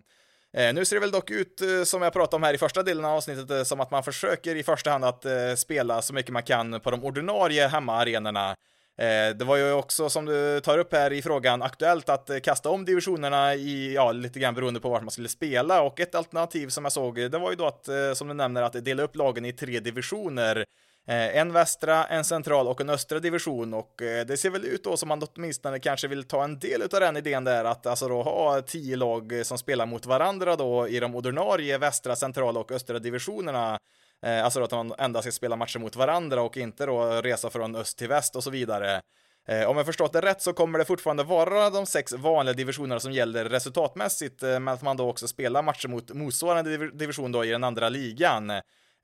Nu 0.74 0.84
ser 0.84 0.96
det 0.96 1.00
väl 1.00 1.10
dock 1.10 1.30
ut, 1.30 1.62
som 1.84 2.02
jag 2.02 2.12
pratade 2.12 2.36
om 2.36 2.42
här 2.42 2.54
i 2.54 2.58
första 2.58 2.82
delen 2.82 3.04
av 3.04 3.16
avsnittet, 3.16 3.66
som 3.66 3.80
att 3.80 3.90
man 3.90 4.02
försöker 4.02 4.56
i 4.56 4.62
första 4.62 4.90
hand 4.90 5.04
att 5.04 5.26
spela 5.56 6.02
så 6.02 6.14
mycket 6.14 6.32
man 6.32 6.42
kan 6.42 6.80
på 6.80 6.90
de 6.90 7.04
ordinarie 7.04 7.66
hemmaarenorna. 7.68 8.54
Eh, 8.98 9.36
det 9.36 9.44
var 9.44 9.56
ju 9.56 9.72
också, 9.72 10.10
som 10.10 10.24
du 10.24 10.60
tar 10.60 10.78
upp 10.78 10.92
här 10.92 11.12
i 11.12 11.22
frågan, 11.22 11.62
aktuellt 11.62 12.08
att 12.08 12.30
eh, 12.30 12.38
kasta 12.38 12.70
om 12.70 12.84
divisionerna 12.84 13.54
i, 13.54 13.94
ja, 13.94 14.12
lite 14.12 14.38
grann 14.38 14.54
beroende 14.54 14.80
på 14.80 14.88
vart 14.88 15.02
man 15.02 15.10
skulle 15.10 15.28
spela. 15.28 15.82
Och 15.82 16.00
ett 16.00 16.14
alternativ 16.14 16.68
som 16.68 16.84
jag 16.84 16.92
såg, 16.92 17.16
det 17.16 17.38
var 17.38 17.50
ju 17.50 17.56
då 17.56 17.66
att, 17.66 17.88
eh, 17.88 18.12
som 18.14 18.28
du 18.28 18.34
nämner, 18.34 18.62
att 18.62 18.84
dela 18.84 19.02
upp 19.02 19.16
lagen 19.16 19.44
i 19.44 19.52
tre 19.52 19.80
divisioner. 19.80 20.64
En 21.06 21.52
västra, 21.52 22.04
en 22.04 22.24
central 22.24 22.68
och 22.68 22.80
en 22.80 22.90
östra 22.90 23.18
division. 23.18 23.74
Och 23.74 23.94
det 23.98 24.40
ser 24.40 24.50
väl 24.50 24.64
ut 24.64 24.84
då 24.84 24.96
som 24.96 25.08
man 25.08 25.22
åtminstone 25.34 25.78
kanske 25.78 26.08
vill 26.08 26.24
ta 26.24 26.44
en 26.44 26.58
del 26.58 26.82
av 26.82 27.00
den 27.00 27.16
idén 27.16 27.44
där 27.44 27.64
att 27.64 27.86
alltså 27.86 28.08
då 28.08 28.22
ha 28.22 28.62
tio 28.62 28.96
lag 28.96 29.32
som 29.44 29.58
spelar 29.58 29.86
mot 29.86 30.06
varandra 30.06 30.56
då 30.56 30.88
i 30.88 31.00
de 31.00 31.14
ordinarie 31.14 31.78
västra, 31.78 32.16
centrala 32.16 32.60
och 32.60 32.72
östra 32.72 32.98
divisionerna. 32.98 33.78
Eh, 34.22 34.44
alltså 34.44 34.58
då 34.58 34.64
att 34.64 34.72
man 34.72 34.94
endast 34.98 35.24
ska 35.24 35.32
spela 35.32 35.56
matcher 35.56 35.78
mot 35.78 35.96
varandra 35.96 36.42
och 36.42 36.56
inte 36.56 36.86
då 36.86 37.02
resa 37.02 37.50
från 37.50 37.76
öst 37.76 37.98
till 37.98 38.08
väst 38.08 38.36
och 38.36 38.44
så 38.44 38.50
vidare. 38.50 39.00
Eh, 39.48 39.70
om 39.70 39.76
jag 39.76 39.86
förstått 39.86 40.12
det 40.12 40.20
rätt 40.20 40.42
så 40.42 40.52
kommer 40.52 40.78
det 40.78 40.84
fortfarande 40.84 41.22
vara 41.22 41.70
de 41.70 41.86
sex 41.86 42.12
vanliga 42.12 42.54
divisionerna 42.54 43.00
som 43.00 43.12
gäller 43.12 43.44
resultatmässigt, 43.44 44.42
eh, 44.42 44.60
men 44.60 44.68
att 44.68 44.82
man 44.82 44.96
då 44.96 45.08
också 45.08 45.28
spelar 45.28 45.62
matcher 45.62 45.88
mot 45.88 46.12
motsvarande 46.12 46.90
division 46.90 47.32
då 47.32 47.44
i 47.44 47.50
den 47.50 47.64
andra 47.64 47.88
ligan. 47.88 48.52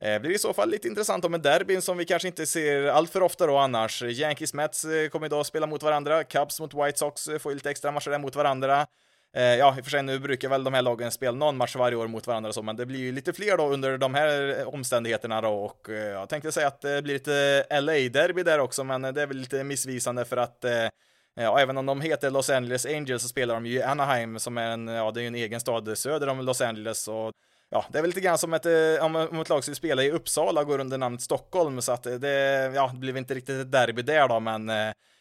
Eh, 0.00 0.18
blir 0.20 0.30
i 0.30 0.38
så 0.38 0.52
fall 0.52 0.70
lite 0.70 0.88
intressant 0.88 1.24
om 1.24 1.34
en 1.34 1.42
derbyn 1.42 1.82
som 1.82 1.98
vi 1.98 2.04
kanske 2.04 2.28
inte 2.28 2.46
ser 2.46 2.86
allt 2.86 3.10
för 3.10 3.22
ofta 3.22 3.46
då 3.46 3.56
annars. 3.56 4.02
Yankees 4.02 4.54
Mets 4.54 4.84
eh, 4.84 5.08
kommer 5.08 5.26
idag 5.26 5.46
spela 5.46 5.66
mot 5.66 5.82
varandra, 5.82 6.24
Cubs 6.24 6.60
mot 6.60 6.74
White 6.74 6.98
Sox 6.98 7.28
eh, 7.28 7.38
får 7.38 7.52
ju 7.52 7.54
lite 7.54 7.70
extra 7.70 7.92
matcher 7.92 8.10
där 8.10 8.18
mot 8.18 8.36
varandra. 8.36 8.86
Eh, 9.36 9.42
ja, 9.42 9.76
i 9.78 9.80
och 9.80 9.84
för 9.84 9.90
sig 9.90 10.02
nu 10.02 10.18
brukar 10.18 10.48
väl 10.48 10.64
de 10.64 10.74
här 10.74 10.82
lagen 10.82 11.10
spela 11.10 11.36
någon 11.36 11.56
match 11.56 11.76
varje 11.76 11.96
år 11.96 12.08
mot 12.08 12.26
varandra 12.26 12.48
och 12.48 12.54
så, 12.54 12.62
men 12.62 12.76
det 12.76 12.86
blir 12.86 12.98
ju 12.98 13.12
lite 13.12 13.32
fler 13.32 13.56
då 13.56 13.68
under 13.68 13.98
de 13.98 14.14
här 14.14 14.60
eh, 14.60 14.68
omständigheterna 14.68 15.40
då 15.40 15.48
och 15.48 15.90
eh, 15.90 15.94
jag 15.94 16.28
tänkte 16.28 16.52
säga 16.52 16.66
att 16.66 16.80
det 16.80 17.02
blir 17.02 17.14
lite 17.14 17.66
LA-derby 17.80 18.42
där 18.42 18.58
också, 18.58 18.84
men 18.84 19.02
det 19.02 19.22
är 19.22 19.26
väl 19.26 19.36
lite 19.36 19.64
missvisande 19.64 20.24
för 20.24 20.36
att 20.36 20.64
Ja, 21.40 21.60
även 21.60 21.78
om 21.78 21.86
de 21.86 22.00
heter 22.00 22.30
Los 22.30 22.50
Angeles 22.50 22.86
Angels 22.86 23.22
så 23.22 23.28
spelar 23.28 23.54
de 23.54 23.66
ju 23.66 23.78
i 23.78 23.82
Anaheim 23.82 24.38
som 24.38 24.58
är 24.58 24.70
en, 24.70 24.88
ja, 24.88 25.10
det 25.10 25.20
är 25.20 25.22
ju 25.22 25.26
en 25.26 25.34
egen 25.34 25.60
stad 25.60 25.98
söder 25.98 26.26
om 26.26 26.40
Los 26.40 26.60
Angeles 26.60 27.08
och 27.08 27.32
ja, 27.70 27.84
det 27.92 27.98
är 27.98 28.02
väl 28.02 28.08
lite 28.08 28.20
grann 28.20 28.38
som 28.38 28.54
ett, 28.54 28.66
om 29.00 29.40
ett 29.40 29.48
lag 29.48 29.62
skulle 29.62 29.74
spela 29.74 30.02
i 30.02 30.10
Uppsala 30.10 30.60
och 30.60 30.66
går 30.66 30.78
under 30.78 30.98
namnet 30.98 31.20
Stockholm 31.20 31.82
så 31.82 31.92
att 31.92 32.02
det, 32.02 32.72
ja, 32.74 32.90
det 32.92 32.98
blev 32.98 33.16
inte 33.16 33.34
riktigt 33.34 33.60
ett 33.60 33.72
derby 33.72 34.02
där 34.02 34.28
då, 34.28 34.40
men 34.40 34.70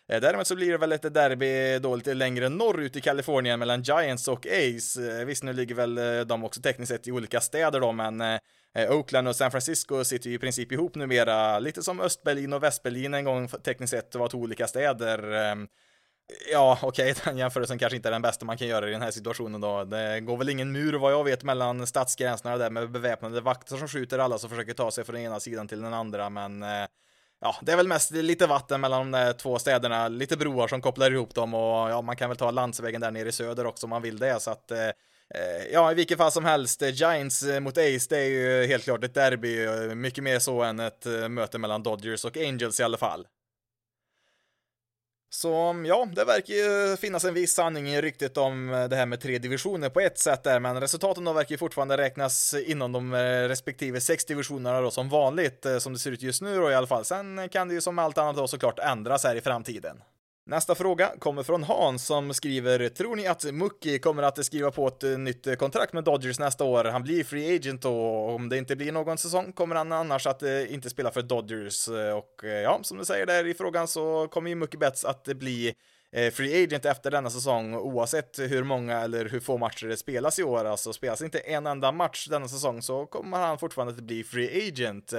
Eh, 0.10 0.22
däremot 0.22 0.48
så 0.48 0.56
blir 0.56 0.72
det 0.72 0.78
väl 0.78 0.92
ett 0.92 1.14
derby 1.14 1.80
då 1.80 1.96
lite 1.96 2.14
längre 2.14 2.50
norrut 2.50 2.96
i 2.96 3.02
Kalifornien 3.02 3.60
mellan 3.60 3.82
Giants 3.82 4.28
och 4.28 4.48
Ace. 4.48 5.20
Eh, 5.20 5.26
visst, 5.26 5.44
nu 5.44 5.54
ligger 5.54 5.76
väl 5.76 5.98
eh, 5.98 6.20
de 6.20 6.44
också 6.44 6.62
tekniskt 6.62 6.92
sett 6.92 7.08
i 7.08 7.12
olika 7.12 7.42
städer 7.42 7.80
då, 7.80 7.92
men 7.92 8.40
Oakland 8.90 9.28
och 9.28 9.36
San 9.36 9.52
Francisco 9.52 10.04
sitter 10.04 10.30
ju 10.30 10.36
i 10.36 10.40
princip 10.40 10.72
ihop 10.72 10.96
numera, 10.96 11.60
lite 11.60 11.84
som 11.84 12.00
Östberlin 12.00 12.54
och 12.54 12.64
Västberlin 12.64 13.14
en 13.14 13.26
gång 13.26 13.48
tekniskt 13.48 13.92
sett 13.92 14.16
var 14.16 14.28
två 14.28 14.38
olika 14.38 14.68
städer. 14.68 15.32
Ehm, 15.32 15.68
ja, 16.52 16.80
okej, 16.82 17.12
okay, 17.12 17.24
den 17.32 17.38
jämförelsen 17.38 17.80
kanske 17.80 17.96
inte 17.96 18.10
är 18.10 18.12
den 18.12 18.22
bästa 18.22 18.46
man 18.46 18.58
kan 18.58 18.68
göra 18.68 18.88
i 18.88 18.92
den 18.92 19.02
här 19.02 19.12
situationen 19.12 19.62
då. 19.62 19.84
Det 19.84 20.20
går 20.20 20.38
väl 20.38 20.50
ingen 20.50 20.72
mur 20.72 20.94
vad 20.94 21.14
jag 21.14 21.24
vet 21.24 21.44
mellan 21.44 21.88
stadsgränserna 21.88 22.58
där 22.58 22.70
med 22.70 22.92
beväpnade 22.92 23.42
vakter 23.42 23.78
som 23.78 23.88
skjuter 23.88 24.20
alla 24.20 24.38
som 24.38 24.50
försöker 24.50 24.74
ta 24.74 24.92
sig 24.92 25.04
från 25.04 25.16
den 25.16 25.24
ena 25.24 25.40
sidan 25.40 25.68
till 25.68 25.82
den 25.82 25.94
andra, 25.94 26.30
men 26.30 26.64
ja, 27.42 27.56
det 27.62 27.72
är 27.72 27.78
väl 27.78 27.88
mest 27.88 28.12
lite 28.12 28.48
vatten 28.48 28.82
mellan 28.82 29.12
de 29.12 29.18
där 29.18 29.34
två 29.34 29.60
städerna, 29.60 30.08
lite 30.08 30.38
broar 30.38 30.68
som 30.68 30.82
kopplar 30.82 31.12
ihop 31.12 31.36
dem 31.36 31.54
och 31.54 31.90
ja, 31.90 32.02
man 32.02 32.16
kan 32.16 32.30
väl 32.30 32.38
ta 32.38 32.52
landsvägen 32.52 33.02
där 33.02 33.12
nere 33.12 33.30
i 33.30 33.32
söder 33.32 33.66
också 33.66 33.86
om 33.86 33.90
man 33.90 34.02
vill 34.02 34.20
det, 34.20 34.40
så 34.40 34.52
att 34.52 34.72
eh, 34.72 34.80
eh 34.80 34.94
Ja, 35.74 35.92
i 35.92 35.96
vilket 35.96 36.18
fall 36.18 36.32
som 36.32 36.46
helst, 36.46 36.82
eh, 36.82 36.90
Giants 36.90 37.44
eh, 37.44 37.60
mot 37.60 37.78
Ace, 37.78 38.08
det 38.10 38.18
är 38.18 38.30
ju 38.30 38.68
helt 38.68 38.84
klart 38.84 39.04
ett 39.04 39.14
derby, 39.14 39.68
mycket 39.96 40.24
mer 40.24 40.40
så 40.40 40.64
än 40.64 40.80
ett 40.80 41.06
möte 41.30 41.58
mellan 41.58 41.84
Dodgers 41.84 42.26
och 42.26 42.38
Angels 42.38 42.80
i 42.80 42.84
alla 42.84 42.98
fall. 42.98 43.28
Så 45.30 45.56
mm, 45.56 45.86
ja, 45.86 46.08
det 46.16 46.26
verkar 46.26 46.54
ju 46.54 46.98
finnas 46.98 47.26
en 47.26 47.34
viss 47.34 47.54
sanning 47.54 47.90
i 47.90 48.02
ryktet 48.02 48.38
om 48.38 48.74
eh, 48.74 48.88
det 48.88 48.96
här 48.96 49.06
med 49.06 49.22
tre 49.22 49.38
divisioner 49.38 49.90
på 49.90 50.00
ett 50.00 50.20
sätt 50.20 50.44
där, 50.44 50.60
men 50.60 50.82
resultaten 50.82 51.24
då 51.24 51.34
verkar 51.34 51.52
ju 51.52 51.58
fortfarande 51.58 51.98
räknas 51.98 52.54
inom 52.54 52.92
de 52.92 53.14
eh, 53.14 53.20
respektive 53.48 54.02
sex 54.02 54.26
divisionerna 54.26 54.82
då 54.82 54.92
som 54.92 55.10
vanligt, 55.10 55.66
eh, 55.66 55.78
som 55.78 55.94
det 55.94 56.00
ser 56.00 56.12
ut 56.12 56.22
just 56.22 56.42
nu 56.42 56.58
då 56.58 56.72
i 56.72 56.76
alla 56.76 56.88
fall. 56.88 57.06
Sen 57.06 57.50
kan 57.50 57.68
det 57.68 57.74
ju 57.74 57.82
som 57.82 58.00
allt 58.00 58.18
annat 58.18 58.36
då 58.36 58.48
såklart 58.48 58.80
ändras 58.80 59.24
här 59.24 59.36
i 59.36 59.42
framtiden. 59.42 60.02
Nästa 60.50 60.76
fråga 60.76 61.12
kommer 61.20 61.44
från 61.44 61.64
Hans 61.64 62.06
som 62.06 62.34
skriver 62.34 62.90
Tror 62.90 63.16
ni 63.16 63.28
att 63.28 63.54
Muki 63.54 64.00
kommer 64.00 64.24
att 64.24 64.46
skriva 64.46 64.72
på 64.72 64.88
ett 64.88 65.20
nytt 65.20 65.58
kontrakt 65.60 65.94
med 65.94 66.04
Dodgers 66.04 66.40
nästa 66.40 66.64
år? 66.64 66.84
Han 66.84 67.04
blir 67.04 67.24
free 67.24 67.56
agent 67.56 67.86
och 67.86 68.36
om 68.36 68.50
det 68.50 68.58
inte 68.58 68.76
blir 68.76 68.92
någon 68.92 69.18
säsong 69.18 69.54
kommer 69.54 69.76
han 69.76 69.92
annars 69.92 70.28
att 70.28 70.44
eh, 70.44 70.74
inte 70.74 70.90
spela 70.90 71.12
för 71.12 71.22
Dodgers 71.22 71.88
eh, 71.88 72.18
och 72.18 72.44
eh, 72.44 72.62
ja, 72.62 72.80
som 72.82 72.98
du 72.98 73.06
säger 73.06 73.26
där 73.26 73.48
i 73.48 73.54
frågan 73.54 73.88
så 73.88 74.28
kommer 74.28 74.50
ju 74.50 74.56
Muki 74.56 74.78
Betts 74.78 75.06
att 75.06 75.24
bli 75.24 75.74
free 76.34 76.64
agent 76.64 76.86
efter 76.86 77.12
denna 77.12 77.30
säsong 77.30 77.76
oavsett 77.76 78.40
hur 78.40 78.64
många 78.64 79.00
eller 79.00 79.26
hur 79.26 79.40
få 79.40 79.58
matcher 79.58 79.88
det 79.88 79.98
spelas 79.98 80.40
i 80.40 80.44
år. 80.44 80.66
Alltså 80.66 80.94
spelas 80.94 81.22
inte 81.22 81.40
en 81.40 81.68
enda 81.68 81.92
match 81.92 82.28
denna 82.28 82.48
säsong 82.48 82.82
så 82.82 83.06
kommer 83.06 83.38
han 83.38 83.58
fortfarande 83.58 83.94
att 83.94 84.00
bli 84.00 84.24
free 84.24 84.68
agent. 84.68 85.14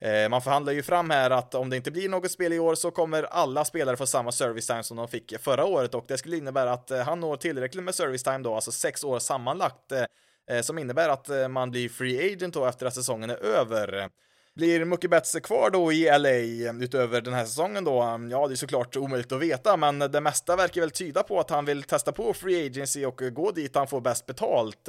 Eh, 0.00 0.28
man 0.28 0.42
förhandlar 0.42 0.72
ju 0.72 0.82
fram 0.82 1.10
här 1.10 1.30
att 1.30 1.54
om 1.54 1.70
det 1.70 1.76
inte 1.76 1.90
blir 1.90 2.08
något 2.08 2.30
spel 2.30 2.52
i 2.52 2.58
år 2.58 2.74
så 2.74 2.90
kommer 2.90 3.22
alla 3.22 3.64
spelare 3.64 3.96
få 3.96 4.06
samma 4.06 4.32
service 4.32 4.66
time 4.66 4.82
som 4.82 4.96
de 4.96 5.08
fick 5.08 5.38
förra 5.40 5.64
året 5.64 5.94
och 5.94 6.04
det 6.08 6.18
skulle 6.18 6.36
innebära 6.36 6.72
att 6.72 6.90
eh, 6.90 7.00
han 7.00 7.20
når 7.20 7.36
tillräckligt 7.36 7.84
med 7.84 7.94
service 7.94 8.22
time 8.22 8.38
då, 8.38 8.54
alltså 8.54 8.72
sex 8.72 9.04
år 9.04 9.18
sammanlagt, 9.18 9.92
eh, 9.92 10.04
eh 10.50 10.62
som 10.62 10.78
innebär 10.78 11.08
att 11.08 11.28
eh, 11.28 11.48
man 11.48 11.70
blir 11.70 11.88
free 11.88 12.32
agent 12.32 12.54
då 12.54 12.66
efter 12.66 12.86
att 12.86 12.94
säsongen 12.94 13.30
är 13.30 13.44
över. 13.44 14.08
Blir 14.54 14.84
Mookie 14.84 15.08
Betts 15.08 15.40
kvar 15.40 15.70
då 15.70 15.92
i 15.92 16.18
LA 16.18 16.28
eh, 16.68 16.82
utöver 16.82 17.20
den 17.20 17.34
här 17.34 17.44
säsongen 17.44 17.84
då? 17.84 18.02
Mm, 18.02 18.30
ja, 18.30 18.48
det 18.48 18.54
är 18.54 18.56
såklart 18.56 18.96
omöjligt 18.96 19.32
att 19.32 19.40
veta, 19.40 19.76
men 19.76 19.98
det 19.98 20.20
mesta 20.20 20.56
verkar 20.56 20.80
väl 20.80 20.90
tyda 20.90 21.22
på 21.22 21.40
att 21.40 21.50
han 21.50 21.64
vill 21.64 21.82
testa 21.82 22.12
på 22.12 22.34
free 22.34 22.66
agency 22.66 23.04
och 23.04 23.22
gå 23.32 23.50
dit 23.50 23.74
han 23.74 23.86
får 23.86 24.00
bäst 24.00 24.26
betalt. 24.26 24.88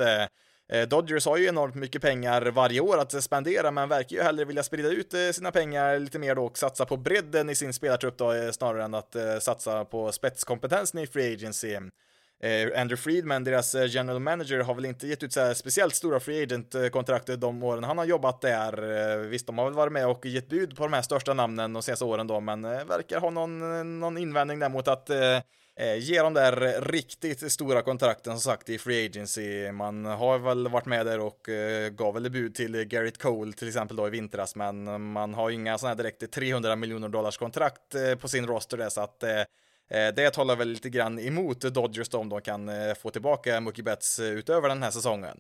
Eh, 0.69 0.87
Dodgers 0.87 1.25
har 1.25 1.37
ju 1.37 1.45
enormt 1.45 1.75
mycket 1.75 2.01
pengar 2.01 2.41
varje 2.41 2.79
år 2.79 2.97
att 2.97 3.23
spendera, 3.23 3.71
men 3.71 3.89
verkar 3.89 4.15
ju 4.15 4.23
hellre 4.23 4.45
vilja 4.45 4.63
sprida 4.63 4.89
ut 4.89 5.13
eh, 5.13 5.29
sina 5.31 5.51
pengar 5.51 5.99
lite 5.99 6.19
mer 6.19 6.35
då 6.35 6.45
och 6.45 6.57
satsa 6.57 6.85
på 6.85 6.97
bredden 6.97 7.49
i 7.49 7.55
sin 7.55 7.73
spelartrupp 7.73 8.17
då, 8.17 8.33
eh, 8.33 8.51
snarare 8.51 8.83
än 8.83 8.93
att 8.93 9.15
satsa 9.39 9.85
på 9.85 10.11
spetskompetensen 10.11 11.01
i 11.01 11.07
Free 11.07 11.33
Agency. 11.33 11.77
Andrew 12.75 12.97
Friedman, 12.97 13.43
deras 13.43 13.75
general 13.75 14.19
manager, 14.19 14.59
har 14.59 14.75
väl 14.75 14.85
inte 14.85 15.07
gett 15.07 15.23
ut 15.23 15.33
så 15.33 15.53
speciellt 15.53 15.95
stora 15.95 16.19
free 16.19 16.43
agent-kontrakt 16.43 17.29
de 17.37 17.63
åren 17.63 17.83
han 17.83 17.97
har 17.97 18.05
jobbat 18.05 18.41
där. 18.41 19.17
Visst, 19.17 19.47
de 19.47 19.57
har 19.57 19.65
väl 19.65 19.73
varit 19.73 19.93
med 19.93 20.07
och 20.07 20.25
gett 20.25 20.49
bud 20.49 20.77
på 20.77 20.83
de 20.83 20.93
här 20.93 21.01
största 21.01 21.33
namnen 21.33 21.73
de 21.73 21.83
senaste 21.83 22.05
åren 22.05 22.27
då, 22.27 22.39
men 22.39 22.61
verkar 22.61 23.19
ha 23.19 23.29
någon, 23.29 23.99
någon 23.99 24.17
invändning 24.17 24.59
där 24.59 24.69
mot 24.69 24.87
att 24.87 25.09
eh, 25.77 25.95
ge 25.97 26.21
de 26.21 26.33
där 26.33 26.81
riktigt 26.81 27.51
stora 27.51 27.81
kontrakten 27.81 28.33
som 28.33 28.51
sagt 28.51 28.69
i 28.69 28.77
Free 28.77 29.05
Agency. 29.05 29.71
Man 29.71 30.05
har 30.05 30.39
väl 30.39 30.67
varit 30.67 30.85
med 30.85 31.05
där 31.05 31.19
och 31.19 31.49
eh, 31.49 31.89
gav 31.89 32.13
väl 32.13 32.31
bud 32.31 32.55
till 32.55 32.83
Garrett 32.83 33.17
Cole 33.17 33.53
till 33.53 33.67
exempel 33.67 33.97
då 33.97 34.07
i 34.07 34.09
vintras, 34.09 34.55
men 34.55 35.01
man 35.11 35.33
har 35.33 35.49
ju 35.49 35.55
inga 35.55 35.77
sådana 35.77 35.95
här 35.95 36.03
direkt 36.03 36.31
300 36.31 36.75
miljoner 36.75 37.09
dollars 37.09 37.37
kontrakt 37.37 37.95
eh, 37.95 38.15
på 38.15 38.27
sin 38.27 38.47
roster 38.47 38.77
där, 38.77 38.89
så 38.89 39.01
att 39.01 39.23
eh, 39.23 39.39
eh, 39.89 40.13
det 40.15 40.33
talar 40.33 40.55
väl 40.55 40.69
lite 40.69 40.89
grann 40.89 41.19
emot 41.19 41.61
Dodgers 41.61 42.09
då 42.09 42.17
om 42.17 42.29
de 42.29 42.41
kan 42.41 42.69
eh, 42.69 42.93
få 42.93 43.09
tillbaka 43.09 43.59
Mookie 43.59 43.83
Betts 43.83 44.19
utöver 44.19 44.69
den 44.69 44.83
här 44.83 44.91
säsongen. 44.91 45.37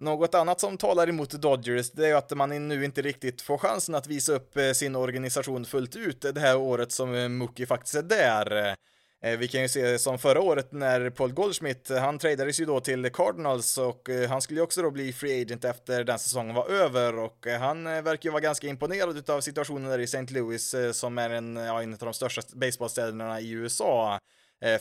Något 0.00 0.34
annat 0.34 0.60
som 0.60 0.76
talar 0.76 1.08
emot 1.08 1.30
Dodgers, 1.30 1.90
det 1.90 2.08
är 2.08 2.14
att 2.14 2.36
man 2.36 2.68
nu 2.68 2.84
inte 2.84 3.02
riktigt 3.02 3.42
får 3.42 3.58
chansen 3.58 3.94
att 3.94 4.06
visa 4.06 4.32
upp 4.32 4.58
sin 4.74 4.96
organisation 4.96 5.64
fullt 5.64 5.96
ut 5.96 6.20
det 6.34 6.40
här 6.40 6.56
året 6.56 6.92
som 6.92 7.36
Mookie 7.36 7.66
faktiskt 7.66 7.94
är 7.94 8.02
där. 8.02 8.76
Eh, 9.24 9.38
vi 9.38 9.48
kan 9.48 9.62
ju 9.62 9.68
se 9.68 9.98
som 9.98 10.18
förra 10.18 10.40
året 10.40 10.72
när 10.72 11.10
Paul 11.10 11.32
Goldschmidt, 11.32 11.90
eh, 11.90 11.98
han 11.98 12.18
tradades 12.18 12.60
ju 12.60 12.64
då 12.64 12.80
till 12.80 13.10
Cardinals 13.10 13.78
och 13.78 14.10
eh, 14.10 14.28
han 14.28 14.42
skulle 14.42 14.60
ju 14.60 14.64
också 14.64 14.82
då 14.82 14.90
bli 14.90 15.12
free 15.12 15.42
agent 15.42 15.64
efter 15.64 16.04
den 16.04 16.18
säsongen 16.18 16.54
var 16.54 16.68
över 16.68 17.18
och 17.18 17.46
han 17.60 17.84
verkar 17.84 18.28
ju 18.28 18.30
vara 18.30 18.40
ganska 18.40 18.66
imponerad 18.66 19.30
av 19.30 19.40
situationen 19.40 19.90
där 19.90 19.98
i 19.98 20.04
St. 20.04 20.26
Louis 20.28 20.74
som 20.92 21.18
är 21.18 21.30
en, 21.30 21.56
ja, 21.56 21.82
en 21.82 21.92
av 21.92 21.98
de 21.98 22.14
största 22.14 22.42
baseballstäderna 22.54 23.40
i 23.40 23.50
USA. 23.50 24.18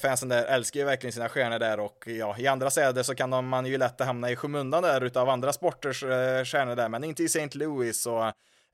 Fansen 0.01 0.29
där 0.29 0.45
älskar 0.45 0.79
ju 0.79 0.85
verkligen 0.85 1.13
sina 1.13 1.29
stjärnor 1.29 1.59
där 1.59 1.79
och 1.79 2.03
ja, 2.07 2.37
i 2.37 2.47
andra 2.47 2.69
städer 2.69 3.03
så 3.03 3.15
kan 3.15 3.47
man 3.47 3.65
ju 3.65 3.77
lätt 3.77 3.99
hamna 3.99 4.31
i 4.31 4.35
skymundan 4.35 4.83
där 4.83 5.03
utav 5.03 5.29
andra 5.29 5.53
sporters 5.53 5.99
stjärnor 6.45 6.75
där, 6.75 6.89
men 6.89 7.03
inte 7.03 7.23
i 7.23 7.25
St. 7.25 7.49
Louis 7.53 8.05
och 8.05 8.23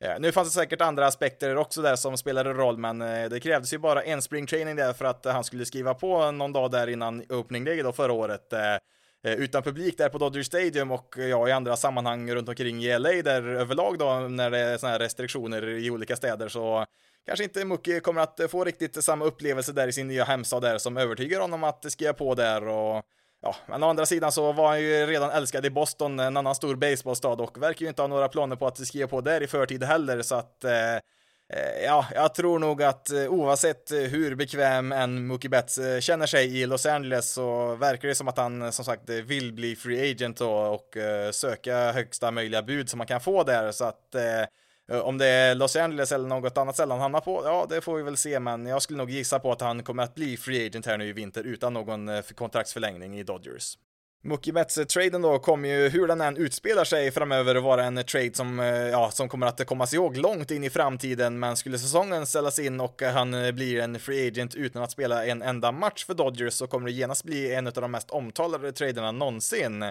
Eh, 0.04 0.20
nu 0.20 0.32
fanns 0.32 0.48
det 0.48 0.60
säkert 0.60 0.80
andra 0.80 1.06
aspekter 1.06 1.56
också 1.56 1.82
där 1.82 1.96
som 1.96 2.16
spelade 2.16 2.52
roll, 2.52 2.78
men 2.78 3.02
eh, 3.02 3.28
det 3.28 3.40
krävdes 3.40 3.72
ju 3.72 3.78
bara 3.78 4.02
en 4.02 4.22
springtraining 4.22 4.76
där 4.76 4.92
för 4.92 5.04
att 5.04 5.24
han 5.24 5.44
skulle 5.44 5.64
skriva 5.64 5.94
på 5.94 6.30
någon 6.30 6.52
dag 6.52 6.70
där 6.70 6.86
innan 6.86 7.24
opening 7.28 7.64
day 7.64 7.82
då 7.82 7.92
förra 7.92 8.12
året. 8.12 8.52
Eh, 8.52 8.76
utan 9.22 9.62
publik 9.62 9.98
där 9.98 10.08
på 10.08 10.18
Dodger 10.18 10.42
Stadium 10.42 10.90
och 10.90 11.14
ja, 11.18 11.48
i 11.48 11.52
andra 11.52 11.76
sammanhang 11.76 12.34
runt 12.34 12.48
omkring 12.48 12.84
i 12.84 12.98
LA 12.98 13.10
där 13.10 13.48
överlag 13.48 13.98
då 13.98 14.14
när 14.14 14.50
det 14.50 14.58
är 14.58 14.78
sådana 14.78 14.92
här 14.92 14.98
restriktioner 14.98 15.68
i 15.68 15.90
olika 15.90 16.16
städer 16.16 16.48
så 16.48 16.86
kanske 17.26 17.44
inte 17.44 17.64
Muki 17.64 18.00
kommer 18.00 18.20
att 18.20 18.40
få 18.50 18.64
riktigt 18.64 19.04
samma 19.04 19.24
upplevelse 19.24 19.72
där 19.72 19.88
i 19.88 19.92
sin 19.92 20.08
nya 20.08 20.24
hemstad 20.24 20.62
där 20.62 20.78
som 20.78 20.96
övertygar 20.96 21.40
honom 21.40 21.64
att 21.64 21.92
skriva 21.92 22.12
på 22.12 22.34
där 22.34 22.68
och 22.68 23.04
Ja, 23.42 23.56
men 23.66 23.82
å 23.82 23.88
andra 23.88 24.06
sidan 24.06 24.32
så 24.32 24.52
var 24.52 24.68
han 24.68 24.80
ju 24.80 25.06
redan 25.06 25.30
älskad 25.30 25.66
i 25.66 25.70
Boston, 25.70 26.20
en 26.20 26.36
annan 26.36 26.54
stor 26.54 26.74
baseballstad 26.74 27.28
och 27.42 27.62
verkar 27.62 27.82
ju 27.82 27.88
inte 27.88 28.02
ha 28.02 28.06
några 28.06 28.28
planer 28.28 28.56
på 28.56 28.66
att 28.66 28.86
skriva 28.86 29.08
på 29.08 29.20
där 29.20 29.42
i 29.42 29.46
förtid 29.46 29.84
heller 29.84 30.22
så 30.22 30.34
att 30.34 30.64
eh, 30.64 30.94
eh 30.94 31.84
Ja, 31.84 32.06
jag 32.14 32.34
tror 32.34 32.58
nog 32.58 32.82
att 32.82 33.10
eh, 33.10 33.26
oavsett 33.26 33.90
hur 33.90 34.34
bekväm 34.34 34.92
en 34.92 35.26
Mookie 35.26 35.50
Betts 35.50 35.78
eh, 35.78 36.00
känner 36.00 36.26
sig 36.26 36.60
i 36.60 36.66
Los 36.66 36.86
Angeles 36.86 37.32
så 37.32 37.74
verkar 37.74 38.08
det 38.08 38.14
som 38.14 38.28
att 38.28 38.38
han 38.38 38.72
som 38.72 38.84
sagt 38.84 39.08
vill 39.08 39.52
bli 39.52 39.76
free 39.76 40.10
agent 40.10 40.40
och, 40.40 40.74
och 40.74 40.96
söka 41.32 41.92
högsta 41.92 42.30
möjliga 42.30 42.62
bud 42.62 42.90
som 42.90 42.98
man 42.98 43.06
kan 43.06 43.20
få 43.20 43.44
där 43.44 43.72
så 43.72 43.84
att 43.84 44.14
Eh, 44.14 44.46
Eh, 44.90 44.98
om 45.00 45.18
det 45.18 45.26
är 45.26 45.54
Los 45.54 45.76
Angeles 45.76 46.12
eller 46.12 46.28
något 46.28 46.58
annat 46.58 46.74
ställe 46.74 46.92
han 46.92 47.00
hamnar 47.00 47.20
på, 47.20 47.42
ja 47.44 47.66
det 47.68 47.80
får 47.80 47.96
vi 47.96 48.02
väl 48.02 48.16
se, 48.16 48.40
men 48.40 48.66
jag 48.66 48.82
skulle 48.82 48.98
nog 48.98 49.10
gissa 49.10 49.38
på 49.38 49.52
att 49.52 49.60
han 49.60 49.82
kommer 49.82 50.02
att 50.02 50.14
bli 50.14 50.36
free 50.36 50.66
agent 50.66 50.86
här 50.86 50.98
nu 50.98 51.08
i 51.08 51.12
vinter 51.12 51.44
utan 51.44 51.74
någon 51.74 52.08
eh, 52.08 52.22
kontraktsförlängning 52.22 53.18
i 53.18 53.22
Dodgers. 53.22 53.78
Mookie 54.22 54.52
Betts-traden 54.52 55.22
då 55.22 55.38
kommer 55.38 55.68
ju, 55.68 55.88
hur 55.88 56.06
den 56.06 56.20
än 56.20 56.36
utspelar 56.36 56.84
sig 56.84 57.10
framöver, 57.10 57.54
vara 57.54 57.84
en 57.84 58.04
trade 58.04 58.34
som, 58.34 58.60
eh, 58.60 58.66
ja, 58.66 59.10
som 59.10 59.28
kommer 59.28 59.46
att 59.46 59.66
komma 59.66 59.86
sig 59.86 59.96
ihåg 59.96 60.16
långt 60.16 60.50
in 60.50 60.64
i 60.64 60.70
framtiden, 60.70 61.38
men 61.38 61.56
skulle 61.56 61.78
säsongen 61.78 62.26
ställas 62.26 62.58
in 62.58 62.80
och 62.80 63.02
han 63.02 63.30
blir 63.54 63.80
en 63.80 63.98
free 63.98 64.28
agent 64.28 64.54
utan 64.54 64.82
att 64.82 64.90
spela 64.90 65.26
en 65.26 65.42
enda 65.42 65.72
match 65.72 66.04
för 66.04 66.14
Dodgers 66.14 66.54
så 66.54 66.66
kommer 66.66 66.86
det 66.86 66.92
genast 66.92 67.24
bli 67.24 67.54
en 67.54 67.66
av 67.66 67.72
de 67.72 67.90
mest 67.90 68.10
omtalade 68.10 68.72
traderna 68.72 69.12
någonsin. 69.12 69.84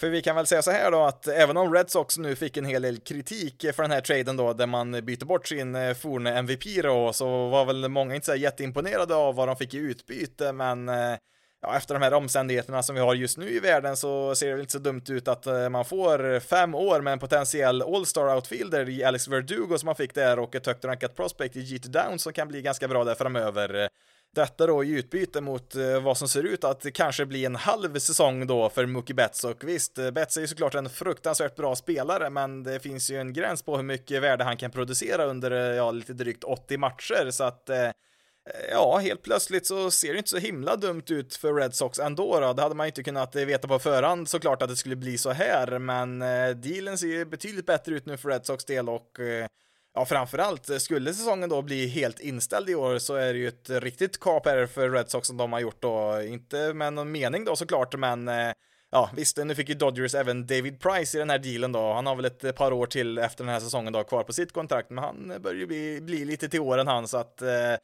För 0.00 0.10
vi 0.10 0.22
kan 0.22 0.36
väl 0.36 0.46
säga 0.46 0.62
så 0.62 0.70
här 0.70 0.90
då 0.90 1.02
att 1.02 1.26
även 1.26 1.56
om 1.56 1.74
Red 1.74 1.90
Sox 1.90 2.18
nu 2.18 2.36
fick 2.36 2.56
en 2.56 2.64
hel 2.64 2.82
del 2.82 3.00
kritik 3.00 3.66
för 3.74 3.82
den 3.82 3.90
här 3.90 4.00
traden 4.00 4.36
då, 4.36 4.52
där 4.52 4.66
man 4.66 4.92
byter 4.92 5.24
bort 5.24 5.48
sin 5.48 5.74
eh, 5.74 5.94
forne 5.94 6.38
MVP 6.38 6.82
då, 6.82 7.12
så 7.12 7.48
var 7.48 7.64
väl 7.64 7.88
många 7.88 8.14
inte 8.14 8.26
så 8.26 8.34
jätteimponerade 8.34 9.14
av 9.14 9.34
vad 9.34 9.48
de 9.48 9.56
fick 9.56 9.74
i 9.74 9.78
utbyte, 9.78 10.52
men 10.52 10.88
eh, 10.88 11.16
ja, 11.62 11.76
efter 11.76 11.94
de 11.94 12.02
här 12.02 12.14
omständigheterna 12.14 12.82
som 12.82 12.94
vi 12.94 13.00
har 13.00 13.14
just 13.14 13.38
nu 13.38 13.50
i 13.50 13.60
världen 13.60 13.96
så 13.96 14.34
ser 14.34 14.46
det 14.46 14.52
väl 14.52 14.60
inte 14.60 14.72
så 14.72 14.78
dumt 14.78 15.04
ut 15.08 15.28
att 15.28 15.46
eh, 15.46 15.68
man 15.68 15.84
får 15.84 16.40
fem 16.40 16.74
år 16.74 17.00
med 17.00 17.12
en 17.12 17.18
potentiell 17.18 17.82
All-Star 17.82 18.34
outfielder 18.34 18.88
i 18.88 19.04
Alex 19.04 19.28
Verdugo 19.28 19.78
som 19.78 19.86
man 19.86 19.96
fick 19.96 20.14
där 20.14 20.38
och 20.38 20.54
ett 20.54 20.66
högt 20.66 20.84
rankat 20.84 21.16
prospect 21.16 21.56
i 21.56 21.60
Jeter 21.60 21.88
Down 21.88 22.18
som 22.18 22.32
kan 22.32 22.48
bli 22.48 22.62
ganska 22.62 22.88
bra 22.88 23.04
där 23.04 23.14
framöver. 23.14 23.88
Detta 24.34 24.66
då 24.66 24.84
i 24.84 24.90
utbyte 24.90 25.40
mot 25.40 25.74
eh, 25.74 26.02
vad 26.02 26.18
som 26.18 26.28
ser 26.28 26.42
ut 26.42 26.64
att 26.64 26.92
kanske 26.94 27.26
bli 27.26 27.44
en 27.44 27.56
halv 27.56 27.98
säsong 27.98 28.46
då 28.46 28.68
för 28.70 28.86
Mookie 28.86 29.14
Betts 29.14 29.44
och 29.44 29.64
visst, 29.64 29.98
eh, 29.98 30.10
Betts 30.10 30.36
är 30.36 30.40
ju 30.40 30.46
såklart 30.46 30.74
en 30.74 30.90
fruktansvärt 30.90 31.56
bra 31.56 31.76
spelare, 31.76 32.30
men 32.30 32.62
det 32.62 32.80
finns 32.80 33.10
ju 33.10 33.20
en 33.20 33.32
gräns 33.32 33.62
på 33.62 33.76
hur 33.76 33.82
mycket 33.82 34.22
värde 34.22 34.44
han 34.44 34.56
kan 34.56 34.70
producera 34.70 35.24
under, 35.24 35.50
eh, 35.50 35.76
ja, 35.76 35.90
lite 35.90 36.12
drygt 36.12 36.44
80 36.44 36.78
matcher, 36.78 37.30
så 37.30 37.44
att 37.44 37.70
ja, 38.70 38.98
helt 38.98 39.22
plötsligt 39.22 39.66
så 39.66 39.90
ser 39.90 40.12
det 40.12 40.18
inte 40.18 40.30
så 40.30 40.38
himla 40.38 40.76
dumt 40.76 41.02
ut 41.08 41.36
för 41.36 41.54
Red 41.54 41.74
Sox 41.74 41.98
ändå 41.98 42.40
då. 42.40 42.52
Det 42.52 42.62
hade 42.62 42.74
man 42.74 42.86
inte 42.86 43.02
kunnat 43.02 43.34
veta 43.36 43.68
på 43.68 43.78
förhand 43.78 44.28
såklart 44.28 44.62
att 44.62 44.68
det 44.68 44.76
skulle 44.76 44.96
bli 44.96 45.18
så 45.18 45.30
här, 45.30 45.78
men 45.78 46.18
dealen 46.60 46.98
ser 46.98 47.06
ju 47.06 47.24
betydligt 47.24 47.66
bättre 47.66 47.94
ut 47.94 48.06
nu 48.06 48.16
för 48.16 48.28
Red 48.28 48.46
Sox 48.46 48.64
del 48.64 48.88
och 48.88 49.18
Ja, 49.94 50.04
framförallt 50.04 50.70
eh, 50.70 50.76
skulle 50.76 51.14
säsongen 51.14 51.48
då 51.48 51.62
bli 51.62 51.86
helt 51.86 52.20
inställd 52.20 52.70
i 52.70 52.74
år 52.74 52.98
så 52.98 53.14
är 53.14 53.32
det 53.32 53.38
ju 53.38 53.48
ett 53.48 53.70
riktigt 53.70 54.20
kap 54.20 54.46
här 54.46 54.66
för 54.66 54.90
Red 54.90 55.10
Sox 55.10 55.28
som 55.28 55.36
de 55.36 55.52
har 55.52 55.60
gjort 55.60 55.82
då. 55.82 56.22
Inte 56.22 56.74
med 56.74 56.92
någon 56.92 57.12
mening 57.12 57.44
då 57.44 57.56
såklart, 57.56 57.94
men 57.98 58.28
eh, 58.28 58.52
ja, 58.90 59.10
visst, 59.16 59.36
nu 59.36 59.54
fick 59.54 59.68
ju 59.68 59.74
Dodgers 59.74 60.14
även 60.14 60.46
David 60.46 60.80
Price 60.80 61.18
i 61.18 61.20
den 61.20 61.30
här 61.30 61.38
dealen 61.38 61.72
då. 61.72 61.92
Han 61.92 62.06
har 62.06 62.16
väl 62.16 62.24
ett 62.24 62.44
eh, 62.44 62.52
par 62.52 62.72
år 62.72 62.86
till 62.86 63.18
efter 63.18 63.44
den 63.44 63.52
här 63.52 63.60
säsongen 63.60 63.92
då 63.92 64.04
kvar 64.04 64.22
på 64.22 64.32
sitt 64.32 64.52
kontrakt, 64.52 64.90
men 64.90 65.04
han 65.04 65.34
börjar 65.42 65.58
ju 65.58 65.66
bli, 65.66 66.00
bli 66.00 66.24
lite 66.24 66.48
till 66.48 66.60
åren 66.60 66.86
han 66.86 67.08
så 67.08 67.16
att 67.18 67.42
eh, 67.42 67.74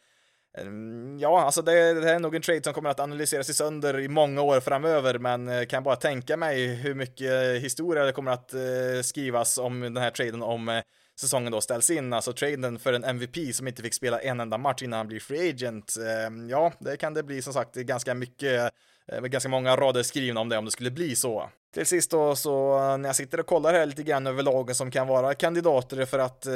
mm, 0.59 1.19
Ja, 1.19 1.41
alltså 1.41 1.63
det, 1.63 1.95
det, 1.95 2.11
är 2.11 2.19
nog 2.19 2.35
en 2.35 2.43
trade 2.43 2.63
som 2.65 2.75
kommer 2.75 2.91
att 2.91 3.01
analyseras 3.01 3.51
i 3.51 3.55
sönder 3.55 4.01
i 4.01 4.09
många 4.09 4.43
år 4.43 4.61
framöver, 4.61 5.19
men 5.19 5.49
eh, 5.49 5.65
kan 5.65 5.83
bara 5.83 5.97
tänka 5.97 6.37
mig 6.37 6.67
hur 6.67 6.95
mycket 6.95 7.63
historia 7.63 8.05
det 8.05 8.13
kommer 8.13 8.31
att 8.31 8.55
eh, 8.55 9.03
skrivas 9.03 9.59
om 9.59 9.81
den 9.81 9.97
här 9.97 10.11
traden 10.11 10.43
om 10.43 10.69
eh, 10.69 10.83
säsongen 11.21 11.53
då 11.53 11.61
ställs 11.61 11.91
in, 11.91 12.13
alltså 12.13 12.33
traden 12.33 12.79
för 12.79 12.93
en 12.93 13.05
MVP 13.05 13.55
som 13.55 13.69
inte 13.69 13.83
fick 13.83 13.95
spela 13.95 14.21
en 14.21 14.41
enda 14.41 14.59
match 14.59 14.83
innan 14.83 14.97
han 14.97 15.09
blir 15.09 15.21
free 15.21 15.51
agent. 15.51 15.97
Ehm, 15.97 16.49
ja, 16.51 16.73
det 16.79 16.97
kan 16.97 17.15
det 17.15 17.23
bli 17.23 17.43
som 17.43 17.53
sagt 17.53 17.75
ganska 17.75 18.15
mycket 18.15 18.73
eh, 19.13 19.21
med 19.21 19.31
ganska 19.31 19.49
många 19.49 19.77
rader 19.77 20.03
skrivna 20.03 20.41
om 20.41 20.49
det 20.49 20.59
om 20.59 20.65
det 20.65 20.71
skulle 20.71 20.91
bli 20.91 21.17
så. 21.17 21.51
Till 21.75 21.87
sist 21.87 22.11
då 22.11 22.37
så 22.37 22.79
eh, 22.79 22.99
när 22.99 23.09
jag 23.09 23.17
sitter 23.17 23.41
och 23.41 23.47
kollar 23.47 23.73
här 23.73 23.87
lite 23.87 24.03
grann 24.03 24.27
över 24.27 24.43
lagen 24.43 24.75
som 24.75 24.91
kan 24.91 25.07
vara 25.07 25.35
kandidater 25.35 26.05
för 26.05 26.19
att 26.19 26.47
eh, 26.47 26.53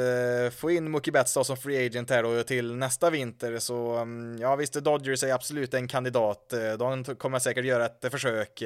få 0.55 0.71
in 0.71 0.91
Mookie 0.91 1.11
Betts 1.11 1.33
då 1.33 1.43
som 1.43 1.57
free 1.57 1.85
agent 1.85 2.09
här 2.09 2.23
då 2.23 2.43
till 2.43 2.75
nästa 2.75 3.09
vinter 3.09 3.59
så 3.59 3.95
mm, 3.95 4.41
ja 4.41 4.55
visst 4.55 4.73
Dodgers 4.73 5.23
är 5.23 5.33
absolut 5.33 5.73
en 5.73 5.87
kandidat. 5.87 6.53
Eh, 6.53 6.73
de 6.73 7.03
kommer 7.03 7.39
säkert 7.39 7.65
göra 7.65 7.85
ett 7.85 8.11
försök. 8.11 8.61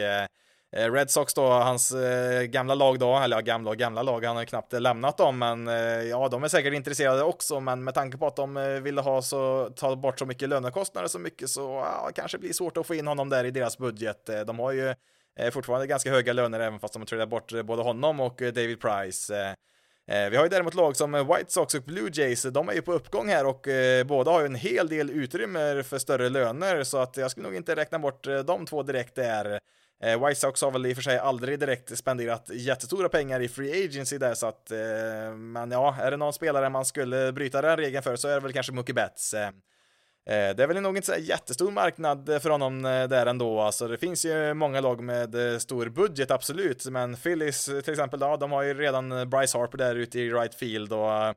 Eh, 0.71 0.91
Red 0.91 1.11
Sox 1.11 1.33
då, 1.33 1.47
hans 1.47 1.91
eh, 1.91 2.43
gamla 2.43 2.75
lag 2.75 2.99
då, 2.99 3.17
eller 3.17 3.37
ja, 3.37 3.41
gamla 3.41 3.69
och 3.69 3.77
gamla 3.77 4.03
lag, 4.03 4.25
han 4.25 4.35
har 4.35 4.45
knappt 4.45 4.73
eh, 4.73 4.81
lämnat 4.81 5.17
dem, 5.17 5.39
men 5.39 5.67
ja, 6.09 6.27
de 6.29 6.43
är 6.43 6.47
säkert 6.47 6.73
intresserade 6.73 7.23
också, 7.23 7.59
men 7.59 7.83
med 7.83 7.93
tanke 7.93 8.17
på 8.17 8.27
att 8.27 8.35
de 8.35 8.79
ville 8.83 9.01
ha 9.01 9.21
så, 9.21 9.69
ta 9.75 9.95
bort 9.95 10.19
så 10.19 10.25
mycket 10.25 10.49
lönekostnader 10.49 11.07
så 11.07 11.19
mycket 11.19 11.49
så 11.49 11.61
ja, 11.61 12.11
kanske 12.15 12.37
blir 12.37 12.53
svårt 12.53 12.77
att 12.77 12.87
få 12.87 12.95
in 12.95 13.07
honom 13.07 13.29
där 13.29 13.43
i 13.43 13.51
deras 13.51 13.77
budget. 13.77 14.29
De 14.47 14.59
har 14.59 14.71
ju 14.71 14.95
fortfarande 15.51 15.87
ganska 15.87 16.11
höga 16.11 16.33
löner 16.33 16.59
även 16.59 16.79
fast 16.79 16.93
de 16.93 17.01
har 17.01 17.07
trillat 17.07 17.29
bort 17.29 17.63
både 17.63 17.83
honom 17.83 18.19
och 18.19 18.35
David 18.37 18.81
Price. 18.81 19.55
Vi 20.05 20.35
har 20.35 20.43
ju 20.43 20.49
däremot 20.49 20.73
lag 20.73 20.95
som 20.95 21.11
White 21.11 21.51
Sox 21.51 21.75
och 21.75 21.83
Blue 21.83 22.09
Jays, 22.13 22.43
de 22.43 22.69
är 22.69 22.73
ju 22.73 22.81
på 22.81 22.93
uppgång 22.93 23.29
här 23.29 23.45
och 23.45 23.67
båda 24.05 24.31
har 24.31 24.39
ju 24.39 24.45
en 24.45 24.55
hel 24.55 24.87
del 24.87 25.09
utrymme 25.09 25.83
för 25.83 25.97
större 25.97 26.29
löner 26.29 26.83
så 26.83 26.97
att 26.97 27.17
jag 27.17 27.31
skulle 27.31 27.47
nog 27.47 27.55
inte 27.55 27.75
räkna 27.75 27.99
bort 27.99 28.27
de 28.45 28.65
två 28.65 28.83
direkt 28.83 29.15
där. 29.15 29.59
Eh, 30.03 30.25
White 30.25 30.39
Sox 30.39 30.61
har 30.61 30.71
väl 30.71 30.85
i 30.85 30.93
och 30.93 30.95
för 30.95 31.03
sig 31.03 31.17
aldrig 31.17 31.59
direkt 31.59 31.97
spenderat 31.97 32.49
jättestora 32.53 33.09
pengar 33.09 33.39
i 33.39 33.47
free 33.47 33.85
agency 33.85 34.17
där 34.17 34.33
så 34.33 34.47
att, 34.47 34.71
eh, 34.71 35.35
men 35.35 35.71
ja, 35.71 35.95
är 35.99 36.11
det 36.11 36.17
någon 36.17 36.33
spelare 36.33 36.69
man 36.69 36.85
skulle 36.85 37.31
bryta 37.31 37.61
den 37.61 37.77
regeln 37.77 38.03
för 38.03 38.15
så 38.15 38.27
är 38.27 38.33
det 38.33 38.39
väl 38.39 38.53
kanske 38.53 38.71
Mookie 38.71 38.95
Betts. 38.95 39.33
Eh, 39.33 39.47
eh 39.47 40.55
det 40.55 40.63
är 40.63 40.67
väl 40.67 40.81
nog 40.81 40.97
inte 40.97 41.13
så 41.13 41.19
jättestor 41.19 41.71
marknad 41.71 42.39
för 42.41 42.49
honom 42.49 42.85
eh, 42.85 43.07
där 43.07 43.25
ändå, 43.25 43.61
alltså 43.61 43.87
det 43.87 43.97
finns 43.97 44.25
ju 44.25 44.53
många 44.53 44.81
lag 44.81 45.03
med 45.03 45.53
eh, 45.53 45.57
stor 45.57 45.89
budget 45.89 46.31
absolut, 46.31 46.85
men 46.85 47.15
Phillies 47.15 47.65
till 47.65 47.93
exempel, 47.93 48.21
ja, 48.21 48.37
de 48.37 48.51
har 48.51 48.63
ju 48.63 48.73
redan 48.73 49.29
Bryce 49.29 49.57
Harper 49.57 49.77
där 49.77 49.95
ute 49.95 50.19
i 50.19 50.31
right 50.31 50.55
field 50.55 50.93
och 50.93 51.35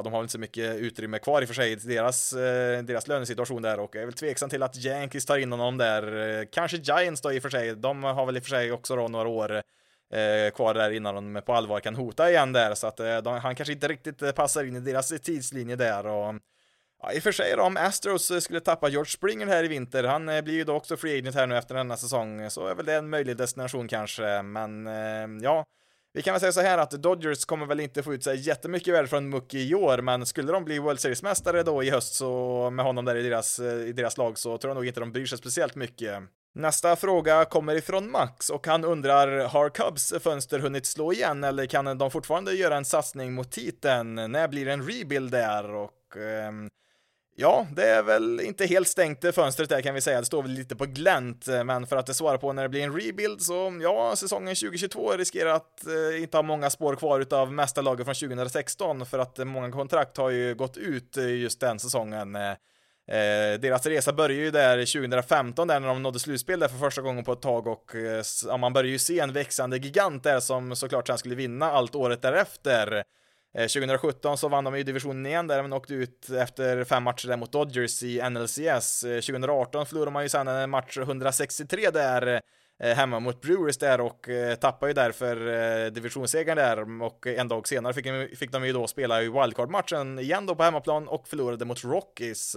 ja, 0.00 0.04
de 0.04 0.12
har 0.12 0.20
inte 0.20 0.32
så 0.32 0.38
mycket 0.38 0.76
utrymme 0.76 1.18
kvar 1.18 1.42
i 1.42 1.44
och 1.44 1.48
för 1.48 1.54
sig 1.54 1.76
deras, 1.76 2.32
eh, 2.32 2.82
deras 2.82 3.08
lönesituation 3.08 3.62
där 3.62 3.80
och 3.80 3.96
är 3.96 4.04
väl 4.04 4.12
tveksam 4.12 4.50
till 4.50 4.62
att 4.62 4.76
Yankees 4.76 5.26
tar 5.26 5.38
in 5.38 5.52
honom 5.52 5.78
där. 5.78 6.38
Eh, 6.40 6.44
kanske 6.52 6.76
Giants 6.76 7.22
då 7.22 7.32
i 7.32 7.38
och 7.38 7.42
för 7.42 7.50
sig, 7.50 7.76
de 7.76 8.04
har 8.04 8.26
väl 8.26 8.36
i 8.36 8.40
och 8.40 8.44
för 8.44 8.50
sig 8.50 8.72
också 8.72 8.96
då 8.96 9.08
några 9.08 9.28
år 9.28 9.62
eh, 10.12 10.50
kvar 10.54 10.74
där 10.74 10.90
innan 10.90 11.14
de 11.14 11.42
på 11.42 11.54
allvar 11.54 11.80
kan 11.80 11.94
hota 11.94 12.30
igen 12.30 12.52
där. 12.52 12.74
Så 12.74 12.86
att 12.86 13.00
eh, 13.00 13.18
de, 13.18 13.40
han 13.40 13.54
kanske 13.54 13.72
inte 13.72 13.88
riktigt 13.88 14.22
eh, 14.22 14.32
passar 14.32 14.64
in 14.64 14.76
i 14.76 14.80
deras 14.80 15.08
tidslinje 15.08 15.76
där 15.76 16.06
och 16.06 16.34
Ja, 17.02 17.12
i 17.12 17.18
och 17.18 17.22
för 17.22 17.32
sig 17.32 17.56
då, 17.56 17.62
om 17.62 17.76
Astros 17.76 18.30
eh, 18.30 18.38
skulle 18.38 18.60
tappa 18.60 18.88
George 18.88 19.10
Springer 19.10 19.46
här 19.46 19.64
i 19.64 19.68
vinter, 19.68 20.04
han 20.04 20.26
blir 20.26 20.54
ju 20.54 20.64
då 20.64 20.74
också 20.74 20.96
free 20.96 21.18
agent 21.18 21.34
här 21.34 21.46
nu 21.46 21.56
efter 21.56 21.74
denna 21.74 21.96
säsong, 21.96 22.50
så 22.50 22.66
är 22.66 22.74
väl 22.74 22.86
det 22.86 22.94
en 22.94 23.10
möjlig 23.10 23.36
destination 23.36 23.88
kanske, 23.88 24.42
men 24.42 24.86
ja, 25.42 25.64
vi 26.12 26.22
kan 26.22 26.34
väl 26.34 26.40
säga 26.40 26.52
så 26.52 26.60
här 26.60 26.78
att 26.78 26.90
Dodgers 26.90 27.44
kommer 27.44 27.66
väl 27.66 27.80
inte 27.80 28.02
få 28.02 28.14
ut 28.14 28.24
sig 28.24 28.36
jättemycket 28.48 28.94
värde 28.94 29.08
från 29.08 29.28
Mookie 29.28 29.60
i 29.60 29.74
år, 29.74 29.98
men 29.98 30.26
skulle 30.26 30.52
de 30.52 30.64
bli 30.64 30.78
World 30.78 31.00
Series-mästare 31.00 31.62
då 31.62 31.82
i 31.82 31.90
höst 31.90 32.14
så 32.14 32.70
med 32.70 32.84
honom 32.84 33.04
där 33.04 33.16
i 33.16 33.22
deras, 33.22 33.58
i 33.60 33.92
deras 33.92 34.16
lag 34.16 34.38
så 34.38 34.58
tror 34.58 34.70
jag 34.70 34.74
nog 34.74 34.86
inte 34.86 35.00
de 35.00 35.12
bryr 35.12 35.26
sig 35.26 35.38
speciellt 35.38 35.74
mycket. 35.74 36.22
Nästa 36.54 36.96
fråga 36.96 37.44
kommer 37.44 37.74
ifrån 37.74 38.10
Max 38.10 38.50
och 38.50 38.66
han 38.66 38.84
undrar, 38.84 39.48
har 39.48 39.68
Cubs 39.68 40.14
fönster 40.20 40.58
hunnit 40.58 40.86
slå 40.86 41.12
igen 41.12 41.44
eller 41.44 41.66
kan 41.66 41.98
de 41.98 42.10
fortfarande 42.10 42.52
göra 42.52 42.76
en 42.76 42.84
satsning 42.84 43.32
mot 43.32 43.50
titeln? 43.50 44.14
När 44.14 44.48
blir 44.48 44.66
det 44.66 44.72
en 44.72 44.88
rebuild 44.88 45.30
där? 45.30 45.74
Och 45.74 46.16
ehm, 46.16 46.68
Ja, 47.36 47.66
det 47.76 47.86
är 47.86 48.02
väl 48.02 48.40
inte 48.40 48.66
helt 48.66 48.88
stängt 48.88 49.20
det 49.20 49.32
fönstret 49.32 49.68
där 49.68 49.80
kan 49.80 49.94
vi 49.94 50.00
säga. 50.00 50.20
Det 50.20 50.26
står 50.26 50.42
väl 50.42 50.50
lite 50.50 50.76
på 50.76 50.86
glänt, 50.86 51.48
eh, 51.48 51.64
men 51.64 51.86
för 51.86 51.96
att 51.96 52.06
det 52.06 52.14
svara 52.14 52.38
på 52.38 52.52
när 52.52 52.62
det 52.62 52.68
blir 52.68 52.82
en 52.82 53.00
rebuild 53.00 53.42
så 53.42 53.78
ja, 53.82 54.16
säsongen 54.16 54.56
2022 54.56 55.12
riskerar 55.12 55.50
att 55.50 55.86
eh, 55.86 56.22
inte 56.22 56.36
ha 56.36 56.42
många 56.42 56.70
spår 56.70 56.96
kvar 56.96 57.20
utav 57.20 57.52
mästarlaget 57.52 58.06
från 58.06 58.14
2016 58.14 59.06
för 59.06 59.18
att 59.18 59.38
eh, 59.38 59.44
många 59.44 59.72
kontrakt 59.72 60.16
har 60.16 60.30
ju 60.30 60.54
gått 60.54 60.76
ut 60.76 61.16
just 61.16 61.60
den 61.60 61.78
säsongen. 61.78 62.36
Eh, 63.10 63.60
deras 63.60 63.86
resa 63.86 64.12
började 64.12 64.34
ju 64.34 64.50
där 64.50 64.76
2015 64.76 65.68
där 65.68 65.80
när 65.80 65.88
de 65.88 66.02
nådde 66.02 66.18
slutspel 66.18 66.60
där 66.60 66.68
för 66.68 66.78
första 66.78 67.02
gången 67.02 67.24
på 67.24 67.32
ett 67.32 67.42
tag 67.42 67.66
och 67.66 67.94
eh, 67.94 68.22
ja, 68.46 68.56
man 68.56 68.72
började 68.72 68.88
ju 68.88 68.98
se 68.98 69.20
en 69.20 69.32
växande 69.32 69.76
gigant 69.76 70.22
där 70.22 70.40
som 70.40 70.76
såklart 70.76 71.06
sen 71.06 71.18
skulle 71.18 71.34
vinna 71.34 71.70
allt 71.70 71.94
året 71.94 72.22
därefter. 72.22 73.04
Eh, 73.54 73.66
2017 73.66 74.38
så 74.38 74.48
vann 74.48 74.64
de 74.64 74.76
ju 74.76 74.82
divisionen 74.82 75.26
igen 75.26 75.46
där, 75.46 75.62
men 75.62 75.72
åkte 75.72 75.94
ut 75.94 76.30
efter 76.30 76.84
fem 76.84 77.02
matcher 77.02 77.28
där 77.28 77.36
mot 77.36 77.52
Dodgers 77.52 78.02
i 78.02 78.30
NLCS. 78.30 79.00
2018 79.00 79.80
eh, 79.80 79.86
förlorade 79.86 80.10
man 80.10 80.22
ju 80.22 80.28
sen 80.28 80.48
en 80.48 80.70
match 80.70 80.98
163 80.98 81.90
där 81.90 82.40
eh, 82.82 82.96
hemma 82.96 83.20
mot 83.20 83.40
Brewers 83.40 83.78
där 83.78 84.00
och 84.00 84.28
tappade 84.60 84.90
ju 84.90 84.94
därför 84.94 85.90
divisionssegern 85.90 86.56
där 86.56 87.02
och 87.02 87.26
en 87.26 87.48
dag 87.48 87.68
senare 87.68 87.94
fick, 87.94 88.38
fick 88.38 88.52
de 88.52 88.66
ju 88.66 88.72
då 88.72 88.86
spela 88.86 89.22
i 89.22 89.28
wildcard-matchen 89.28 90.18
igen 90.18 90.46
då 90.46 90.54
på 90.54 90.62
hemmaplan 90.62 91.08
och 91.08 91.28
förlorade 91.28 91.64
mot 91.64 91.84
Rockies. 91.84 92.56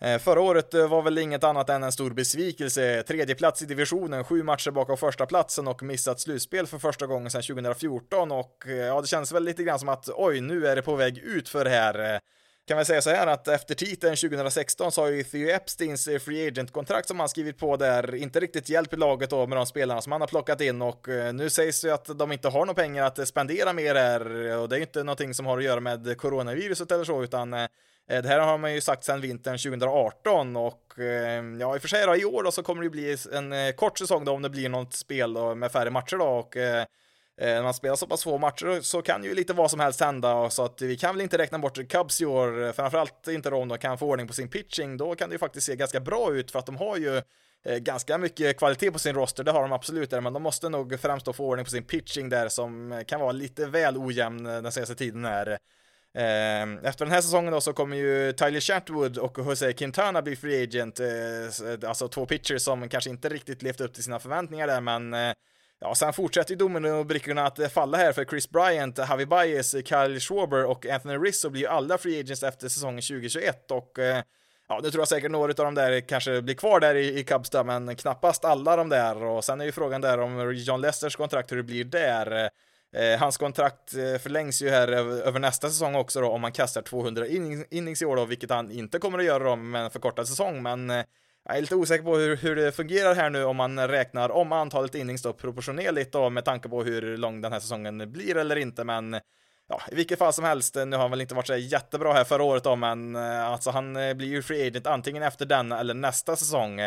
Eh, 0.00 0.18
förra 0.18 0.40
året 0.40 0.74
eh, 0.74 0.88
var 0.88 1.02
väl 1.02 1.18
inget 1.18 1.44
annat 1.44 1.70
än 1.70 1.82
en 1.82 1.92
stor 1.92 2.10
besvikelse. 2.10 3.02
Tredje 3.02 3.34
plats 3.34 3.62
i 3.62 3.66
divisionen, 3.66 4.24
sju 4.24 4.42
matcher 4.42 4.70
bakom 4.70 4.96
första 4.96 5.26
platsen 5.26 5.68
och 5.68 5.82
missat 5.82 6.20
slutspel 6.20 6.66
för 6.66 6.78
första 6.78 7.06
gången 7.06 7.30
sedan 7.30 7.42
2014 7.42 8.32
och 8.32 8.64
eh, 8.66 8.74
ja, 8.74 9.00
det 9.00 9.06
känns 9.06 9.32
väl 9.32 9.44
lite 9.44 9.62
grann 9.62 9.78
som 9.78 9.88
att 9.88 10.08
oj, 10.08 10.40
nu 10.40 10.66
är 10.66 10.76
det 10.76 10.82
på 10.82 10.96
väg 10.96 11.18
ut 11.18 11.48
för 11.48 11.64
det 11.64 11.70
här. 11.70 12.20
Kan 12.68 12.76
väl 12.76 12.86
säga 12.86 13.02
så 13.02 13.10
här 13.10 13.26
att 13.26 13.48
efter 13.48 13.74
titeln 13.74 14.16
2016 14.16 14.92
så 14.92 15.02
har 15.02 15.08
ju 15.08 15.24
Theo 15.24 15.48
Epsteins 15.48 16.04
free 16.04 16.48
agent-kontrakt 16.48 17.08
som 17.08 17.20
han 17.20 17.28
skrivit 17.28 17.58
på 17.58 17.76
där 17.76 18.14
inte 18.14 18.40
riktigt 18.40 18.68
hjälpt 18.68 18.98
laget 18.98 19.30
då 19.30 19.46
med 19.46 19.58
de 19.58 19.66
spelarna 19.66 20.02
som 20.02 20.12
han 20.12 20.20
har 20.20 20.28
plockat 20.28 20.60
in 20.60 20.82
och 20.82 21.08
nu 21.34 21.50
sägs 21.50 21.80
det 21.80 21.88
ju 21.88 21.94
att 21.94 22.18
de 22.18 22.32
inte 22.32 22.48
har 22.48 22.66
några 22.66 22.74
pengar 22.74 23.04
att 23.04 23.28
spendera 23.28 23.72
mer 23.72 23.94
här 23.94 24.56
och 24.56 24.68
det 24.68 24.74
är 24.74 24.78
ju 24.78 24.84
inte 24.84 25.02
någonting 25.02 25.34
som 25.34 25.46
har 25.46 25.58
att 25.58 25.64
göra 25.64 25.80
med 25.80 26.16
coronaviruset 26.18 26.92
eller 26.92 27.04
så 27.04 27.24
utan 27.24 27.54
Eh, 28.10 28.22
det 28.22 28.28
här 28.28 28.38
har 28.38 28.58
man 28.58 28.74
ju 28.74 28.80
sagt 28.80 29.04
sedan 29.04 29.20
vintern 29.20 29.58
2018 29.58 30.56
och 30.56 30.98
eh, 30.98 31.44
ja, 31.60 31.74
i 31.74 31.78
och 31.78 31.82
för 31.82 31.88
sig 31.88 32.06
då, 32.06 32.16
i 32.16 32.24
år 32.24 32.42
då 32.42 32.50
så 32.50 32.62
kommer 32.62 32.82
det 32.82 32.90
bli 32.90 33.16
en 33.32 33.52
eh, 33.52 33.72
kort 33.72 33.98
säsong 33.98 34.24
då 34.24 34.32
om 34.32 34.42
det 34.42 34.50
blir 34.50 34.68
något 34.68 34.94
spel 34.94 35.32
då, 35.32 35.54
med 35.54 35.72
färre 35.72 35.90
matcher 35.90 36.16
då 36.16 36.24
och 36.24 36.56
när 37.38 37.62
man 37.62 37.74
spelar 37.74 37.96
så 37.96 38.06
pass 38.06 38.24
få 38.24 38.38
matcher 38.38 38.80
så 38.80 39.02
kan 39.02 39.24
ju 39.24 39.34
lite 39.34 39.52
vad 39.52 39.70
som 39.70 39.80
helst 39.80 40.00
hända 40.00 40.50
så 40.50 40.64
att 40.64 40.82
vi 40.82 40.96
kan 40.96 41.14
väl 41.14 41.22
inte 41.22 41.38
räkna 41.38 41.58
bort 41.58 41.88
Cubs 41.88 42.20
i 42.20 42.26
år, 42.26 42.72
framförallt 42.72 43.28
inte 43.28 43.50
då 43.50 43.56
om 43.56 43.68
de 43.68 43.78
kan 43.78 43.98
få 43.98 44.06
ordning 44.06 44.26
på 44.26 44.32
sin 44.32 44.48
pitching, 44.48 44.96
då 44.96 45.14
kan 45.14 45.28
det 45.28 45.34
ju 45.34 45.38
faktiskt 45.38 45.66
se 45.66 45.76
ganska 45.76 46.00
bra 46.00 46.34
ut 46.34 46.50
för 46.50 46.58
att 46.58 46.66
de 46.66 46.76
har 46.76 46.96
ju 46.96 47.22
ganska 47.78 48.18
mycket 48.18 48.58
kvalitet 48.58 48.90
på 48.90 48.98
sin 48.98 49.14
roster, 49.14 49.44
det 49.44 49.50
har 49.50 49.62
de 49.62 49.72
absolut 49.72 50.10
där, 50.10 50.20
men 50.20 50.32
de 50.32 50.42
måste 50.42 50.68
nog 50.68 51.00
främst 51.00 51.26
då 51.26 51.32
få 51.32 51.46
ordning 51.46 51.64
på 51.64 51.70
sin 51.70 51.84
pitching 51.84 52.28
där 52.28 52.48
som 52.48 53.02
kan 53.06 53.20
vara 53.20 53.32
lite 53.32 53.66
väl 53.66 53.96
ojämn 53.96 54.44
den 54.44 54.72
senaste 54.72 54.94
tiden 54.94 55.24
här. 55.24 55.58
Ehm, 56.18 56.78
efter 56.78 57.04
den 57.04 57.14
här 57.14 57.20
säsongen 57.20 57.52
då 57.52 57.60
så 57.60 57.72
kommer 57.72 57.96
ju 57.96 58.32
Tyler 58.32 58.60
Chatwood 58.60 59.18
och 59.18 59.38
Jose 59.38 59.72
Quintana 59.72 60.22
bli 60.22 60.36
free 60.36 60.62
agent, 60.62 61.00
eh, 61.00 61.06
eh, 61.06 61.88
alltså 61.88 62.08
två 62.08 62.26
pitchers 62.26 62.62
som 62.62 62.88
kanske 62.88 63.10
inte 63.10 63.28
riktigt 63.28 63.62
levt 63.62 63.80
upp 63.80 63.94
till 63.94 64.04
sina 64.04 64.18
förväntningar 64.18 64.66
där, 64.66 64.80
men 64.80 65.14
eh, 65.14 65.34
Ja, 65.80 65.94
sen 65.94 66.12
fortsätter 66.12 66.50
ju 66.50 66.56
dominobrickorna 66.56 67.46
att 67.46 67.72
falla 67.72 67.98
här 67.98 68.12
för 68.12 68.24
Chris 68.24 68.50
Bryant, 68.50 68.98
Javi 68.98 69.26
Baez, 69.26 69.70
Kyle 69.70 70.20
Schwarber 70.20 70.64
och 70.64 70.86
Anthony 70.86 71.14
Rizzo 71.14 71.50
blir 71.50 71.62
ju 71.62 71.68
alla 71.68 71.98
free 71.98 72.20
agents 72.20 72.42
efter 72.42 72.68
säsongen 72.68 73.02
2021 73.02 73.70
och 73.70 73.98
ja, 74.68 74.80
nu 74.82 74.90
tror 74.90 75.00
jag 75.00 75.08
säkert 75.08 75.30
några 75.30 75.50
av 75.50 75.54
de 75.54 75.74
där 75.74 76.00
kanske 76.00 76.42
blir 76.42 76.54
kvar 76.54 76.80
där 76.80 76.94
i, 76.94 77.18
i 77.18 77.24
Cubs 77.24 77.52
men 77.64 77.96
knappast 77.96 78.44
alla 78.44 78.76
de 78.76 78.88
där 78.88 79.22
och 79.22 79.44
sen 79.44 79.60
är 79.60 79.64
ju 79.64 79.72
frågan 79.72 80.00
där 80.00 80.20
om 80.20 80.54
John 80.54 80.80
Lesters 80.80 81.16
kontrakt 81.16 81.52
hur 81.52 81.56
det 81.56 81.62
blir 81.62 81.84
där. 81.84 82.50
Eh, 82.94 83.18
hans 83.18 83.36
kontrakt 83.36 83.94
eh, 83.94 84.18
förlängs 84.18 84.62
ju 84.62 84.70
här 84.70 84.88
över 84.88 85.38
nästa 85.40 85.68
säsong 85.68 85.94
också 85.94 86.20
då 86.20 86.30
om 86.30 86.42
han 86.42 86.52
kastar 86.52 86.82
200 86.82 87.26
innings 87.70 88.02
i 88.02 88.04
år 88.04 88.16
då, 88.16 88.24
vilket 88.24 88.50
han 88.50 88.70
inte 88.70 88.98
kommer 88.98 89.18
att 89.18 89.24
göra 89.24 89.44
då 89.44 89.56
med 89.56 89.84
en 89.84 89.90
förkortad 89.90 90.28
säsong, 90.28 90.62
men 90.62 90.90
eh, 90.90 91.04
jag 91.44 91.56
är 91.56 91.60
lite 91.60 91.74
osäker 91.76 92.04
på 92.04 92.16
hur, 92.16 92.36
hur 92.36 92.56
det 92.56 92.72
fungerar 92.72 93.14
här 93.14 93.30
nu 93.30 93.44
om 93.44 93.56
man 93.56 93.88
räknar 93.88 94.30
om 94.30 94.52
antalet 94.52 94.94
innings 94.94 95.22
då 95.22 95.32
proportionerligt 95.32 96.12
då 96.12 96.30
med 96.30 96.44
tanke 96.44 96.68
på 96.68 96.82
hur 96.82 97.16
lång 97.16 97.40
den 97.40 97.52
här 97.52 97.60
säsongen 97.60 98.12
blir 98.12 98.36
eller 98.36 98.56
inte, 98.56 98.84
men 98.84 99.20
ja, 99.68 99.80
i 99.92 99.94
vilket 99.94 100.18
fall 100.18 100.32
som 100.32 100.44
helst, 100.44 100.74
nu 100.74 100.96
har 100.96 100.98
han 100.98 101.10
väl 101.10 101.20
inte 101.20 101.34
varit 101.34 101.46
så 101.46 101.56
jättebra 101.56 102.12
här 102.12 102.24
förra 102.24 102.42
året 102.42 102.64
då, 102.64 102.76
men 102.76 103.16
alltså 103.16 103.70
han 103.70 103.92
blir 103.92 104.26
ju 104.26 104.42
free 104.42 104.66
agent 104.66 104.86
antingen 104.86 105.22
efter 105.22 105.46
denna 105.46 105.80
eller 105.80 105.94
nästa 105.94 106.36
säsong. 106.36 106.80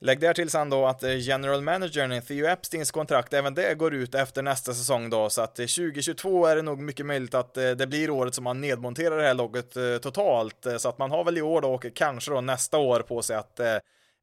Lägg 0.00 0.20
där 0.20 0.34
till 0.34 0.50
sen 0.50 0.70
då 0.70 0.86
att 0.86 1.02
eh, 1.02 1.18
general 1.18 1.62
managern 1.62 2.22
Theo 2.22 2.46
Epsteins 2.46 2.90
kontrakt, 2.90 3.34
även 3.34 3.54
det 3.54 3.74
går 3.74 3.94
ut 3.94 4.14
efter 4.14 4.42
nästa 4.42 4.74
säsong 4.74 5.10
då, 5.10 5.30
så 5.30 5.42
att 5.42 5.58
eh, 5.58 5.66
2022 5.66 6.46
är 6.46 6.56
det 6.56 6.62
nog 6.62 6.80
mycket 6.80 7.06
möjligt 7.06 7.34
att 7.34 7.56
eh, 7.56 7.70
det 7.70 7.86
blir 7.86 8.10
året 8.10 8.34
som 8.34 8.44
man 8.44 8.60
nedmonterar 8.60 9.16
det 9.16 9.22
här 9.22 9.34
logget 9.34 9.76
totalt, 10.02 10.66
så 10.78 10.88
att 10.88 10.98
man 10.98 11.10
har 11.10 11.24
väl 11.24 11.38
i 11.38 11.42
år 11.42 11.60
då 11.60 11.74
och 11.74 11.86
kanske 11.94 12.30
då 12.30 12.40
nästa 12.40 12.78
år 12.78 13.00
på 13.00 13.22
sig 13.22 13.36
att 13.36 13.60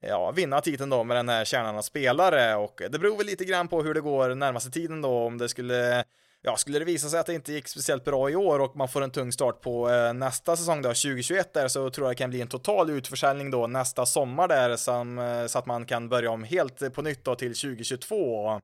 ja, 0.01 0.32
vinna 0.32 0.61
titeln 0.61 0.89
då 0.89 1.03
med 1.03 1.17
den 1.17 1.30
här 1.30 1.45
kärnan 1.45 1.78
av 1.78 1.82
spelare. 1.82 2.55
Och 2.55 2.82
det 2.89 2.99
beror 2.99 3.17
väl 3.17 3.26
lite 3.26 3.45
grann 3.45 3.67
på 3.67 3.84
hur 3.84 3.93
det 3.93 4.01
går 4.01 4.36
närmaste 4.36 4.71
tiden 4.71 5.01
då, 5.01 5.09
om 5.09 5.38
det 5.38 5.49
skulle 5.49 6.03
ja, 6.45 6.57
skulle 6.57 6.79
det 6.79 6.85
visa 6.85 7.09
sig 7.09 7.19
att 7.19 7.25
det 7.25 7.33
inte 7.33 7.53
gick 7.53 7.67
speciellt 7.67 8.05
bra 8.05 8.29
i 8.29 8.35
år 8.35 8.59
och 8.59 8.75
man 8.75 8.87
får 8.87 9.01
en 9.01 9.11
tung 9.11 9.31
start 9.31 9.61
på 9.61 9.89
eh, 9.89 10.13
nästa 10.13 10.55
säsong 10.55 10.81
då, 10.81 10.89
2021 10.89 11.53
där, 11.53 11.67
så 11.67 11.89
tror 11.89 12.07
jag 12.07 12.11
det 12.11 12.17
kan 12.17 12.29
bli 12.29 12.41
en 12.41 12.47
total 12.47 12.89
utförsäljning 12.89 13.51
då 13.51 13.67
nästa 13.67 14.05
sommar 14.05 14.47
där, 14.47 14.75
som, 14.75 15.19
eh, 15.19 15.45
så 15.45 15.59
att 15.59 15.65
man 15.65 15.85
kan 15.85 16.09
börja 16.09 16.31
om 16.31 16.43
helt 16.43 16.81
eh, 16.81 16.89
på 16.89 17.01
nytt 17.01 17.25
då 17.25 17.35
till 17.35 17.55
2022. 17.55 18.61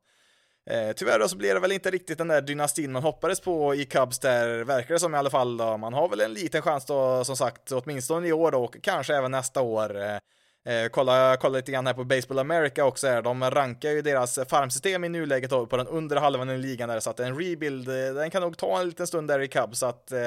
Eh, 0.69 0.91
tyvärr 0.95 1.19
då 1.19 1.27
så 1.27 1.37
blir 1.37 1.53
det 1.53 1.59
väl 1.59 1.71
inte 1.71 1.91
riktigt 1.91 2.17
den 2.17 2.27
där 2.27 2.41
dynastin 2.41 2.91
man 2.91 3.03
hoppades 3.03 3.39
på 3.39 3.75
i 3.75 3.85
Cubs 3.85 4.19
där, 4.19 4.63
verkar 4.63 4.93
det 4.93 4.99
som 4.99 5.15
i 5.15 5.17
alla 5.17 5.29
fall 5.29 5.57
då. 5.57 5.77
Man 5.77 5.93
har 5.93 6.09
väl 6.09 6.21
en 6.21 6.33
liten 6.33 6.61
chans 6.61 6.85
då, 6.85 7.25
som 7.25 7.37
sagt, 7.37 7.71
åtminstone 7.71 8.27
i 8.27 8.31
år 8.31 8.51
då, 8.51 8.63
och 8.63 8.77
kanske 8.81 9.15
även 9.15 9.31
nästa 9.31 9.61
år. 9.61 10.01
Eh, 10.01 10.17
Eh, 10.69 10.89
kolla, 10.89 11.37
kolla 11.37 11.57
lite 11.57 11.71
grann 11.71 11.87
här 11.87 11.93
på 11.93 12.03
Baseball 12.03 12.39
America 12.39 12.85
också 12.85 13.07
här. 13.07 13.21
De 13.21 13.51
rankar 13.51 13.89
ju 13.89 14.01
deras 14.01 14.39
farmsystem 14.49 15.03
i 15.03 15.09
nuläget 15.09 15.49
på 15.49 15.77
den 15.77 15.87
undre 15.87 16.19
halvan 16.19 16.49
i 16.49 16.57
ligan 16.57 16.89
där, 16.89 16.99
så 16.99 17.09
att 17.09 17.19
en 17.19 17.39
rebuild, 17.39 17.89
eh, 17.89 18.13
den 18.13 18.31
kan 18.31 18.41
nog 18.41 18.57
ta 18.57 18.79
en 18.79 18.85
liten 18.85 19.07
stund 19.07 19.27
där 19.27 19.39
i 19.39 19.47
Cubs, 19.47 19.79
så 19.79 19.85
att 19.85 20.11
eh, 20.11 20.19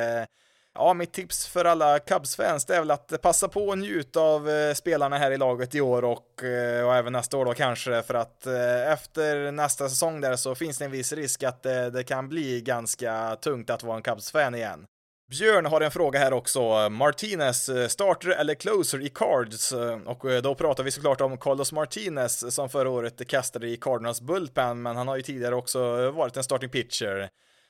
Ja, 0.74 0.94
mitt 0.94 1.12
tips 1.12 1.46
för 1.46 1.64
alla 1.64 1.98
Cubs-fans 1.98 2.64
det 2.64 2.76
är 2.76 2.78
väl 2.78 2.90
att 2.90 3.22
passa 3.22 3.48
på 3.48 3.68
och 3.68 3.78
njuta 3.78 4.20
av 4.20 4.50
eh, 4.50 4.74
spelarna 4.74 5.18
här 5.18 5.30
i 5.30 5.36
laget 5.36 5.74
i 5.74 5.80
år 5.80 6.04
och, 6.04 6.44
eh, 6.44 6.86
och 6.86 6.94
även 6.94 7.12
nästa 7.12 7.36
år 7.36 7.44
då 7.44 7.54
kanske 7.54 8.02
för 8.02 8.14
att 8.14 8.46
eh, 8.46 8.92
efter 8.92 9.52
nästa 9.52 9.88
säsong 9.88 10.20
där 10.20 10.36
så 10.36 10.54
finns 10.54 10.78
det 10.78 10.84
en 10.84 10.90
viss 10.90 11.12
risk 11.12 11.42
att 11.42 11.66
eh, 11.66 11.86
det 11.86 12.04
kan 12.04 12.28
bli 12.28 12.60
ganska 12.60 13.36
tungt 13.36 13.70
att 13.70 13.82
vara 13.82 13.96
en 13.96 14.02
Cubs-fan 14.02 14.54
igen. 14.54 14.86
Björn 15.32 15.66
har 15.66 15.80
en 15.80 15.90
fråga 15.90 16.18
här 16.18 16.32
också. 16.32 16.88
Martinez, 16.88 17.68
eh, 17.68 17.88
starter 17.88 18.28
eller 18.28 18.54
closer 18.54 19.00
i 19.00 19.08
Cards? 19.08 19.72
Eh, 19.72 19.98
och 20.06 20.30
eh, 20.30 20.42
då 20.42 20.54
pratar 20.54 20.84
vi 20.84 20.90
såklart 20.90 21.20
om 21.20 21.38
Carlos 21.38 21.72
Martinez 21.72 22.54
som 22.54 22.68
förra 22.68 22.90
året 22.90 23.28
kastade 23.28 23.68
i 23.68 23.76
Cardinals 23.76 24.20
Bullpen, 24.20 24.82
men 24.82 24.96
han 24.96 25.08
har 25.08 25.16
ju 25.16 25.22
tidigare 25.22 25.54
också 25.54 26.10
varit 26.10 26.36
en 26.36 26.44
starting 26.44 26.68
pitcher. 26.70 27.28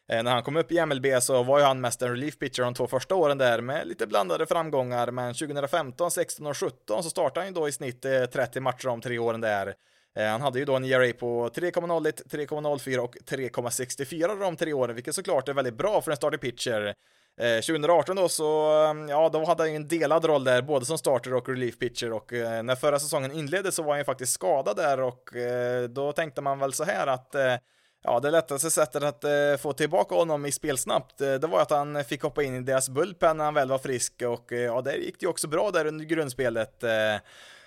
När 0.09 0.31
han 0.31 0.43
kom 0.43 0.57
upp 0.57 0.73
i 0.73 0.87
MLB 0.87 1.07
så 1.21 1.43
var 1.43 1.59
ju 1.59 1.65
han 1.65 1.81
mest 1.81 2.03
en 2.03 2.11
relief 2.11 2.39
pitcher 2.39 2.63
de 2.63 2.75
två 2.75 2.87
första 2.87 3.15
åren 3.15 3.39
där 3.39 3.61
med 3.61 3.87
lite 3.87 4.07
blandade 4.07 4.47
framgångar, 4.47 5.11
men 5.11 5.35
2015, 5.35 6.11
16 6.11 6.47
och 6.47 6.57
17 6.57 7.03
så 7.03 7.11
startade 7.11 7.41
han 7.41 7.47
ju 7.47 7.61
då 7.61 7.69
i 7.69 7.73
snitt 7.73 8.03
30 8.33 8.61
matcher 8.61 8.89
om 8.89 9.01
tre 9.01 9.19
åren 9.19 9.41
där. 9.41 9.75
Han 10.15 10.41
hade 10.41 10.59
ju 10.59 10.65
då 10.65 10.77
en 10.77 10.85
ERA 10.85 11.13
på 11.13 11.49
3,01, 11.49 12.23
3,04 12.31 12.99
och 12.99 13.17
3,64 13.17 14.41
de 14.41 14.57
tre 14.57 14.73
åren, 14.73 14.95
vilket 14.95 15.15
såklart 15.15 15.49
är 15.49 15.55
väldigt 15.55 15.75
bra 15.75 16.01
för 16.01 16.11
en 16.11 16.17
starting 16.17 16.41
pitcher. 16.41 16.95
Eh, 17.41 17.61
2018 17.61 18.17
då 18.17 18.29
så, 18.29 18.73
ehm, 18.85 19.09
ja 19.09 19.29
då 19.29 19.45
hade 19.45 19.63
han 19.63 19.71
ju 19.71 19.77
en 19.77 19.89
delad 19.89 20.25
roll 20.25 20.45
där, 20.45 20.63
både 20.63 20.87
som 20.87 20.99
starter 20.99 21.35
och 21.35 21.49
relief 21.49 21.79
pitcher 21.79 22.13
och 22.13 22.33
eh, 22.33 22.63
när 22.63 22.75
förra 22.75 22.99
säsongen 22.99 23.33
inleddes 23.33 23.75
så 23.75 23.83
var 23.83 23.91
han 23.91 23.99
ju 24.01 24.05
faktiskt 24.05 24.33
skadad 24.33 24.77
där 24.77 25.01
och 25.01 25.37
eh, 25.37 25.83
då 25.89 26.13
tänkte 26.13 26.41
man 26.41 26.59
väl 26.59 26.73
så 26.73 26.85
här 26.85 27.07
att 27.07 27.35
eh, 27.35 27.57
Ja, 28.05 28.21
det 28.21 28.31
lättaste 28.31 28.71
sättet 28.71 29.03
att 29.03 29.25
eh, 29.25 29.57
få 29.61 29.73
tillbaka 29.73 30.15
honom 30.15 30.47
i 30.47 30.53
spel 30.53 30.79
snabbt, 30.79 31.21
eh, 31.21 31.35
det 31.35 31.47
var 31.47 31.61
att 31.61 31.71
han 31.71 32.05
fick 32.05 32.23
hoppa 32.23 32.43
in 32.43 32.55
i 32.55 32.61
deras 32.61 32.89
bullpen 32.89 33.37
när 33.37 33.45
han 33.45 33.55
väl 33.55 33.69
var 33.69 33.79
frisk 33.79 34.23
och 34.23 34.53
eh, 34.53 34.61
ja, 34.61 34.81
där 34.81 34.93
gick 34.93 35.21
det 35.21 35.25
ju 35.25 35.31
också 35.31 35.49
bra 35.49 35.71
där 35.71 35.87
under 35.87 36.05
grundspelet. 36.05 36.83
Eh, 36.83 36.91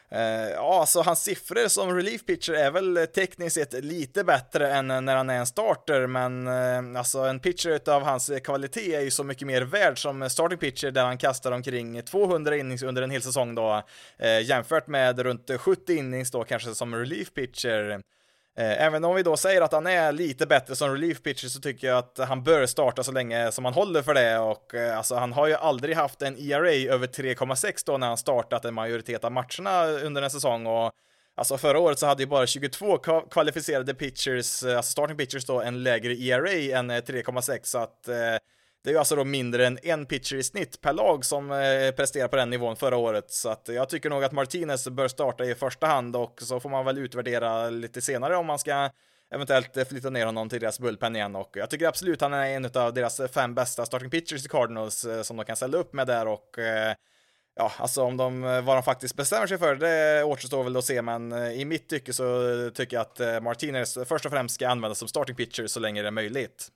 Eh, 0.10 0.50
ja, 0.50 0.80
alltså 0.80 1.02
hans 1.02 1.24
siffror 1.24 1.68
som 1.68 1.96
relief 1.96 2.26
pitcher 2.26 2.54
är 2.54 2.72
väl 2.72 3.08
tekniskt 3.16 3.56
sett 3.56 3.84
lite 3.84 4.24
bättre 4.24 4.74
än 4.74 4.88
när 4.88 5.16
han 5.16 5.30
är 5.30 5.38
en 5.38 5.46
starter, 5.46 6.08
men 6.08 6.48
eh, 6.48 7.00
alltså 7.00 7.20
en 7.20 7.40
pitcher 7.40 7.70
utav 7.70 8.04
hans 8.04 8.32
kvalitet 8.44 8.96
är 8.96 9.02
ju 9.02 9.12
så 9.12 9.24
mycket 9.24 9.48
mer 9.48 9.62
värd 9.62 10.02
som 10.02 10.30
starting 10.30 10.58
pitcher 10.58 10.92
där 10.92 11.06
han 11.06 11.18
kastar 11.18 11.52
omkring 11.52 12.02
200 12.04 12.58
innings 12.58 12.84
under 12.84 13.02
en 13.02 13.12
hel 13.12 13.22
säsong 13.22 13.56
då, 13.56 13.84
eh, 14.18 14.42
jämfört 14.42 14.88
med 14.88 15.20
runt 15.20 15.52
70 15.60 15.96
innings 15.96 16.32
då 16.32 16.44
kanske 16.44 16.76
som 16.76 16.96
relief 16.96 17.34
pitcher. 17.34 18.02
Eh, 18.58 18.84
även 18.84 19.04
om 19.04 19.16
vi 19.16 19.24
då 19.24 19.38
säger 19.38 19.62
att 19.62 19.72
han 19.72 19.88
är 19.88 20.12
lite 20.12 20.46
bättre 20.46 20.76
som 20.76 20.92
relief 20.92 21.22
pitcher 21.22 21.48
så 21.48 21.60
tycker 21.60 21.88
jag 21.88 21.98
att 21.98 22.18
han 22.28 22.44
bör 22.44 22.66
starta 22.66 23.04
så 23.04 23.12
länge 23.12 23.52
som 23.52 23.66
han 23.66 23.74
håller 23.74 24.02
för 24.02 24.14
det. 24.14 24.40
Och 24.40 24.76
eh, 24.76 24.98
alltså 24.98 25.16
han 25.16 25.34
har 25.34 25.48
ju 25.48 25.54
aldrig 25.54 25.96
haft 25.96 26.22
en 26.22 26.38
ERA 26.38 26.94
över 26.94 27.08
3,6 27.08 27.84
då 27.86 27.98
när 27.98 28.08
han 28.08 28.18
startat 28.18 28.66
en 28.66 28.74
majoritet 28.74 29.24
av 29.24 29.32
matcherna 29.32 29.88
under 29.88 30.22
en 30.22 30.30
säsong. 30.30 30.66
Och 30.66 30.92
Alltså 31.38 31.58
förra 31.58 31.80
året 31.80 32.00
så 32.00 32.06
hade 32.06 32.24
ju 32.24 32.28
bara 32.28 32.48
22 32.48 32.98
kvalificerade 33.32 33.94
pitchers, 33.94 34.64
eh, 34.64 34.78
alltså 34.78 34.92
starting 34.92 35.18
pitchers 35.18 35.46
då, 35.46 35.62
en 35.62 35.84
lägre 35.84 36.14
ERA 36.14 36.78
än 36.80 36.92
3,6 36.92 37.60
så 37.64 37.78
att 37.78 38.10
det 38.86 38.90
är 38.90 38.94
ju 38.94 39.00
alltså 39.00 39.16
då 39.16 39.24
mindre 39.24 39.68
än 39.68 39.80
en 39.84 40.06
pitcher 40.06 40.36
i 40.36 40.44
snitt 40.44 40.82
per 40.82 40.94
lag 40.94 41.26
som 41.26 41.52
eh, 41.52 41.92
presterar 41.92 42.28
på 42.28 42.36
den 42.36 42.50
nivån 42.50 42.76
förra 42.76 42.98
året, 42.98 43.32
så 43.32 43.50
att 43.50 43.68
jag 43.68 43.90
tycker 43.90 44.10
nog 44.10 44.24
att 44.24 44.32
Martinez 44.32 44.88
bör 44.88 45.08
starta 45.08 45.46
i 45.46 45.56
första 45.56 45.88
hand 45.88 46.16
och 46.16 46.42
så 46.42 46.60
får 46.60 46.70
man 46.70 46.86
väl 46.86 46.98
utvärdera 46.98 47.70
lite 47.70 48.02
senare 48.02 48.36
om 48.36 48.46
man 48.46 48.60
ska 48.60 48.90
eventuellt 49.34 49.88
flytta 49.90 50.10
ner 50.10 50.26
honom 50.26 50.50
till 50.50 50.60
deras 50.60 50.80
bullpen 50.80 51.16
igen. 51.16 51.36
Och 51.36 51.50
jag 51.54 51.70
tycker 51.70 51.88
absolut 51.88 52.22
han 52.22 52.34
är 52.34 52.46
en 52.46 52.66
av 52.66 52.94
deras 52.94 53.22
fem 53.34 53.56
bästa 53.56 53.86
starting 53.86 54.10
pitchers 54.10 54.46
i 54.46 54.50
Cardinals 54.50 55.06
eh, 55.06 55.22
som 55.22 55.38
de 55.38 55.46
kan 55.46 55.56
ställa 55.56 55.78
upp 55.78 55.94
med 55.94 56.08
där. 56.08 56.28
Och 56.28 56.60
eh, 56.60 56.96
Ja, 57.58 57.72
alltså 57.78 58.04
om 58.04 58.18
de, 58.18 58.44
eh, 58.44 58.62
vad 58.62 58.76
de 58.78 58.84
faktiskt 58.84 59.16
bestämmer 59.16 59.48
sig 59.48 59.58
för, 59.58 59.76
det 59.76 60.24
återstår 60.24 60.64
väl 60.64 60.78
att 60.78 60.86
se, 60.86 61.02
men 61.02 61.32
eh, 61.32 61.52
i 61.52 61.66
mitt 61.66 61.90
tycke 61.90 62.14
så 62.14 62.26
tycker 62.74 62.98
jag 62.98 63.02
att 63.02 63.44
Martinez 63.44 63.98
först 64.06 64.26
och 64.26 64.32
främst 64.32 64.56
ska 64.56 64.68
användas 64.68 65.00
som 65.00 65.08
starting 65.08 65.36
pitcher 65.36 65.68
så 65.68 65.80
länge 65.80 66.02
det 66.02 66.08
är 66.08 66.12
möjligt. 66.12 66.72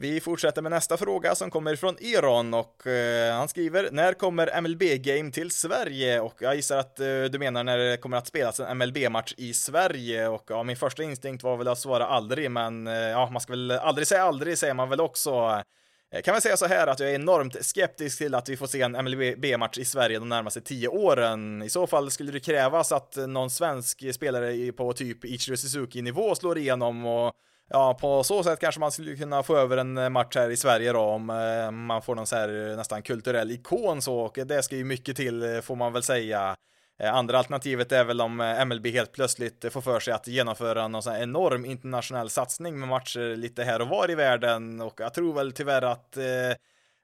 Vi 0.00 0.20
fortsätter 0.20 0.62
med 0.62 0.70
nästa 0.70 0.96
fråga 0.96 1.34
som 1.34 1.50
kommer 1.50 1.76
från 1.76 1.96
Iran 2.00 2.54
och 2.54 2.86
eh, 2.86 3.34
han 3.34 3.48
skriver 3.48 3.88
När 3.90 4.12
kommer 4.12 4.60
MLB 4.60 4.82
Game 4.82 5.30
till 5.30 5.50
Sverige? 5.50 6.20
Och 6.20 6.34
jag 6.38 6.56
gissar 6.56 6.76
att 6.78 7.00
eh, 7.00 7.06
du 7.06 7.38
menar 7.38 7.64
när 7.64 7.78
det 7.78 7.96
kommer 7.96 8.16
att 8.16 8.26
spelas 8.26 8.60
en 8.60 8.78
MLB-match 8.78 9.34
i 9.36 9.54
Sverige 9.54 10.28
och 10.28 10.44
ja, 10.48 10.62
min 10.62 10.76
första 10.76 11.02
instinkt 11.02 11.42
var 11.42 11.56
väl 11.56 11.68
att 11.68 11.78
svara 11.78 12.06
aldrig, 12.06 12.50
men 12.50 12.86
eh, 12.86 12.94
ja, 12.94 13.30
man 13.30 13.40
ska 13.40 13.52
väl 13.52 13.70
aldrig 13.70 14.06
säga 14.06 14.22
aldrig 14.22 14.58
säger 14.58 14.74
man 14.74 14.88
väl 14.88 15.00
också. 15.00 15.62
Eh, 16.10 16.22
kan 16.22 16.34
väl 16.34 16.42
säga 16.42 16.56
så 16.56 16.66
här 16.66 16.86
att 16.86 17.00
jag 17.00 17.10
är 17.10 17.14
enormt 17.14 17.64
skeptisk 17.64 18.18
till 18.18 18.34
att 18.34 18.48
vi 18.48 18.56
får 18.56 18.66
se 18.66 18.82
en 18.82 19.04
MLB-match 19.04 19.78
i 19.78 19.84
Sverige 19.84 20.18
de 20.18 20.28
närmaste 20.28 20.60
tio 20.60 20.88
åren. 20.88 21.62
I 21.62 21.70
så 21.70 21.86
fall 21.86 22.10
skulle 22.10 22.32
det 22.32 22.40
krävas 22.40 22.92
att 22.92 23.16
någon 23.16 23.50
svensk 23.50 24.14
spelare 24.14 24.72
på 24.72 24.92
typ 24.92 25.24
Ichiro 25.24 25.56
Suzuki-nivå 25.56 26.34
slår 26.34 26.58
igenom 26.58 27.06
och 27.06 27.34
Ja, 27.70 27.94
på 28.00 28.24
så 28.24 28.42
sätt 28.42 28.60
kanske 28.60 28.80
man 28.80 28.92
skulle 28.92 29.16
kunna 29.16 29.42
få 29.42 29.56
över 29.56 29.76
en 29.76 29.98
eh, 29.98 30.08
match 30.08 30.36
här 30.36 30.50
i 30.50 30.56
Sverige 30.56 30.92
då 30.92 31.00
om 31.00 31.30
eh, 31.30 31.70
man 31.70 32.02
får 32.02 32.14
någon 32.14 32.26
så 32.26 32.36
här 32.36 32.70
eh, 32.70 32.76
nästan 32.76 33.02
kulturell 33.02 33.50
ikon 33.50 34.02
så 34.02 34.18
och 34.18 34.38
det 34.46 34.62
ska 34.62 34.76
ju 34.76 34.84
mycket 34.84 35.16
till 35.16 35.60
får 35.62 35.76
man 35.76 35.92
väl 35.92 36.02
säga. 36.02 36.56
Andra 37.02 37.38
alternativet 37.38 37.92
är 37.92 38.04
väl 38.04 38.20
om 38.20 38.36
MLB 38.66 38.86
helt 38.86 39.12
plötsligt 39.12 39.72
får 39.72 39.80
för 39.80 40.00
sig 40.00 40.14
att 40.14 40.26
genomföra 40.26 40.88
någon 40.88 41.02
sån 41.02 41.12
här 41.12 41.22
enorm 41.22 41.64
internationell 41.64 42.30
satsning 42.30 42.80
med 42.80 42.88
matcher 42.88 43.36
lite 43.36 43.64
här 43.64 43.80
och 43.82 43.88
var 43.88 44.10
i 44.10 44.14
världen 44.14 44.80
och 44.80 45.00
jag 45.00 45.14
tror 45.14 45.34
väl 45.34 45.52
tyvärr 45.52 45.82
att 45.82 46.18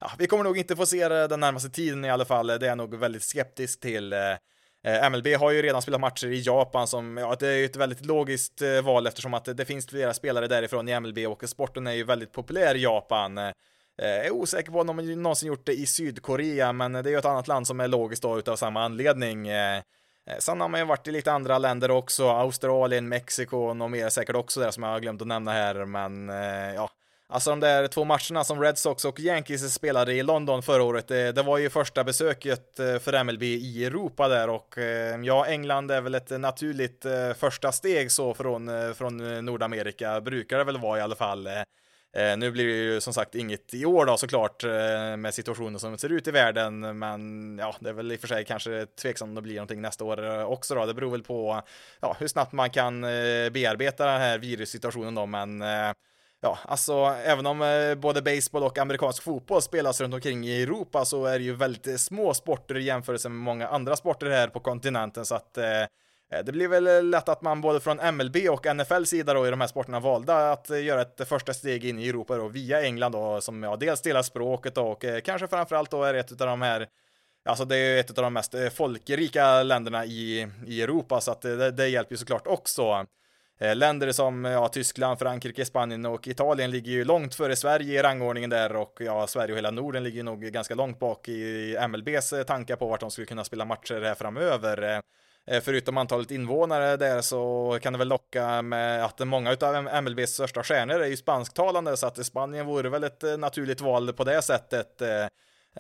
ja, 0.01 0.11
vi 0.19 0.27
kommer 0.27 0.45
nog 0.45 0.59
inte 0.59 0.77
få 0.77 0.87
se 0.87 1.09
det 1.09 1.27
den 1.27 1.41
närmaste 1.41 1.71
tiden 1.71 2.05
i 2.05 2.11
alla 2.11 2.25
fall. 2.25 2.47
Det 2.47 2.55
är 2.55 2.65
jag 2.65 2.79
nog 2.79 2.95
väldigt 2.95 3.23
skeptisk 3.23 3.81
till. 3.81 4.15
Eh, 4.85 5.11
MLB 5.11 5.26
har 5.26 5.51
ju 5.51 5.62
redan 5.62 5.83
spelat 5.83 6.01
matcher 6.01 6.26
i 6.26 6.41
Japan 6.41 6.87
som, 6.87 7.16
ja, 7.16 7.37
det 7.41 7.49
är 7.49 7.57
ju 7.57 7.64
ett 7.64 7.76
väldigt 7.76 8.07
logiskt 8.07 8.62
eh, 8.62 8.83
val 8.83 9.07
eftersom 9.07 9.35
att 9.35 9.57
det 9.57 9.64
finns 9.64 9.87
flera 9.87 10.14
spelare 10.14 10.47
därifrån 10.47 10.89
i 10.89 11.01
MLB 11.01 11.18
och 11.18 11.49
sporten 11.49 11.87
är 11.87 11.93
ju 11.93 12.05
väldigt 12.05 12.33
populär 12.33 12.74
i 12.74 12.83
Japan. 12.83 13.39
Eh, 13.39 13.53
jag 13.99 14.26
är 14.26 14.31
osäker 14.31 14.72
på 14.72 14.81
om 14.81 14.87
de 14.87 15.14
någonsin 15.14 15.49
gjort 15.49 15.66
det 15.66 15.72
i 15.72 15.87
Sydkorea, 15.87 16.72
men 16.72 16.93
det 16.93 16.99
är 16.99 17.11
ju 17.11 17.18
ett 17.18 17.24
annat 17.24 17.49
land 17.49 17.66
som 17.66 17.81
är 17.81 17.89
logiskt 17.89 18.22
då 18.22 18.39
utav 18.39 18.57
samma 18.57 18.85
anledning. 18.85 19.49
Sen 20.39 20.61
har 20.61 20.68
man 20.68 20.81
ju 20.81 20.87
varit 20.87 21.09
i 21.09 21.12
lite 21.12 21.33
andra 21.33 21.59
länder 21.59 21.91
också, 21.91 22.29
Australien, 22.29 23.09
Mexiko 23.09 23.57
och 23.57 23.91
mer 23.91 24.09
säkert 24.09 24.37
också 24.37 24.61
där 24.61 24.70
som 24.70 24.83
jag 24.83 24.91
har 24.91 25.01
glömt 25.01 25.22
att 25.22 25.29
nämna 25.29 25.53
här, 25.53 25.85
men 25.85 26.29
ja, 26.74 26.91
Alltså 27.31 27.51
de 27.51 27.61
där 27.61 27.89
två 27.89 28.05
matcherna 28.05 28.45
som 28.45 28.61
Red 28.61 28.79
Sox 28.79 29.05
och 29.05 29.20
Yankees 29.20 29.74
spelade 29.74 30.14
i 30.14 30.22
London 30.22 30.62
förra 30.62 30.83
året, 30.83 31.09
det, 31.09 31.33
det 31.33 31.43
var 31.43 31.59
ju 31.59 31.70
första 31.70 32.05
besöket 32.05 32.79
eh, 32.79 32.99
för 32.99 33.24
MLB 33.24 33.43
i 33.43 33.85
Europa 33.85 34.29
där 34.29 34.49
och 34.51 34.79
eh, 34.79 35.20
ja, 35.22 35.47
England 35.47 35.91
är 35.91 36.01
väl 36.01 36.14
ett 36.14 36.41
naturligt 36.41 37.07
första 37.37 37.72
steg 37.72 38.12
så 38.12 38.35
från, 38.35 38.95
från 38.95 39.45
Nordamerika, 39.45 40.20
brukar 40.20 40.59
det 40.59 40.64
väl 40.64 40.79
vara 40.79 40.99
i 40.99 41.03
alla 41.03 41.16
fall. 41.16 41.49
nu 42.39 42.51
blir 42.51 42.66
det 42.66 42.72
ju 42.72 43.01
som 43.01 43.12
sagt 43.12 43.35
inget 43.35 43.74
i 43.74 43.85
år 43.85 44.07
då 44.07 44.16
såklart 44.16 44.64
med 45.18 45.35
situationen 45.35 45.81
som 45.81 45.99
ser 45.99 46.12
ut 46.12 46.29
i 46.29 46.31
världen, 46.31 46.99
men 46.99 47.59
ja, 47.59 47.76
det 47.81 47.89
är 47.89 47.93
väl 47.93 48.12
i 48.12 48.16
och 48.16 48.20
för 48.20 48.29
sig 48.29 48.45
kanske 48.45 48.87
tveksamt 48.87 49.29
om 49.29 49.35
det 49.35 49.43
blir 49.43 49.55
någonting 49.55 49.81
nästa 49.81 50.05
år 50.05 50.45
också 50.45 50.74
då. 50.74 50.87
Det 50.87 50.95
beror 50.95 51.11
väl 51.11 51.22
på 51.22 51.62
ja, 52.01 52.16
hur 52.20 52.29
snabbt 52.29 52.53
man 52.53 52.70
kan 52.70 53.01
bearbeta 53.53 54.07
den 54.07 54.20
här 54.20 54.39
virussituationen 54.39 55.14
då, 55.14 55.26
men 55.26 55.62
ja, 56.41 56.59
alltså 56.62 56.95
även 57.24 57.47
om 57.47 57.62
eh, 57.62 57.95
både 57.95 58.22
baseball 58.22 58.62
och 58.62 58.78
amerikansk 58.78 59.22
fotboll 59.22 59.62
spelas 59.62 60.01
runt 60.01 60.14
omkring 60.14 60.45
i 60.45 60.62
Europa 60.62 61.05
så 61.05 61.24
är 61.24 61.39
det 61.39 61.45
ju 61.45 61.55
väldigt 61.55 61.86
eh, 61.86 61.97
små 61.97 62.34
sporter 62.34 62.76
i 62.76 62.82
jämförelse 62.82 63.28
med 63.28 63.39
många 63.39 63.68
andra 63.68 63.97
sporter 63.97 64.30
här 64.30 64.49
på 64.49 64.61
kontinenten 64.61 65.24
så 65.24 65.34
att 65.34 65.59
eh, 65.59 65.80
eh 66.32 66.45
det 66.45 66.53
blir 66.53 66.68
väl 66.68 66.86
eh, 66.86 67.03
lätt 67.03 67.28
att 67.28 67.43
man 67.43 67.61
både 67.61 67.80
från 67.80 68.14
MLB 68.14 68.36
och 68.51 68.76
NFL 68.76 69.05
sida 69.05 69.34
då 69.34 69.47
i 69.47 69.51
de 69.51 69.61
här 69.61 69.68
sporterna 69.68 70.01
valde 70.01 70.53
att 70.53 70.70
eh, 70.70 70.84
göra 70.84 71.03
ett 71.03 71.28
första 71.28 71.55
steg 71.55 71.84
in 71.84 71.99
i 71.99 72.09
Europa 72.09 72.36
då 72.36 72.49
via 72.49 72.82
England 72.82 73.12
då 73.12 73.41
som 73.41 73.62
ja, 73.62 73.76
dels 73.76 74.03
delar 74.03 74.22
språket 74.22 74.74
då, 74.74 74.86
och 74.89 75.05
eh, 75.05 75.20
kanske 75.20 75.49
framförallt 75.49 75.91
då 75.91 76.05
är 76.05 76.14
ett 76.14 76.41
av 76.41 76.47
de 76.47 76.62
här 76.62 76.89
Alltså 77.45 77.64
det 77.64 77.76
är 77.76 78.01
ett 78.01 78.18
av 78.18 78.24
de 78.24 78.32
mest 78.32 78.55
folkrika 78.74 79.62
länderna 79.62 80.05
i, 80.05 80.49
i 80.66 80.82
Europa 80.82 81.20
så 81.20 81.30
att 81.30 81.41
det, 81.41 81.70
det 81.70 81.89
hjälper 81.89 82.12
ju 82.12 82.16
såklart 82.16 82.47
också. 82.47 83.07
Eh, 83.61 83.77
länder 83.77 84.13
som 84.13 84.45
ja, 84.45 84.69
Tyskland, 84.69 85.19
Frankrike, 85.19 85.65
Spanien 85.65 86.07
och 86.07 86.29
Italien 86.29 86.71
ligger 86.71 86.93
ju 86.93 87.05
långt 87.05 87.35
före 87.35 87.57
Sverige 87.57 88.01
i 88.01 88.03
rangordningen 88.03 88.51
där 88.51 88.77
och 88.77 88.99
ja, 89.01 89.27
Sverige 89.27 89.53
och 89.53 89.59
hela 89.59 89.71
Norden 89.71 90.05
ligger 90.05 90.23
nog 90.23 90.43
ganska 90.43 90.75
långt 90.75 90.99
bak 90.99 91.29
i 91.29 91.77
MLBs 91.89 92.33
eh, 92.33 92.43
tankar 92.43 92.77
på 92.77 92.89
vart 92.89 93.01
de 93.01 93.11
skulle 93.11 93.27
kunna 93.27 93.45
spela 93.45 93.65
matcher 93.65 94.03
här 94.03 94.15
framöver. 94.15 95.03
Eh, 95.47 95.61
förutom 95.61 95.99
antalet 95.99 96.31
invånare 96.31 96.97
där 96.97 97.21
så 97.21 97.79
kan 97.83 97.93
det 97.93 97.99
väl 97.99 98.09
locka 98.09 98.63
med 98.63 99.05
att 99.05 99.27
många 99.27 99.57
av 99.61 100.03
MLBs 100.03 100.31
största 100.31 100.63
stjärnor 100.63 101.01
är 101.01 101.07
ju 101.07 101.17
spansktalande 101.17 101.97
så 101.97 102.07
att 102.07 102.27
Spanien 102.27 102.67
vore 102.67 102.89
väl 102.89 103.05
ett 103.05 103.23
naturligt 103.39 103.81
val 103.81 104.13
på 104.13 104.25
det 104.25 104.43
sättet. 104.43 105.03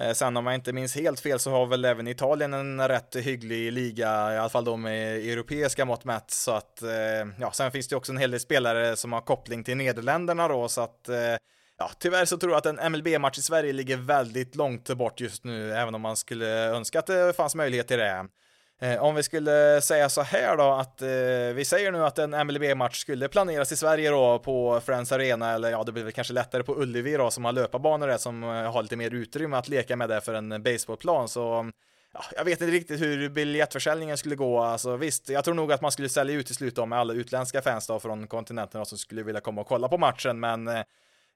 Eh, 0.00 0.12
sen 0.12 0.36
om 0.36 0.46
jag 0.46 0.54
inte 0.54 0.72
minns 0.72 0.94
helt 0.94 1.20
fel 1.20 1.38
så 1.38 1.50
har 1.50 1.66
väl 1.66 1.84
även 1.84 2.08
Italien 2.08 2.54
en 2.54 2.88
rätt 2.88 3.16
hygglig 3.16 3.72
liga, 3.72 4.34
i 4.34 4.38
alla 4.38 4.48
fall 4.48 4.64
då 4.64 4.76
med 4.76 5.16
europeiska 5.16 5.84
mått 5.84 6.04
mätt. 6.04 6.30
Så 6.30 6.52
att, 6.52 6.82
eh, 6.82 6.90
ja, 7.40 7.52
sen 7.52 7.72
finns 7.72 7.88
det 7.88 7.96
också 7.96 8.12
en 8.12 8.18
hel 8.18 8.30
del 8.30 8.40
spelare 8.40 8.96
som 8.96 9.12
har 9.12 9.20
koppling 9.20 9.64
till 9.64 9.76
Nederländerna 9.76 10.48
då, 10.48 10.68
så 10.68 10.80
att 10.80 11.08
eh, 11.08 11.36
Ja, 11.80 11.90
tyvärr 11.98 12.24
så 12.24 12.36
tror 12.36 12.52
jag 12.52 12.58
att 12.58 12.66
en 12.66 12.92
MLB-match 12.92 13.38
i 13.38 13.42
Sverige 13.42 13.72
ligger 13.72 13.96
väldigt 13.96 14.56
långt 14.56 14.94
bort 14.94 15.20
just 15.20 15.44
nu, 15.44 15.72
även 15.72 15.94
om 15.94 16.00
man 16.00 16.16
skulle 16.16 16.68
önska 16.68 16.98
att 16.98 17.06
det 17.06 17.32
fanns 17.36 17.54
möjlighet 17.54 17.88
till 17.88 17.98
det. 17.98 18.26
Eh, 18.80 19.02
om 19.02 19.14
vi 19.14 19.22
skulle 19.22 19.80
säga 19.80 20.08
så 20.08 20.22
här 20.22 20.56
då 20.56 20.72
att 20.72 21.02
eh, 21.02 21.08
vi 21.54 21.64
säger 21.64 21.92
nu 21.92 22.04
att 22.04 22.18
en 22.18 22.46
MLB-match 22.46 23.00
skulle 23.00 23.28
planeras 23.28 23.72
i 23.72 23.76
Sverige 23.76 24.10
då 24.10 24.38
på 24.38 24.80
Friends 24.80 25.12
Arena 25.12 25.52
eller 25.52 25.70
ja, 25.70 25.84
det 25.84 25.92
blir 25.92 26.04
väl 26.04 26.12
kanske 26.12 26.32
lättare 26.32 26.62
på 26.62 26.82
Ullevi 26.82 27.16
då 27.16 27.30
som 27.30 27.44
har 27.44 27.52
löparbanor 27.52 28.06
där 28.06 28.18
som 28.18 28.44
eh, 28.44 28.50
har 28.50 28.82
lite 28.82 28.96
mer 28.96 29.14
utrymme 29.14 29.56
att 29.56 29.68
leka 29.68 29.96
med 29.96 30.08
där 30.08 30.20
för 30.20 30.34
en 30.34 30.62
baseballplan 30.62 31.28
så 31.28 31.70
ja, 32.12 32.20
jag 32.36 32.44
vet 32.44 32.60
inte 32.60 32.72
riktigt 32.72 33.00
hur 33.00 33.28
biljettförsäljningen 33.28 34.18
skulle 34.18 34.36
gå. 34.36 34.60
Alltså 34.60 34.96
visst, 34.96 35.28
jag 35.28 35.44
tror 35.44 35.54
nog 35.54 35.72
att 35.72 35.82
man 35.82 35.92
skulle 35.92 36.08
sälja 36.08 36.34
ut 36.34 36.46
till 36.46 36.54
slut 36.54 36.76
då 36.76 36.86
med 36.86 36.98
alla 36.98 37.12
utländska 37.12 37.62
fans 37.62 37.86
då 37.86 38.00
från 38.00 38.26
kontinenten 38.26 38.86
som 38.86 38.98
skulle 38.98 39.22
vilja 39.22 39.40
komma 39.40 39.60
och 39.60 39.66
kolla 39.66 39.88
på 39.88 39.98
matchen, 39.98 40.40
men 40.40 40.68
eh, 40.68 40.82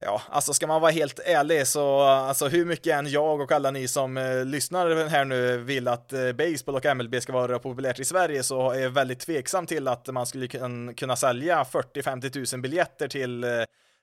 Ja, 0.05 0.22
alltså 0.30 0.55
ska 0.55 0.66
man 0.66 0.80
vara 0.80 0.90
helt 0.90 1.20
ärlig 1.24 1.66
så, 1.66 2.00
alltså 2.03 2.48
hur 2.48 2.64
mycket 2.64 2.94
än 2.94 3.11
jag 3.11 3.40
och 3.40 3.53
alla 3.53 3.70
ni 3.70 3.88
som 3.88 4.16
eh, 4.16 4.44
lyssnar 4.44 5.09
här 5.09 5.24
nu 5.24 5.57
vill 5.57 5.88
att 5.88 6.12
eh, 6.12 6.32
baseball 6.32 6.76
och 6.76 6.96
MLB 6.96 7.22
ska 7.22 7.32
vara 7.32 7.59
populärt 7.59 7.98
i 7.98 8.05
Sverige 8.05 8.42
så 8.42 8.70
är 8.70 8.80
jag 8.80 8.90
väldigt 8.90 9.20
tveksam 9.20 9.66
till 9.66 9.88
att 9.88 10.07
man 10.07 10.26
skulle 10.26 10.48
kunna 10.94 11.16
sälja 11.16 11.62
40-50 11.62 12.55
000 12.55 12.62
biljetter 12.62 13.09
till 13.09 13.44
eh, 13.44 13.50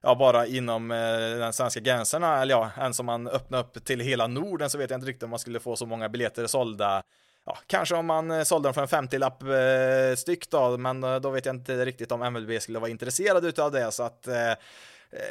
ja, 0.01 0.15
bara 0.15 0.45
inom 0.45 0.91
eh, 0.91 0.97
den 1.39 1.53
svenska 1.53 1.79
gränserna, 1.79 2.41
eller 2.41 2.55
ja, 2.55 2.71
än 2.77 2.93
som 2.93 3.05
man 3.05 3.27
öppnar 3.27 3.59
upp 3.59 3.85
till 3.85 3.99
hela 3.99 4.27
Norden 4.27 4.69
så 4.69 4.77
vet 4.77 4.89
jag 4.89 4.97
inte 4.97 5.07
riktigt 5.07 5.23
om 5.23 5.29
man 5.29 5.39
skulle 5.39 5.59
få 5.59 5.75
så 5.75 5.85
många 5.85 6.09
biljetter 6.09 6.47
sålda. 6.47 7.03
Ja, 7.45 7.57
kanske 7.67 7.95
om 7.95 8.05
man 8.05 8.31
eh, 8.31 8.43
sålde 8.43 8.67
dem 8.67 8.73
för 8.73 8.81
en 8.81 9.07
50-lapp 9.07 9.43
eh, 9.43 10.15
styck 10.15 10.49
då, 10.49 10.77
men 10.77 11.03
eh, 11.03 11.15
då 11.15 11.29
vet 11.29 11.45
jag 11.45 11.55
inte 11.55 11.85
riktigt 11.85 12.11
om 12.11 12.33
MLB 12.33 12.61
skulle 12.61 12.79
vara 12.79 12.89
intresserad 12.89 13.45
utav 13.45 13.71
det, 13.71 13.91
så 13.91 14.03
att 14.03 14.27
eh, 14.27 14.51
eh 14.51 14.55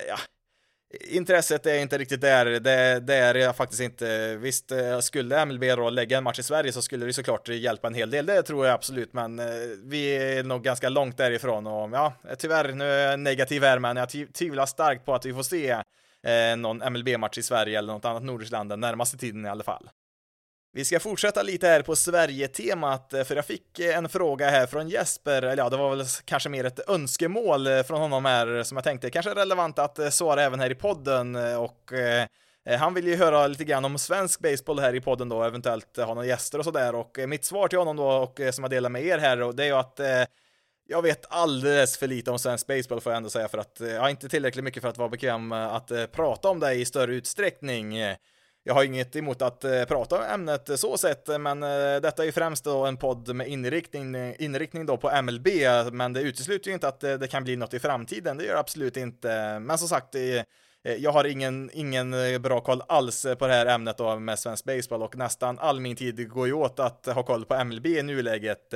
ja, 0.08 0.18
Intresset 0.90 1.66
är 1.66 1.78
inte 1.78 1.98
riktigt 1.98 2.20
där, 2.20 2.44
det, 2.44 3.00
det 3.00 3.14
är 3.14 3.34
jag 3.34 3.56
faktiskt 3.56 3.80
inte. 3.80 4.36
Visst, 4.36 4.72
eh, 4.72 4.98
skulle 4.98 5.44
MLB 5.44 5.64
då 5.76 5.90
lägga 5.90 6.18
en 6.18 6.24
match 6.24 6.38
i 6.38 6.42
Sverige 6.42 6.72
så 6.72 6.82
skulle 6.82 7.06
det 7.06 7.12
såklart 7.12 7.48
hjälpa 7.48 7.88
en 7.88 7.94
hel 7.94 8.10
del, 8.10 8.26
det 8.26 8.42
tror 8.42 8.66
jag 8.66 8.74
absolut, 8.74 9.12
men 9.12 9.38
eh, 9.38 9.46
vi 9.84 10.16
är 10.16 10.42
nog 10.42 10.62
ganska 10.62 10.88
långt 10.88 11.16
därifrån 11.16 11.66
och 11.66 11.90
ja, 11.92 12.12
tyvärr, 12.38 12.72
nu 12.72 12.84
är 12.84 13.10
jag 13.10 13.20
negativ 13.20 13.62
här, 13.62 13.78
men 13.78 13.96
jag 13.96 14.08
tvivlar 14.34 14.66
starkt 14.66 15.04
på 15.04 15.14
att 15.14 15.26
vi 15.26 15.34
får 15.34 15.42
se 15.42 15.70
eh, 15.70 16.56
någon 16.56 16.92
MLB-match 16.92 17.38
i 17.38 17.42
Sverige 17.42 17.78
eller 17.78 17.92
något 17.92 18.04
annat 18.04 18.22
nordiskt 18.22 18.52
land 18.52 18.70
den 18.70 18.80
närmaste 18.80 19.16
tiden 19.16 19.46
i 19.46 19.48
alla 19.48 19.64
fall. 19.64 19.88
Vi 20.78 20.84
ska 20.84 21.00
fortsätta 21.00 21.42
lite 21.42 21.66
här 21.66 21.82
på 21.82 21.96
Sverige-temat, 21.96 23.12
eh, 23.12 23.24
för 23.24 23.36
jag 23.36 23.44
fick 23.44 23.78
eh, 23.78 23.96
en 23.96 24.08
fråga 24.08 24.50
här 24.50 24.66
från 24.66 24.88
Jesper, 24.88 25.42
eller 25.42 25.62
ja, 25.62 25.70
det 25.70 25.76
var 25.76 25.96
väl 25.96 26.06
kanske 26.24 26.48
mer 26.48 26.64
ett 26.64 26.88
önskemål 26.88 27.66
eh, 27.66 27.82
från 27.82 28.00
honom 28.00 28.24
här 28.24 28.62
som 28.62 28.76
jag 28.76 28.84
tänkte 28.84 29.10
kanske 29.10 29.30
är 29.30 29.34
relevant 29.34 29.78
att 29.78 30.14
svara 30.14 30.42
även 30.42 30.60
här 30.60 30.70
i 30.70 30.74
podden 30.74 31.36
och 31.36 31.92
eh, 31.92 32.26
han 32.78 32.94
vill 32.94 33.06
ju 33.06 33.16
höra 33.16 33.46
lite 33.46 33.64
grann 33.64 33.84
om 33.84 33.98
svensk 33.98 34.40
baseball 34.40 34.78
här 34.78 34.94
i 34.94 35.00
podden 35.00 35.28
då, 35.28 35.42
eventuellt 35.42 35.96
ha 35.96 36.06
några 36.06 36.26
gäster 36.26 36.58
och 36.58 36.64
sådär 36.64 36.94
och 36.94 37.18
mitt 37.28 37.44
svar 37.44 37.68
till 37.68 37.78
honom 37.78 37.96
då 37.96 38.06
och 38.06 38.40
som 38.52 38.64
jag 38.64 38.70
delar 38.70 38.90
med 38.90 39.04
er 39.04 39.18
här 39.18 39.42
och 39.42 39.54
det 39.54 39.62
är 39.62 39.66
ju 39.66 39.76
att 39.76 40.00
eh, 40.00 40.24
jag 40.88 41.02
vet 41.02 41.26
alldeles 41.28 41.98
för 41.98 42.06
lite 42.06 42.30
om 42.30 42.38
svensk 42.38 42.66
baseball 42.66 43.00
får 43.00 43.12
jag 43.12 43.16
ändå 43.16 43.30
säga 43.30 43.48
för 43.48 43.58
att 43.58 43.76
jag 43.80 44.00
har 44.00 44.08
inte 44.08 44.28
tillräckligt 44.28 44.64
mycket 44.64 44.82
för 44.82 44.88
att 44.88 44.98
vara 44.98 45.08
bekväm 45.08 45.52
att 45.52 45.92
prata 46.12 46.48
om 46.48 46.60
det 46.60 46.74
i 46.74 46.84
större 46.84 47.14
utsträckning. 47.14 47.96
Jag 48.68 48.74
har 48.74 48.84
inget 48.84 49.16
emot 49.16 49.42
att 49.42 49.64
eh, 49.64 49.84
prata 49.84 50.16
om 50.16 50.22
ämnet 50.22 50.80
så 50.80 50.96
sett, 50.96 51.28
men 51.40 51.62
eh, 51.62 52.00
detta 52.02 52.22
är 52.22 52.26
ju 52.26 52.32
främst 52.32 52.64
då 52.64 52.86
en 52.86 52.96
podd 52.96 53.34
med 53.34 53.48
inriktning, 53.48 54.34
inriktning 54.38 54.86
då 54.86 54.96
på 54.96 55.22
MLB, 55.22 55.48
men 55.92 56.12
det 56.12 56.20
utesluter 56.20 56.68
ju 56.68 56.74
inte 56.74 56.88
att 56.88 57.04
eh, 57.04 57.14
det 57.14 57.28
kan 57.28 57.44
bli 57.44 57.56
något 57.56 57.74
i 57.74 57.78
framtiden, 57.78 58.36
det 58.36 58.44
gör 58.44 58.52
det 58.52 58.60
absolut 58.60 58.96
inte. 58.96 59.58
Men 59.58 59.78
som 59.78 59.88
sagt, 59.88 60.14
jag 60.98 61.12
har 61.12 61.24
ingen, 61.24 61.70
ingen 61.72 62.14
bra 62.42 62.60
koll 62.60 62.82
alls 62.88 63.26
på 63.38 63.46
det 63.46 63.52
här 63.52 63.66
ämnet 63.66 63.98
då 63.98 64.18
med 64.18 64.38
svensk 64.38 64.64
baseball 64.64 65.02
och 65.02 65.16
nästan 65.16 65.58
all 65.58 65.80
min 65.80 65.96
tid 65.96 66.28
går 66.28 66.46
ju 66.46 66.52
åt 66.52 66.80
att 66.80 67.06
ha 67.06 67.22
koll 67.22 67.44
på 67.44 67.64
MLB 67.64 67.86
i 67.86 68.02
nuläget. 68.02 68.74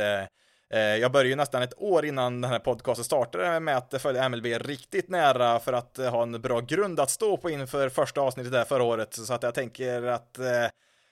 Eh, 0.72 0.80
jag 0.80 1.12
började 1.12 1.28
ju 1.28 1.36
nästan 1.36 1.62
ett 1.62 1.74
år 1.76 2.04
innan 2.04 2.40
den 2.40 2.50
här 2.50 2.58
podcasten 2.58 3.04
startade 3.04 3.60
med 3.60 3.76
att 3.76 4.02
följa 4.02 4.28
MLB 4.28 4.46
riktigt 4.46 5.08
nära 5.08 5.60
för 5.60 5.72
att 5.72 5.98
eh, 5.98 6.10
ha 6.10 6.22
en 6.22 6.40
bra 6.40 6.60
grund 6.60 7.00
att 7.00 7.10
stå 7.10 7.36
på 7.36 7.50
inför 7.50 7.88
första 7.88 8.20
avsnittet 8.20 8.52
där 8.52 8.64
förra 8.64 8.82
året. 8.82 9.14
Så 9.14 9.34
att 9.34 9.42
jag 9.42 9.54
tänker 9.54 10.02
att, 10.02 10.38
eh, 10.38 10.66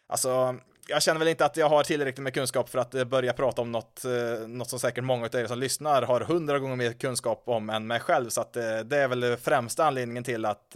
alltså, 0.06 0.56
jag 0.88 1.02
känner 1.02 1.18
väl 1.18 1.28
inte 1.28 1.44
att 1.44 1.56
jag 1.56 1.68
har 1.68 1.82
tillräckligt 1.82 2.22
med 2.22 2.34
kunskap 2.34 2.68
för 2.68 2.78
att 2.78 3.08
börja 3.08 3.32
prata 3.32 3.62
om 3.62 3.72
något, 3.72 4.02
något 4.46 4.70
som 4.70 4.78
säkert 4.78 5.04
många 5.04 5.26
av 5.26 5.34
er 5.34 5.46
som 5.46 5.58
lyssnar 5.58 6.02
har 6.02 6.20
hundra 6.20 6.58
gånger 6.58 6.76
mer 6.76 6.92
kunskap 6.92 7.42
om 7.46 7.70
än 7.70 7.86
mig 7.86 8.00
själv. 8.00 8.28
Så 8.28 8.40
att 8.40 8.52
det 8.52 8.96
är 8.96 9.08
väl 9.08 9.36
främsta 9.36 9.84
anledningen 9.84 10.24
till 10.24 10.44
att 10.44 10.70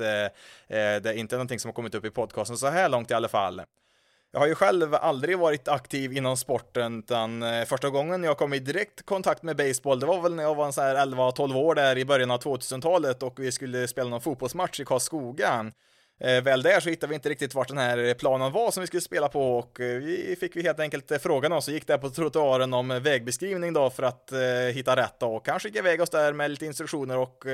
det 0.64 1.14
inte 1.16 1.34
är 1.34 1.38
någonting 1.38 1.60
som 1.60 1.68
har 1.68 1.74
kommit 1.74 1.94
upp 1.94 2.04
i 2.04 2.10
podcasten 2.10 2.56
så 2.56 2.66
här 2.66 2.88
långt 2.88 3.10
i 3.10 3.14
alla 3.14 3.28
fall. 3.28 3.62
Jag 4.34 4.40
har 4.40 4.46
ju 4.46 4.54
själv 4.54 4.94
aldrig 4.94 5.38
varit 5.38 5.68
aktiv 5.68 6.12
inom 6.12 6.36
sporten, 6.36 6.98
utan 6.98 7.42
eh, 7.42 7.64
första 7.64 7.90
gången 7.90 8.24
jag 8.24 8.38
kom 8.38 8.54
i 8.54 8.58
direkt 8.58 9.06
kontakt 9.06 9.42
med 9.42 9.56
baseball, 9.56 10.00
det 10.00 10.06
var 10.06 10.20
väl 10.20 10.34
när 10.34 10.42
jag 10.42 10.54
var 10.54 10.66
en 10.66 10.72
här 10.76 11.06
11-12 11.06 11.56
år 11.56 11.74
där 11.74 11.98
i 11.98 12.04
början 12.04 12.30
av 12.30 12.42
2000-talet 12.42 13.22
och 13.22 13.40
vi 13.40 13.52
skulle 13.52 13.88
spela 13.88 14.10
någon 14.10 14.20
fotbollsmatch 14.20 14.80
i 14.80 14.84
Karlskoga. 14.84 15.72
Eh, 16.20 16.42
väl 16.42 16.62
där 16.62 16.80
så 16.80 16.88
hittade 16.88 17.10
vi 17.10 17.14
inte 17.14 17.28
riktigt 17.28 17.54
vart 17.54 17.68
den 17.68 17.78
här 17.78 18.14
planen 18.14 18.52
var 18.52 18.70
som 18.70 18.80
vi 18.80 18.86
skulle 18.86 19.00
spela 19.00 19.28
på 19.28 19.58
och 19.58 19.80
eh, 19.80 19.98
vi 19.98 20.36
fick 20.40 20.56
vi 20.56 20.62
helt 20.62 20.80
enkelt 20.80 21.12
frågan 21.22 21.52
oss 21.52 21.68
och 21.68 21.74
gick 21.74 21.86
där 21.86 21.98
på 21.98 22.10
trottoaren 22.10 22.74
om 22.74 22.88
vägbeskrivning 22.88 23.72
då 23.72 23.90
för 23.90 24.02
att 24.02 24.32
hitta 24.72 24.96
rätt 24.96 25.20
då 25.20 25.36
och 25.36 25.44
kanske 25.44 25.68
gick 25.68 25.76
iväg 25.78 26.00
oss 26.00 26.10
där 26.10 26.32
med 26.32 26.50
lite 26.50 26.66
instruktioner 26.66 27.18
och 27.18 27.46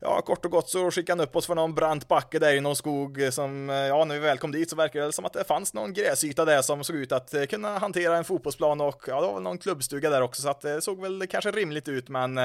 Ja, 0.00 0.20
kort 0.20 0.44
och 0.44 0.50
gott 0.50 0.68
så 0.68 0.90
skickade 0.90 1.20
han 1.20 1.28
upp 1.28 1.36
oss 1.36 1.46
för 1.46 1.54
någon 1.54 1.74
brant 1.74 2.08
backe 2.08 2.38
där 2.38 2.54
i 2.54 2.60
någon 2.60 2.76
skog 2.76 3.28
som, 3.30 3.70
eh, 3.70 3.76
ja, 3.76 4.04
när 4.04 4.14
vi 4.14 4.20
väl 4.20 4.38
kom 4.38 4.52
dit 4.52 4.70
så 4.70 4.76
verkade 4.76 5.06
det 5.06 5.12
som 5.12 5.24
att 5.24 5.32
det 5.32 5.44
fanns 5.44 5.74
någon 5.74 5.92
gräsyta 5.92 6.44
där 6.44 6.62
som 6.62 6.84
såg 6.84 6.96
ut 6.96 7.12
att 7.12 7.34
eh, 7.34 7.44
kunna 7.44 7.78
hantera 7.78 8.16
en 8.16 8.24
fotbollsplan 8.24 8.80
och 8.80 9.04
ja, 9.06 9.20
det 9.20 9.26
var 9.26 9.34
väl 9.34 9.42
någon 9.42 9.58
klubbstuga 9.58 10.10
där 10.10 10.22
också 10.22 10.42
så 10.42 10.48
att 10.48 10.60
det 10.60 10.80
såg 10.80 11.00
väl 11.00 11.26
kanske 11.26 11.50
rimligt 11.50 11.88
ut 11.88 12.08
men 12.08 12.40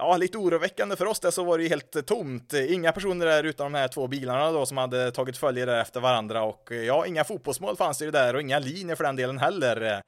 Ja, 0.00 0.16
lite 0.16 0.38
oroväckande 0.38 0.96
för 0.96 1.06
oss 1.06 1.20
där 1.20 1.30
så 1.30 1.44
var 1.44 1.58
det 1.58 1.64
ju 1.64 1.68
helt 1.68 2.06
tomt. 2.06 2.52
Inga 2.52 2.92
personer 2.92 3.26
där 3.26 3.44
utan 3.44 3.72
de 3.72 3.78
här 3.78 3.88
två 3.88 4.06
bilarna 4.06 4.52
då 4.52 4.66
som 4.66 4.78
hade 4.78 5.10
tagit 5.10 5.36
följe 5.36 5.64
där 5.64 5.80
efter 5.80 6.00
varandra 6.00 6.42
och 6.42 6.70
ja, 6.86 7.06
inga 7.06 7.24
fotbollsmål 7.24 7.76
fanns 7.76 7.98
det 7.98 8.04
ju 8.04 8.10
där 8.10 8.34
och 8.34 8.40
inga 8.40 8.58
linjer 8.58 8.96
för 8.96 9.04
den 9.04 9.16
delen 9.16 9.38
heller. 9.38 10.02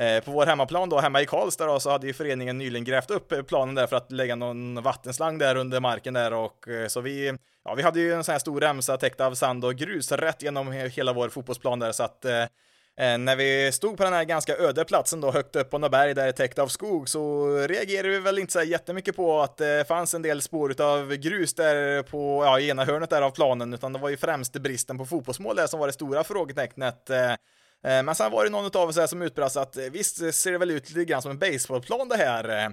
Eh, 0.00 0.24
på 0.24 0.30
vår 0.30 0.46
hemmaplan 0.46 0.88
då, 0.88 1.00
hemma 1.00 1.20
i 1.20 1.26
Karlstad 1.26 1.66
då, 1.66 1.80
så 1.80 1.90
hade 1.90 2.06
ju 2.06 2.12
föreningen 2.12 2.58
nyligen 2.58 2.84
grävt 2.84 3.10
upp 3.10 3.32
eh, 3.32 3.42
planen 3.42 3.74
där 3.74 3.86
för 3.86 3.96
att 3.96 4.12
lägga 4.12 4.36
någon 4.36 4.82
vattenslang 4.82 5.38
där 5.38 5.56
under 5.56 5.80
marken 5.80 6.14
där 6.14 6.32
och 6.32 6.68
eh, 6.68 6.88
så 6.88 7.00
vi, 7.00 7.38
ja, 7.64 7.74
vi 7.74 7.82
hade 7.82 8.00
ju 8.00 8.12
en 8.12 8.24
sån 8.24 8.32
här 8.32 8.38
stor 8.38 8.60
remsa 8.60 8.96
täckt 8.96 9.20
av 9.20 9.34
sand 9.34 9.64
och 9.64 9.74
grus 9.74 10.12
rätt 10.12 10.42
genom 10.42 10.72
hela 10.72 11.12
vår 11.12 11.28
fotbollsplan 11.28 11.78
där 11.78 11.92
så 11.92 12.02
att 12.02 12.26
när 12.98 13.36
vi 13.36 13.72
stod 13.72 13.96
på 13.96 14.04
den 14.04 14.12
här 14.12 14.24
ganska 14.24 14.56
öde 14.56 14.84
platsen 14.84 15.20
då 15.20 15.32
högt 15.32 15.56
upp 15.56 15.70
på 15.70 15.78
något 15.78 15.90
berg 15.90 16.14
där 16.14 16.22
det 16.22 16.28
är 16.28 16.32
täckt 16.32 16.58
av 16.58 16.68
skog 16.68 17.08
så 17.08 17.48
reagerade 17.56 18.08
vi 18.08 18.18
väl 18.18 18.38
inte 18.38 18.52
så 18.52 18.62
jättemycket 18.62 19.16
på 19.16 19.40
att 19.40 19.56
det 19.56 19.88
fanns 19.88 20.14
en 20.14 20.22
del 20.22 20.42
spår 20.42 20.80
av 20.80 21.14
grus 21.14 21.54
där 21.54 22.02
på, 22.02 22.44
ja, 22.44 22.60
i 22.60 22.68
ena 22.68 22.84
hörnet 22.84 23.10
där 23.10 23.22
av 23.22 23.30
planen, 23.30 23.74
utan 23.74 23.92
det 23.92 23.98
var 23.98 24.08
ju 24.08 24.16
främst 24.16 24.52
bristen 24.52 24.98
på 24.98 25.06
fotbollsmål 25.06 25.56
där 25.56 25.66
som 25.66 25.80
var 25.80 25.86
det 25.86 25.92
stora 25.92 26.24
frågetecknet. 26.24 27.10
Eh, 27.86 28.02
men 28.02 28.14
sen 28.14 28.30
var 28.30 28.44
det 28.44 28.50
någon 28.50 28.76
av 28.76 28.88
oss 28.88 29.10
som 29.10 29.22
utbrast 29.22 29.56
att 29.56 29.76
eh, 29.76 29.84
visst 29.84 30.34
ser 30.34 30.52
det 30.52 30.58
väl 30.58 30.70
ut 30.70 30.90
lite 30.90 31.04
grann 31.04 31.22
som 31.22 31.30
en 31.30 31.38
baseballplan 31.38 32.08
det 32.08 32.16
här. 32.16 32.64
Eh. 32.64 32.70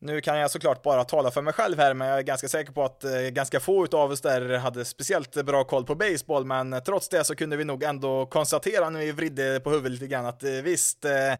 Nu 0.00 0.20
kan 0.20 0.38
jag 0.38 0.50
såklart 0.50 0.82
bara 0.82 1.04
tala 1.04 1.30
för 1.30 1.42
mig 1.42 1.52
själv 1.52 1.78
här, 1.78 1.94
men 1.94 2.08
jag 2.08 2.18
är 2.18 2.22
ganska 2.22 2.48
säker 2.48 2.72
på 2.72 2.84
att 2.84 3.04
ganska 3.30 3.60
få 3.60 3.86
av 3.92 4.10
oss 4.10 4.20
där 4.20 4.58
hade 4.58 4.84
speciellt 4.84 5.44
bra 5.44 5.64
koll 5.64 5.84
på 5.84 5.94
baseball, 5.94 6.44
men 6.44 6.82
trots 6.84 7.08
det 7.08 7.24
så 7.24 7.34
kunde 7.34 7.56
vi 7.56 7.64
nog 7.64 7.82
ändå 7.82 8.26
konstatera 8.26 8.90
när 8.90 9.00
vi 9.00 9.12
vridde 9.12 9.60
på 9.60 9.70
huvudet 9.70 9.92
lite 9.92 10.06
grann 10.06 10.26
att 10.26 10.42
visst, 10.42 11.02
det 11.02 11.36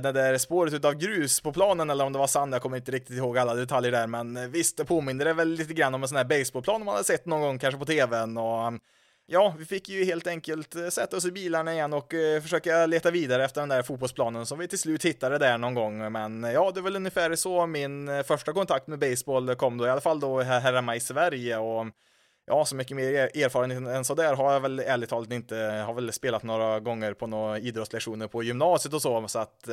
där 0.00 0.38
spåret 0.38 0.74
utav 0.74 0.94
grus 0.94 1.40
på 1.40 1.52
planen 1.52 1.90
eller 1.90 2.04
om 2.04 2.12
det 2.12 2.18
var 2.18 2.26
sand, 2.26 2.54
jag 2.54 2.62
kommer 2.62 2.76
inte 2.76 2.92
riktigt 2.92 3.16
ihåg 3.16 3.38
alla 3.38 3.54
detaljer 3.54 3.92
där, 3.92 4.06
men 4.06 4.50
visst, 4.50 4.76
det 4.76 4.84
påminner 4.84 5.24
det 5.24 5.32
väl 5.32 5.48
lite 5.48 5.74
grann 5.74 5.94
om 5.94 6.02
en 6.02 6.08
sån 6.08 6.16
här 6.16 6.24
baseballplan 6.24 6.84
man 6.84 6.94
hade 6.94 7.04
sett 7.04 7.26
någon 7.26 7.40
gång 7.40 7.58
kanske 7.58 7.78
på 7.78 7.84
tvn 7.84 8.36
och 8.36 8.72
Ja, 9.30 9.54
vi 9.58 9.64
fick 9.64 9.88
ju 9.88 10.04
helt 10.04 10.26
enkelt 10.26 10.76
eh, 10.76 10.88
sätta 10.88 11.16
oss 11.16 11.24
i 11.24 11.32
bilarna 11.32 11.72
igen 11.72 11.92
och 11.92 12.14
eh, 12.14 12.42
försöka 12.42 12.86
leta 12.86 13.10
vidare 13.10 13.44
efter 13.44 13.60
den 13.60 13.68
där 13.68 13.82
fotbollsplanen 13.82 14.46
som 14.46 14.58
vi 14.58 14.68
till 14.68 14.78
slut 14.78 15.04
hittade 15.04 15.38
där 15.38 15.58
någon 15.58 15.74
gång. 15.74 16.12
Men 16.12 16.44
eh, 16.44 16.52
ja, 16.52 16.70
det 16.70 16.80
är 16.80 16.82
väl 16.82 16.96
ungefär 16.96 17.36
så 17.36 17.66
min 17.66 18.24
första 18.24 18.52
kontakt 18.52 18.86
med 18.86 18.98
baseball 18.98 19.54
kom 19.54 19.78
då, 19.78 19.86
i 19.86 19.90
alla 19.90 20.00
fall 20.00 20.20
då 20.20 20.40
här, 20.40 20.72
hemma 20.72 20.96
i 20.96 21.00
Sverige. 21.00 21.58
Och 21.58 21.86
ja, 22.46 22.64
så 22.64 22.76
mycket 22.76 22.96
mer 22.96 23.12
erfarenhet 23.14 23.96
än 23.96 24.04
så 24.04 24.14
där 24.14 24.34
har 24.34 24.52
jag 24.52 24.60
väl 24.60 24.80
ärligt 24.80 25.10
talat 25.10 25.32
inte, 25.32 25.56
har 25.56 25.94
väl 25.94 26.12
spelat 26.12 26.42
några 26.42 26.80
gånger 26.80 27.14
på 27.14 27.26
några 27.26 27.58
idrottslektioner 27.58 28.26
på 28.26 28.42
gymnasiet 28.42 28.94
och 28.94 29.02
så, 29.02 29.28
så 29.28 29.38
att 29.38 29.68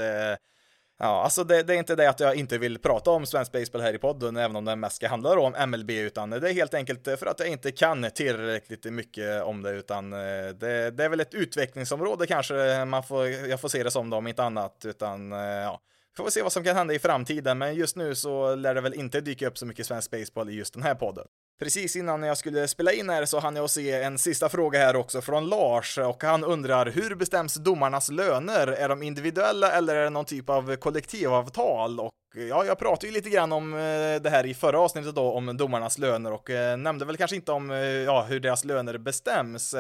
Ja, 0.98 1.24
alltså 1.24 1.44
det, 1.44 1.64
det, 1.64 1.74
är 1.74 1.78
inte 1.78 1.96
det 1.96 2.10
att 2.10 2.20
jag 2.20 2.36
inte 2.36 2.58
vill 2.58 2.80
prata 2.80 3.12
om 3.12 3.26
svensk 3.26 3.52
baseball 3.52 3.82
här 3.82 3.94
i 3.94 3.98
podden, 3.98 4.38
även 4.38 4.56
om 4.56 4.66
det 4.66 4.76
mest 4.76 4.96
ska 4.96 5.08
handla 5.08 5.40
om 5.40 5.70
MLB, 5.70 5.92
utan 5.92 6.30
det 6.30 6.50
är 6.50 6.54
helt 6.54 6.74
enkelt 6.74 7.04
för 7.04 7.26
att 7.26 7.40
jag 7.40 7.50
inte 7.50 7.72
kan 7.72 8.12
tillräckligt 8.12 8.86
mycket 8.86 9.44
om 9.44 9.62
det, 9.62 9.72
utan 9.72 10.14
eh, 10.14 10.20
det, 10.60 10.92
det 10.92 11.04
är 11.04 11.10
väl 11.10 11.20
ett 11.20 11.34
utvecklingsområde 11.34 12.28
kanske 12.28 12.86
man 12.86 13.04
får, 13.04 13.28
jag 13.28 13.62
får 13.62 13.70
se 13.70 13.84
det 13.84 13.92
som 13.92 14.10
då, 14.10 14.18
om 14.18 14.28
inte 14.28 14.44
annat, 14.44 14.86
utan 14.86 15.32
eh, 15.32 15.40
ja. 15.40 15.80
Får 16.18 16.26
vi 16.26 16.32
se 16.32 16.42
vad 16.42 16.52
som 16.52 16.64
kan 16.64 16.76
hända 16.76 16.94
i 16.94 17.00
framtiden, 17.00 17.58
men 17.58 17.76
just 17.76 17.96
nu 17.96 18.16
så 18.16 18.56
lär 18.56 18.76
det 18.76 18.82
väl 18.82 18.94
inte 18.94 19.22
dyka 19.22 19.48
upp 19.48 19.58
så 19.58 19.66
mycket 19.66 19.86
svensk 19.86 20.12
baseball 20.12 20.50
i 20.50 20.54
just 20.54 20.74
den 20.74 20.84
här 20.84 20.96
podden. 20.96 21.26
Precis 21.60 21.96
innan 21.96 22.24
jag 22.24 22.38
skulle 22.38 22.68
spela 22.68 22.92
in 22.92 23.10
här 23.10 23.26
så 23.26 23.40
hann 23.40 23.56
jag 23.56 23.70
se 23.70 23.92
en 23.92 24.18
sista 24.18 24.50
fråga 24.50 24.80
här 24.80 24.96
också 24.96 25.22
från 25.22 25.50
Lars 25.50 25.98
och 25.98 26.24
han 26.24 26.44
undrar 26.44 26.86
hur 26.86 27.16
bestäms 27.16 27.56
domarnas 27.56 28.10
löner? 28.10 28.68
Är 28.68 28.90
de 28.90 29.04
individuella 29.04 29.72
eller 29.72 29.96
är 29.96 30.04
det 30.04 30.10
någon 30.10 30.26
typ 30.26 30.50
av 30.50 30.76
kollektivavtal? 30.76 32.00
Och 32.00 32.12
ja, 32.50 32.66
jag 32.66 32.80
pratade 32.80 33.08
ju 33.08 33.14
lite 33.14 33.30
grann 33.30 33.54
om 33.54 33.74
eh, 33.74 34.22
det 34.22 34.30
här 34.30 34.46
i 34.46 34.54
förra 34.54 34.80
avsnittet 34.80 35.16
då 35.16 35.32
om 35.32 35.58
domarnas 35.58 35.98
löner 35.98 36.32
och 36.34 36.50
eh, 36.50 36.78
nämnde 36.78 37.06
väl 37.06 37.18
kanske 37.18 37.36
inte 37.36 37.52
om 37.52 37.72
eh, 37.72 37.78
ja, 37.80 38.22
hur 38.22 38.40
deras 38.40 38.66
löner 38.66 38.98
bestäms. 38.98 39.76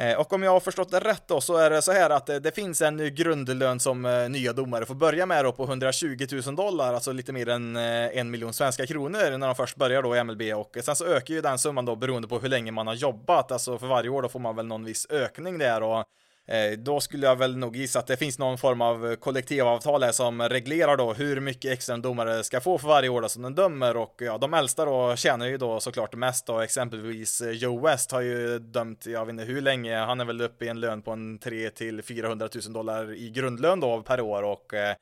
Eh, 0.00 0.18
och 0.18 0.32
om 0.32 0.42
jag 0.42 0.50
har 0.50 0.60
förstått 0.60 0.90
det 0.90 1.00
rätt 1.00 1.22
då 1.28 1.40
så 1.40 1.56
är 1.56 1.70
det 1.70 1.82
så 1.82 1.92
här 1.92 2.10
att 2.10 2.28
eh, 2.28 2.36
det 2.36 2.54
finns 2.54 2.82
en 2.82 3.14
grundlön 3.14 3.80
som 3.80 4.04
eh, 4.04 4.28
nya 4.28 4.52
domare 4.52 4.86
får 4.86 4.94
börja 4.94 5.26
med 5.26 5.44
då 5.44 5.52
på 5.52 5.64
120 5.64 6.26
000 6.46 6.56
dollar, 6.56 6.94
alltså 6.94 7.12
lite 7.12 7.32
mer 7.32 7.48
än 7.48 7.76
en 7.76 8.30
miljon 8.30 8.52
svenska 8.52 8.86
kronor 8.86 9.38
när 9.38 9.46
de 9.46 9.54
först 9.54 9.76
börjar 9.76 10.02
då 10.02 10.16
i 10.16 10.24
MLB 10.24 10.42
och 10.42 10.76
sen 10.84 10.96
så 10.96 11.06
ökar 11.06 11.34
ju 11.34 11.40
den 11.40 11.58
summan 11.58 11.84
då 11.84 11.96
beroende 11.96 12.28
på 12.28 12.38
hur 12.38 12.48
länge 12.48 12.72
man 12.72 12.86
har 12.86 12.94
jobbat, 12.94 13.52
alltså 13.52 13.78
för 13.78 13.86
varje 13.86 14.08
år 14.10 14.22
då 14.22 14.28
får 14.28 14.40
man 14.40 14.56
väl 14.56 14.66
någon 14.66 14.84
viss 14.84 15.06
ökning 15.10 15.58
där 15.58 15.82
och 15.82 16.04
Eh, 16.48 16.78
då 16.78 17.00
skulle 17.00 17.26
jag 17.26 17.36
väl 17.36 17.56
nog 17.56 17.76
gissa 17.76 17.98
att 17.98 18.06
det 18.06 18.16
finns 18.16 18.38
någon 18.38 18.58
form 18.58 18.80
av 18.80 19.16
kollektivavtal 19.16 20.02
här 20.02 20.12
som 20.12 20.42
reglerar 20.42 20.96
då 20.96 21.12
hur 21.12 21.40
mycket 21.40 21.72
extra 21.72 21.94
en 21.94 22.02
domare 22.02 22.44
ska 22.44 22.60
få 22.60 22.78
för 22.78 22.88
varje 22.88 23.08
år 23.08 23.22
då 23.22 23.28
som 23.28 23.42
den 23.42 23.54
dömer. 23.54 23.96
Och 23.96 24.14
ja, 24.18 24.38
de 24.38 24.54
äldsta 24.54 24.84
då 24.84 25.16
tjänar 25.16 25.46
ju 25.46 25.58
då 25.58 25.80
såklart 25.80 26.14
mest 26.14 26.46
då, 26.46 26.60
exempelvis 26.60 27.40
eh, 27.40 27.50
Joe 27.50 27.80
West 27.80 28.12
har 28.12 28.20
ju 28.20 28.58
dömt, 28.58 29.06
jag 29.06 29.24
vet 29.26 29.32
inte 29.32 29.44
hur 29.44 29.60
länge, 29.60 29.96
han 29.96 30.20
är 30.20 30.24
väl 30.24 30.40
uppe 30.40 30.64
i 30.64 30.68
en 30.68 30.80
lön 30.80 31.02
på 31.02 31.10
en 31.10 31.38
3 31.38 31.70
till 31.70 32.02
400 32.02 32.48
000 32.54 32.72
dollar 32.72 33.14
i 33.14 33.30
grundlön 33.30 33.80
då 33.80 34.02
per 34.02 34.20
år. 34.20 34.42
Och 34.42 34.74
eh, 34.74 34.94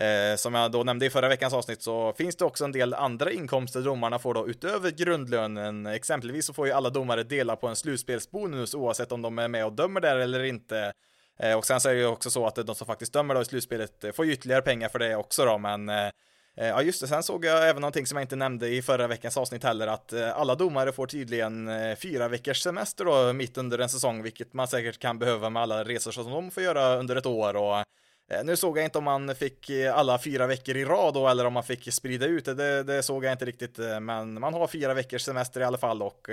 eh, 0.00 0.36
som 0.36 0.54
jag 0.54 0.72
då 0.72 0.82
nämnde 0.82 1.06
i 1.06 1.10
förra 1.10 1.28
veckans 1.28 1.54
avsnitt 1.54 1.82
så 1.82 2.12
finns 2.12 2.36
det 2.36 2.44
också 2.44 2.64
en 2.64 2.72
del 2.72 2.94
andra 2.94 3.32
inkomster 3.32 3.80
domarna 3.80 4.18
får 4.18 4.34
då 4.34 4.48
utöver 4.48 4.90
grundlönen. 4.90 5.86
Exempelvis 5.86 6.46
så 6.46 6.52
får 6.52 6.66
ju 6.66 6.72
alla 6.72 6.90
domare 6.90 7.22
dela 7.22 7.56
på 7.56 7.68
en 7.68 7.76
slutspelsbonus 7.76 8.74
oavsett 8.74 9.12
om 9.12 9.22
de 9.22 9.38
är 9.38 9.48
med 9.48 9.66
och 9.66 9.72
dömer 9.72 10.00
där 10.00 10.16
eller 10.16 10.42
inte. 10.42 10.92
Eh, 11.38 11.58
och 11.58 11.66
sen 11.66 11.80
så 11.80 11.88
är 11.88 11.94
det 11.94 12.00
ju 12.00 12.06
också 12.06 12.30
så 12.30 12.46
att 12.46 12.54
de 12.54 12.74
som 12.74 12.86
faktiskt 12.86 13.12
dömer 13.12 13.34
då 13.34 13.42
i 13.42 13.44
slutspelet 13.44 14.04
får 14.14 14.24
ju 14.26 14.32
ytterligare 14.32 14.62
pengar 14.62 14.88
för 14.88 14.98
det 14.98 15.16
också 15.16 15.44
då, 15.44 15.58
men 15.58 15.88
eh, 15.88 16.10
Ja 16.54 16.82
just 16.82 17.00
det, 17.00 17.08
sen 17.08 17.22
såg 17.22 17.44
jag 17.44 17.68
även 17.68 17.80
någonting 17.80 18.06
som 18.06 18.16
jag 18.16 18.24
inte 18.24 18.36
nämnde 18.36 18.68
i 18.68 18.82
förra 18.82 19.06
veckans 19.06 19.36
avsnitt 19.36 19.64
heller 19.64 19.86
att 19.86 20.12
eh, 20.12 20.38
alla 20.38 20.54
domare 20.54 20.92
får 20.92 21.06
tydligen 21.06 21.68
eh, 21.68 21.96
fyra 21.96 22.28
veckors 22.28 22.62
semester 22.62 23.04
då 23.04 23.32
mitt 23.32 23.58
under 23.58 23.78
en 23.78 23.88
säsong 23.88 24.22
vilket 24.22 24.52
man 24.52 24.68
säkert 24.68 24.98
kan 24.98 25.18
behöva 25.18 25.50
med 25.50 25.62
alla 25.62 25.84
resor 25.84 26.12
som 26.12 26.30
de 26.30 26.50
får 26.50 26.62
göra 26.62 26.96
under 26.96 27.16
ett 27.16 27.26
år 27.26 27.56
och 27.56 27.84
Eh, 28.30 28.44
nu 28.44 28.56
såg 28.56 28.78
jag 28.78 28.84
inte 28.84 28.98
om 28.98 29.04
man 29.04 29.34
fick 29.34 29.70
eh, 29.70 29.96
alla 29.96 30.18
fyra 30.18 30.46
veckor 30.46 30.76
i 30.76 30.84
rad 30.84 31.14
då, 31.14 31.28
eller 31.28 31.46
om 31.46 31.52
man 31.52 31.62
fick 31.62 31.92
sprida 31.94 32.26
ut 32.26 32.44
det. 32.44 32.54
det. 32.54 32.82
det. 32.82 33.02
såg 33.02 33.24
jag 33.24 33.32
inte 33.32 33.44
riktigt, 33.44 33.78
eh, 33.78 34.00
men 34.00 34.40
man 34.40 34.54
har 34.54 34.66
fyra 34.66 34.94
veckors 34.94 35.22
semester 35.22 35.60
i 35.60 35.64
alla 35.64 35.78
fall 35.78 36.02
och 36.02 36.28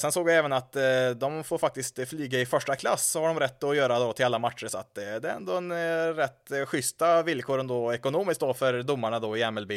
Sen 0.00 0.12
såg 0.12 0.28
jag 0.28 0.36
även 0.36 0.52
att 0.52 0.76
de 1.16 1.44
får 1.44 1.58
faktiskt 1.58 2.08
flyga 2.08 2.40
i 2.40 2.46
första 2.46 2.76
klass, 2.76 3.10
så 3.10 3.20
har 3.20 3.28
de 3.28 3.40
rätt 3.40 3.64
att 3.64 3.76
göra 3.76 3.98
då 3.98 4.12
till 4.12 4.24
alla 4.24 4.38
matcher, 4.38 4.66
så 4.66 4.78
att 4.78 4.94
det 4.94 5.04
är 5.04 5.26
ändå 5.26 5.56
en 5.56 5.72
rätt 6.14 6.50
schyssta 6.66 7.22
villkor 7.22 7.60
ändå 7.60 7.94
ekonomiskt 7.94 8.40
då 8.40 8.54
för 8.54 8.82
domarna 8.82 9.18
då 9.18 9.36
i 9.36 9.50
MLB. 9.50 9.72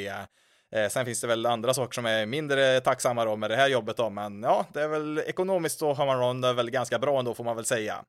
Sen 0.90 1.06
finns 1.06 1.22
det 1.22 1.28
väl 1.28 1.46
andra 1.46 1.74
saker 1.74 1.94
som 1.94 2.06
är 2.06 2.26
mindre 2.26 2.80
tacksamma 2.80 3.26
då 3.26 3.36
med 3.36 3.50
det 3.50 3.56
här 3.56 3.68
jobbet 3.68 3.98
då, 3.98 4.10
men 4.10 4.44
ja, 4.44 4.66
det 4.74 4.82
är 4.82 4.88
väl 4.88 5.24
ekonomiskt 5.26 5.80
då 5.80 5.94
har 5.94 6.06
man 6.06 6.42
det 6.42 6.54
väl 6.54 6.70
ganska 6.70 7.00
bra 7.00 7.20
ändå 7.20 7.34
får 7.34 7.44
man 7.44 7.56
väl 7.56 7.66
säga. 7.66 8.04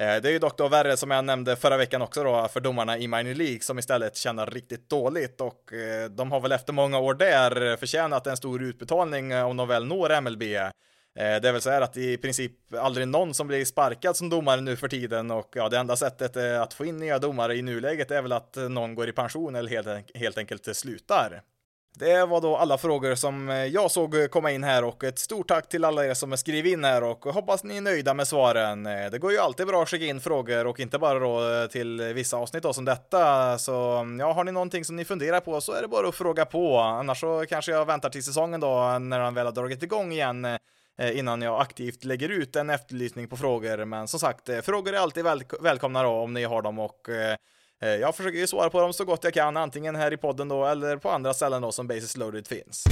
Eh, 0.00 0.22
det 0.22 0.28
är 0.28 0.32
ju 0.32 0.38
dock 0.38 0.58
då 0.58 0.68
värre 0.68 0.96
som 0.96 1.10
jag 1.10 1.24
nämnde 1.24 1.56
förra 1.56 1.76
veckan 1.76 2.02
också 2.02 2.24
då 2.24 2.48
för 2.48 2.60
domarna 2.60 2.98
i 2.98 3.08
minor 3.08 3.34
League 3.34 3.60
som 3.60 3.78
istället 3.78 4.16
tjänar 4.16 4.46
riktigt 4.46 4.88
dåligt 4.88 5.40
och 5.40 5.72
eh, 5.72 6.10
de 6.10 6.32
har 6.32 6.40
väl 6.40 6.52
efter 6.52 6.72
många 6.72 6.98
år 6.98 7.14
där 7.14 7.76
förtjänat 7.76 8.26
en 8.26 8.36
stor 8.36 8.62
utbetalning 8.62 9.32
eh, 9.32 9.48
om 9.48 9.56
de 9.56 9.68
väl 9.68 9.86
når 9.86 10.20
MLB. 10.20 10.42
Det 11.14 11.48
är 11.48 11.52
väl 11.52 11.60
så 11.60 11.70
här 11.70 11.80
att 11.80 11.96
i 11.96 12.16
princip 12.16 12.52
aldrig 12.74 13.08
någon 13.08 13.34
som 13.34 13.46
blir 13.46 13.64
sparkad 13.64 14.16
som 14.16 14.28
domare 14.28 14.60
nu 14.60 14.76
för 14.76 14.88
tiden 14.88 15.30
och 15.30 15.52
ja, 15.54 15.68
det 15.68 15.78
enda 15.78 15.96
sättet 15.96 16.36
att 16.36 16.74
få 16.74 16.84
in 16.84 16.96
nya 16.96 17.18
domare 17.18 17.56
i 17.56 17.62
nuläget 17.62 18.10
är 18.10 18.22
väl 18.22 18.32
att 18.32 18.56
någon 18.56 18.94
går 18.94 19.08
i 19.08 19.12
pension 19.12 19.54
eller 19.54 19.70
helt, 19.70 19.88
helt 20.14 20.38
enkelt 20.38 20.76
slutar. 20.76 21.42
Det 21.98 22.26
var 22.26 22.40
då 22.40 22.56
alla 22.56 22.78
frågor 22.78 23.14
som 23.14 23.48
eh, 23.48 23.56
jag 23.56 23.90
såg 23.90 24.14
eh, 24.14 24.26
komma 24.26 24.50
in 24.50 24.64
här 24.64 24.84
och 24.84 25.04
ett 25.04 25.18
stort 25.18 25.48
tack 25.48 25.68
till 25.68 25.84
alla 25.84 26.06
er 26.06 26.14
som 26.14 26.32
har 26.32 26.36
skrivit 26.36 26.72
in 26.72 26.84
här 26.84 27.02
och 27.02 27.24
hoppas 27.24 27.64
ni 27.64 27.76
är 27.76 27.80
nöjda 27.80 28.14
med 28.14 28.28
svaren. 28.28 28.86
Eh, 28.86 29.10
det 29.10 29.18
går 29.18 29.32
ju 29.32 29.38
alltid 29.38 29.66
bra 29.66 29.82
att 29.82 29.88
skicka 29.88 30.04
in 30.04 30.20
frågor 30.20 30.66
och 30.66 30.80
inte 30.80 30.98
bara 30.98 31.18
då 31.18 31.68
till 31.68 32.00
vissa 32.02 32.36
avsnitt 32.36 32.62
då 32.62 32.72
som 32.72 32.84
detta. 32.84 33.58
Så 33.58 33.96
mm, 33.96 34.20
ja, 34.20 34.32
har 34.32 34.44
ni 34.44 34.52
någonting 34.52 34.84
som 34.84 34.96
ni 34.96 35.04
funderar 35.04 35.40
på 35.40 35.60
så 35.60 35.72
är 35.72 35.82
det 35.82 35.88
bara 35.88 36.08
att 36.08 36.14
fråga 36.14 36.44
på. 36.44 36.78
Annars 36.78 37.20
så 37.20 37.44
kanske 37.48 37.72
jag 37.72 37.86
väntar 37.86 38.10
till 38.10 38.24
säsongen 38.24 38.60
då 38.60 38.98
när 38.98 39.20
han 39.20 39.34
väl 39.34 39.46
har 39.46 39.52
dragit 39.52 39.82
igång 39.82 40.12
igen 40.12 40.46
innan 41.12 41.42
jag 41.42 41.60
aktivt 41.60 42.04
lägger 42.04 42.28
ut 42.28 42.56
en 42.56 42.70
efterlysning 42.70 43.28
på 43.28 43.36
frågor. 43.36 43.84
Men 43.84 44.08
som 44.08 44.20
sagt, 44.20 44.50
frågor 44.62 44.94
är 44.94 44.98
alltid 44.98 45.24
väl 45.24 45.42
välkomna 45.60 46.02
då 46.02 46.10
om 46.10 46.34
ni 46.34 46.44
har 46.44 46.62
dem 46.62 46.78
och 46.78 47.08
Eh, 47.82 47.88
jag 47.88 48.16
försöker 48.16 48.38
ju 48.38 48.46
svara 48.46 48.70
på 48.70 48.80
dem 48.80 48.92
så 48.92 49.04
gott 49.04 49.24
jag 49.24 49.34
kan, 49.34 49.56
antingen 49.56 49.96
här 49.96 50.12
i 50.12 50.16
podden 50.16 50.48
då 50.48 50.66
eller 50.66 50.96
på 50.96 51.10
andra 51.10 51.34
ställen 51.34 51.62
då 51.62 51.72
som 51.72 51.86
Basis 51.88 52.16
Loaded 52.16 52.46
finns. 52.46 52.84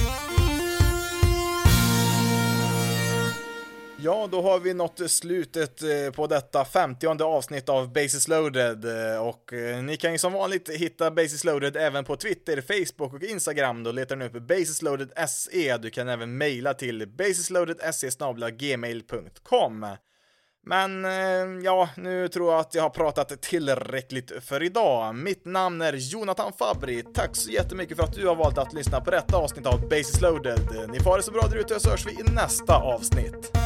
Ja, 3.99 4.27
då 4.31 4.41
har 4.41 4.59
vi 4.59 4.73
nått 4.73 5.11
slutet 5.11 5.81
eh, 5.81 6.11
på 6.15 6.27
detta 6.27 6.65
50 6.65 7.23
avsnitt 7.23 7.69
av 7.69 7.93
Basis 7.93 8.27
Loaded 8.27 8.85
eh, 8.85 9.27
och 9.27 9.51
ni 9.83 9.97
kan 9.97 10.11
ju 10.11 10.17
som 10.17 10.33
vanligt 10.33 10.69
hitta 10.69 11.11
Basis 11.11 11.43
Loaded 11.43 11.77
även 11.77 12.05
på 12.05 12.15
Twitter, 12.15 12.61
Facebook 12.61 13.13
och 13.13 13.23
Instagram. 13.23 13.83
Då 13.83 13.91
letar 13.91 14.15
ni 14.15 14.25
upp 14.25 14.41
basisloaded.se. 14.41 15.77
Du 15.77 15.89
kan 15.89 16.07
även 16.09 16.37
mejla 16.37 16.73
till 16.73 17.07
basisloaded.se 17.07 18.09
gmail.com. 18.51 19.85
Men 20.67 21.05
eh, 21.05 21.63
ja, 21.63 21.89
nu 21.95 22.27
tror 22.27 22.51
jag 22.51 22.59
att 22.59 22.75
jag 22.75 22.83
har 22.83 22.89
pratat 22.89 23.41
tillräckligt 23.41 24.31
för 24.41 24.63
idag. 24.63 25.15
Mitt 25.15 25.45
namn 25.45 25.81
är 25.81 25.93
Jonathan 25.93 26.51
Fabri. 26.59 27.03
Tack 27.13 27.35
så 27.35 27.51
jättemycket 27.51 27.97
för 27.97 28.03
att 28.03 28.13
du 28.13 28.27
har 28.27 28.35
valt 28.35 28.57
att 28.57 28.73
lyssna 28.73 29.01
på 29.01 29.11
detta 29.11 29.37
avsnitt 29.37 29.65
av 29.65 29.89
Basis 29.89 30.21
Loaded. 30.21 30.59
Ni 30.91 30.99
får 30.99 31.09
ha 31.09 31.17
det 31.17 31.23
så 31.23 31.31
bra 31.31 31.47
där 31.51 31.57
ute 31.57 31.79
så 31.79 31.89
hörs 31.89 32.05
vi 32.05 32.11
i 32.11 32.23
nästa 32.35 32.75
avsnitt. 32.75 33.57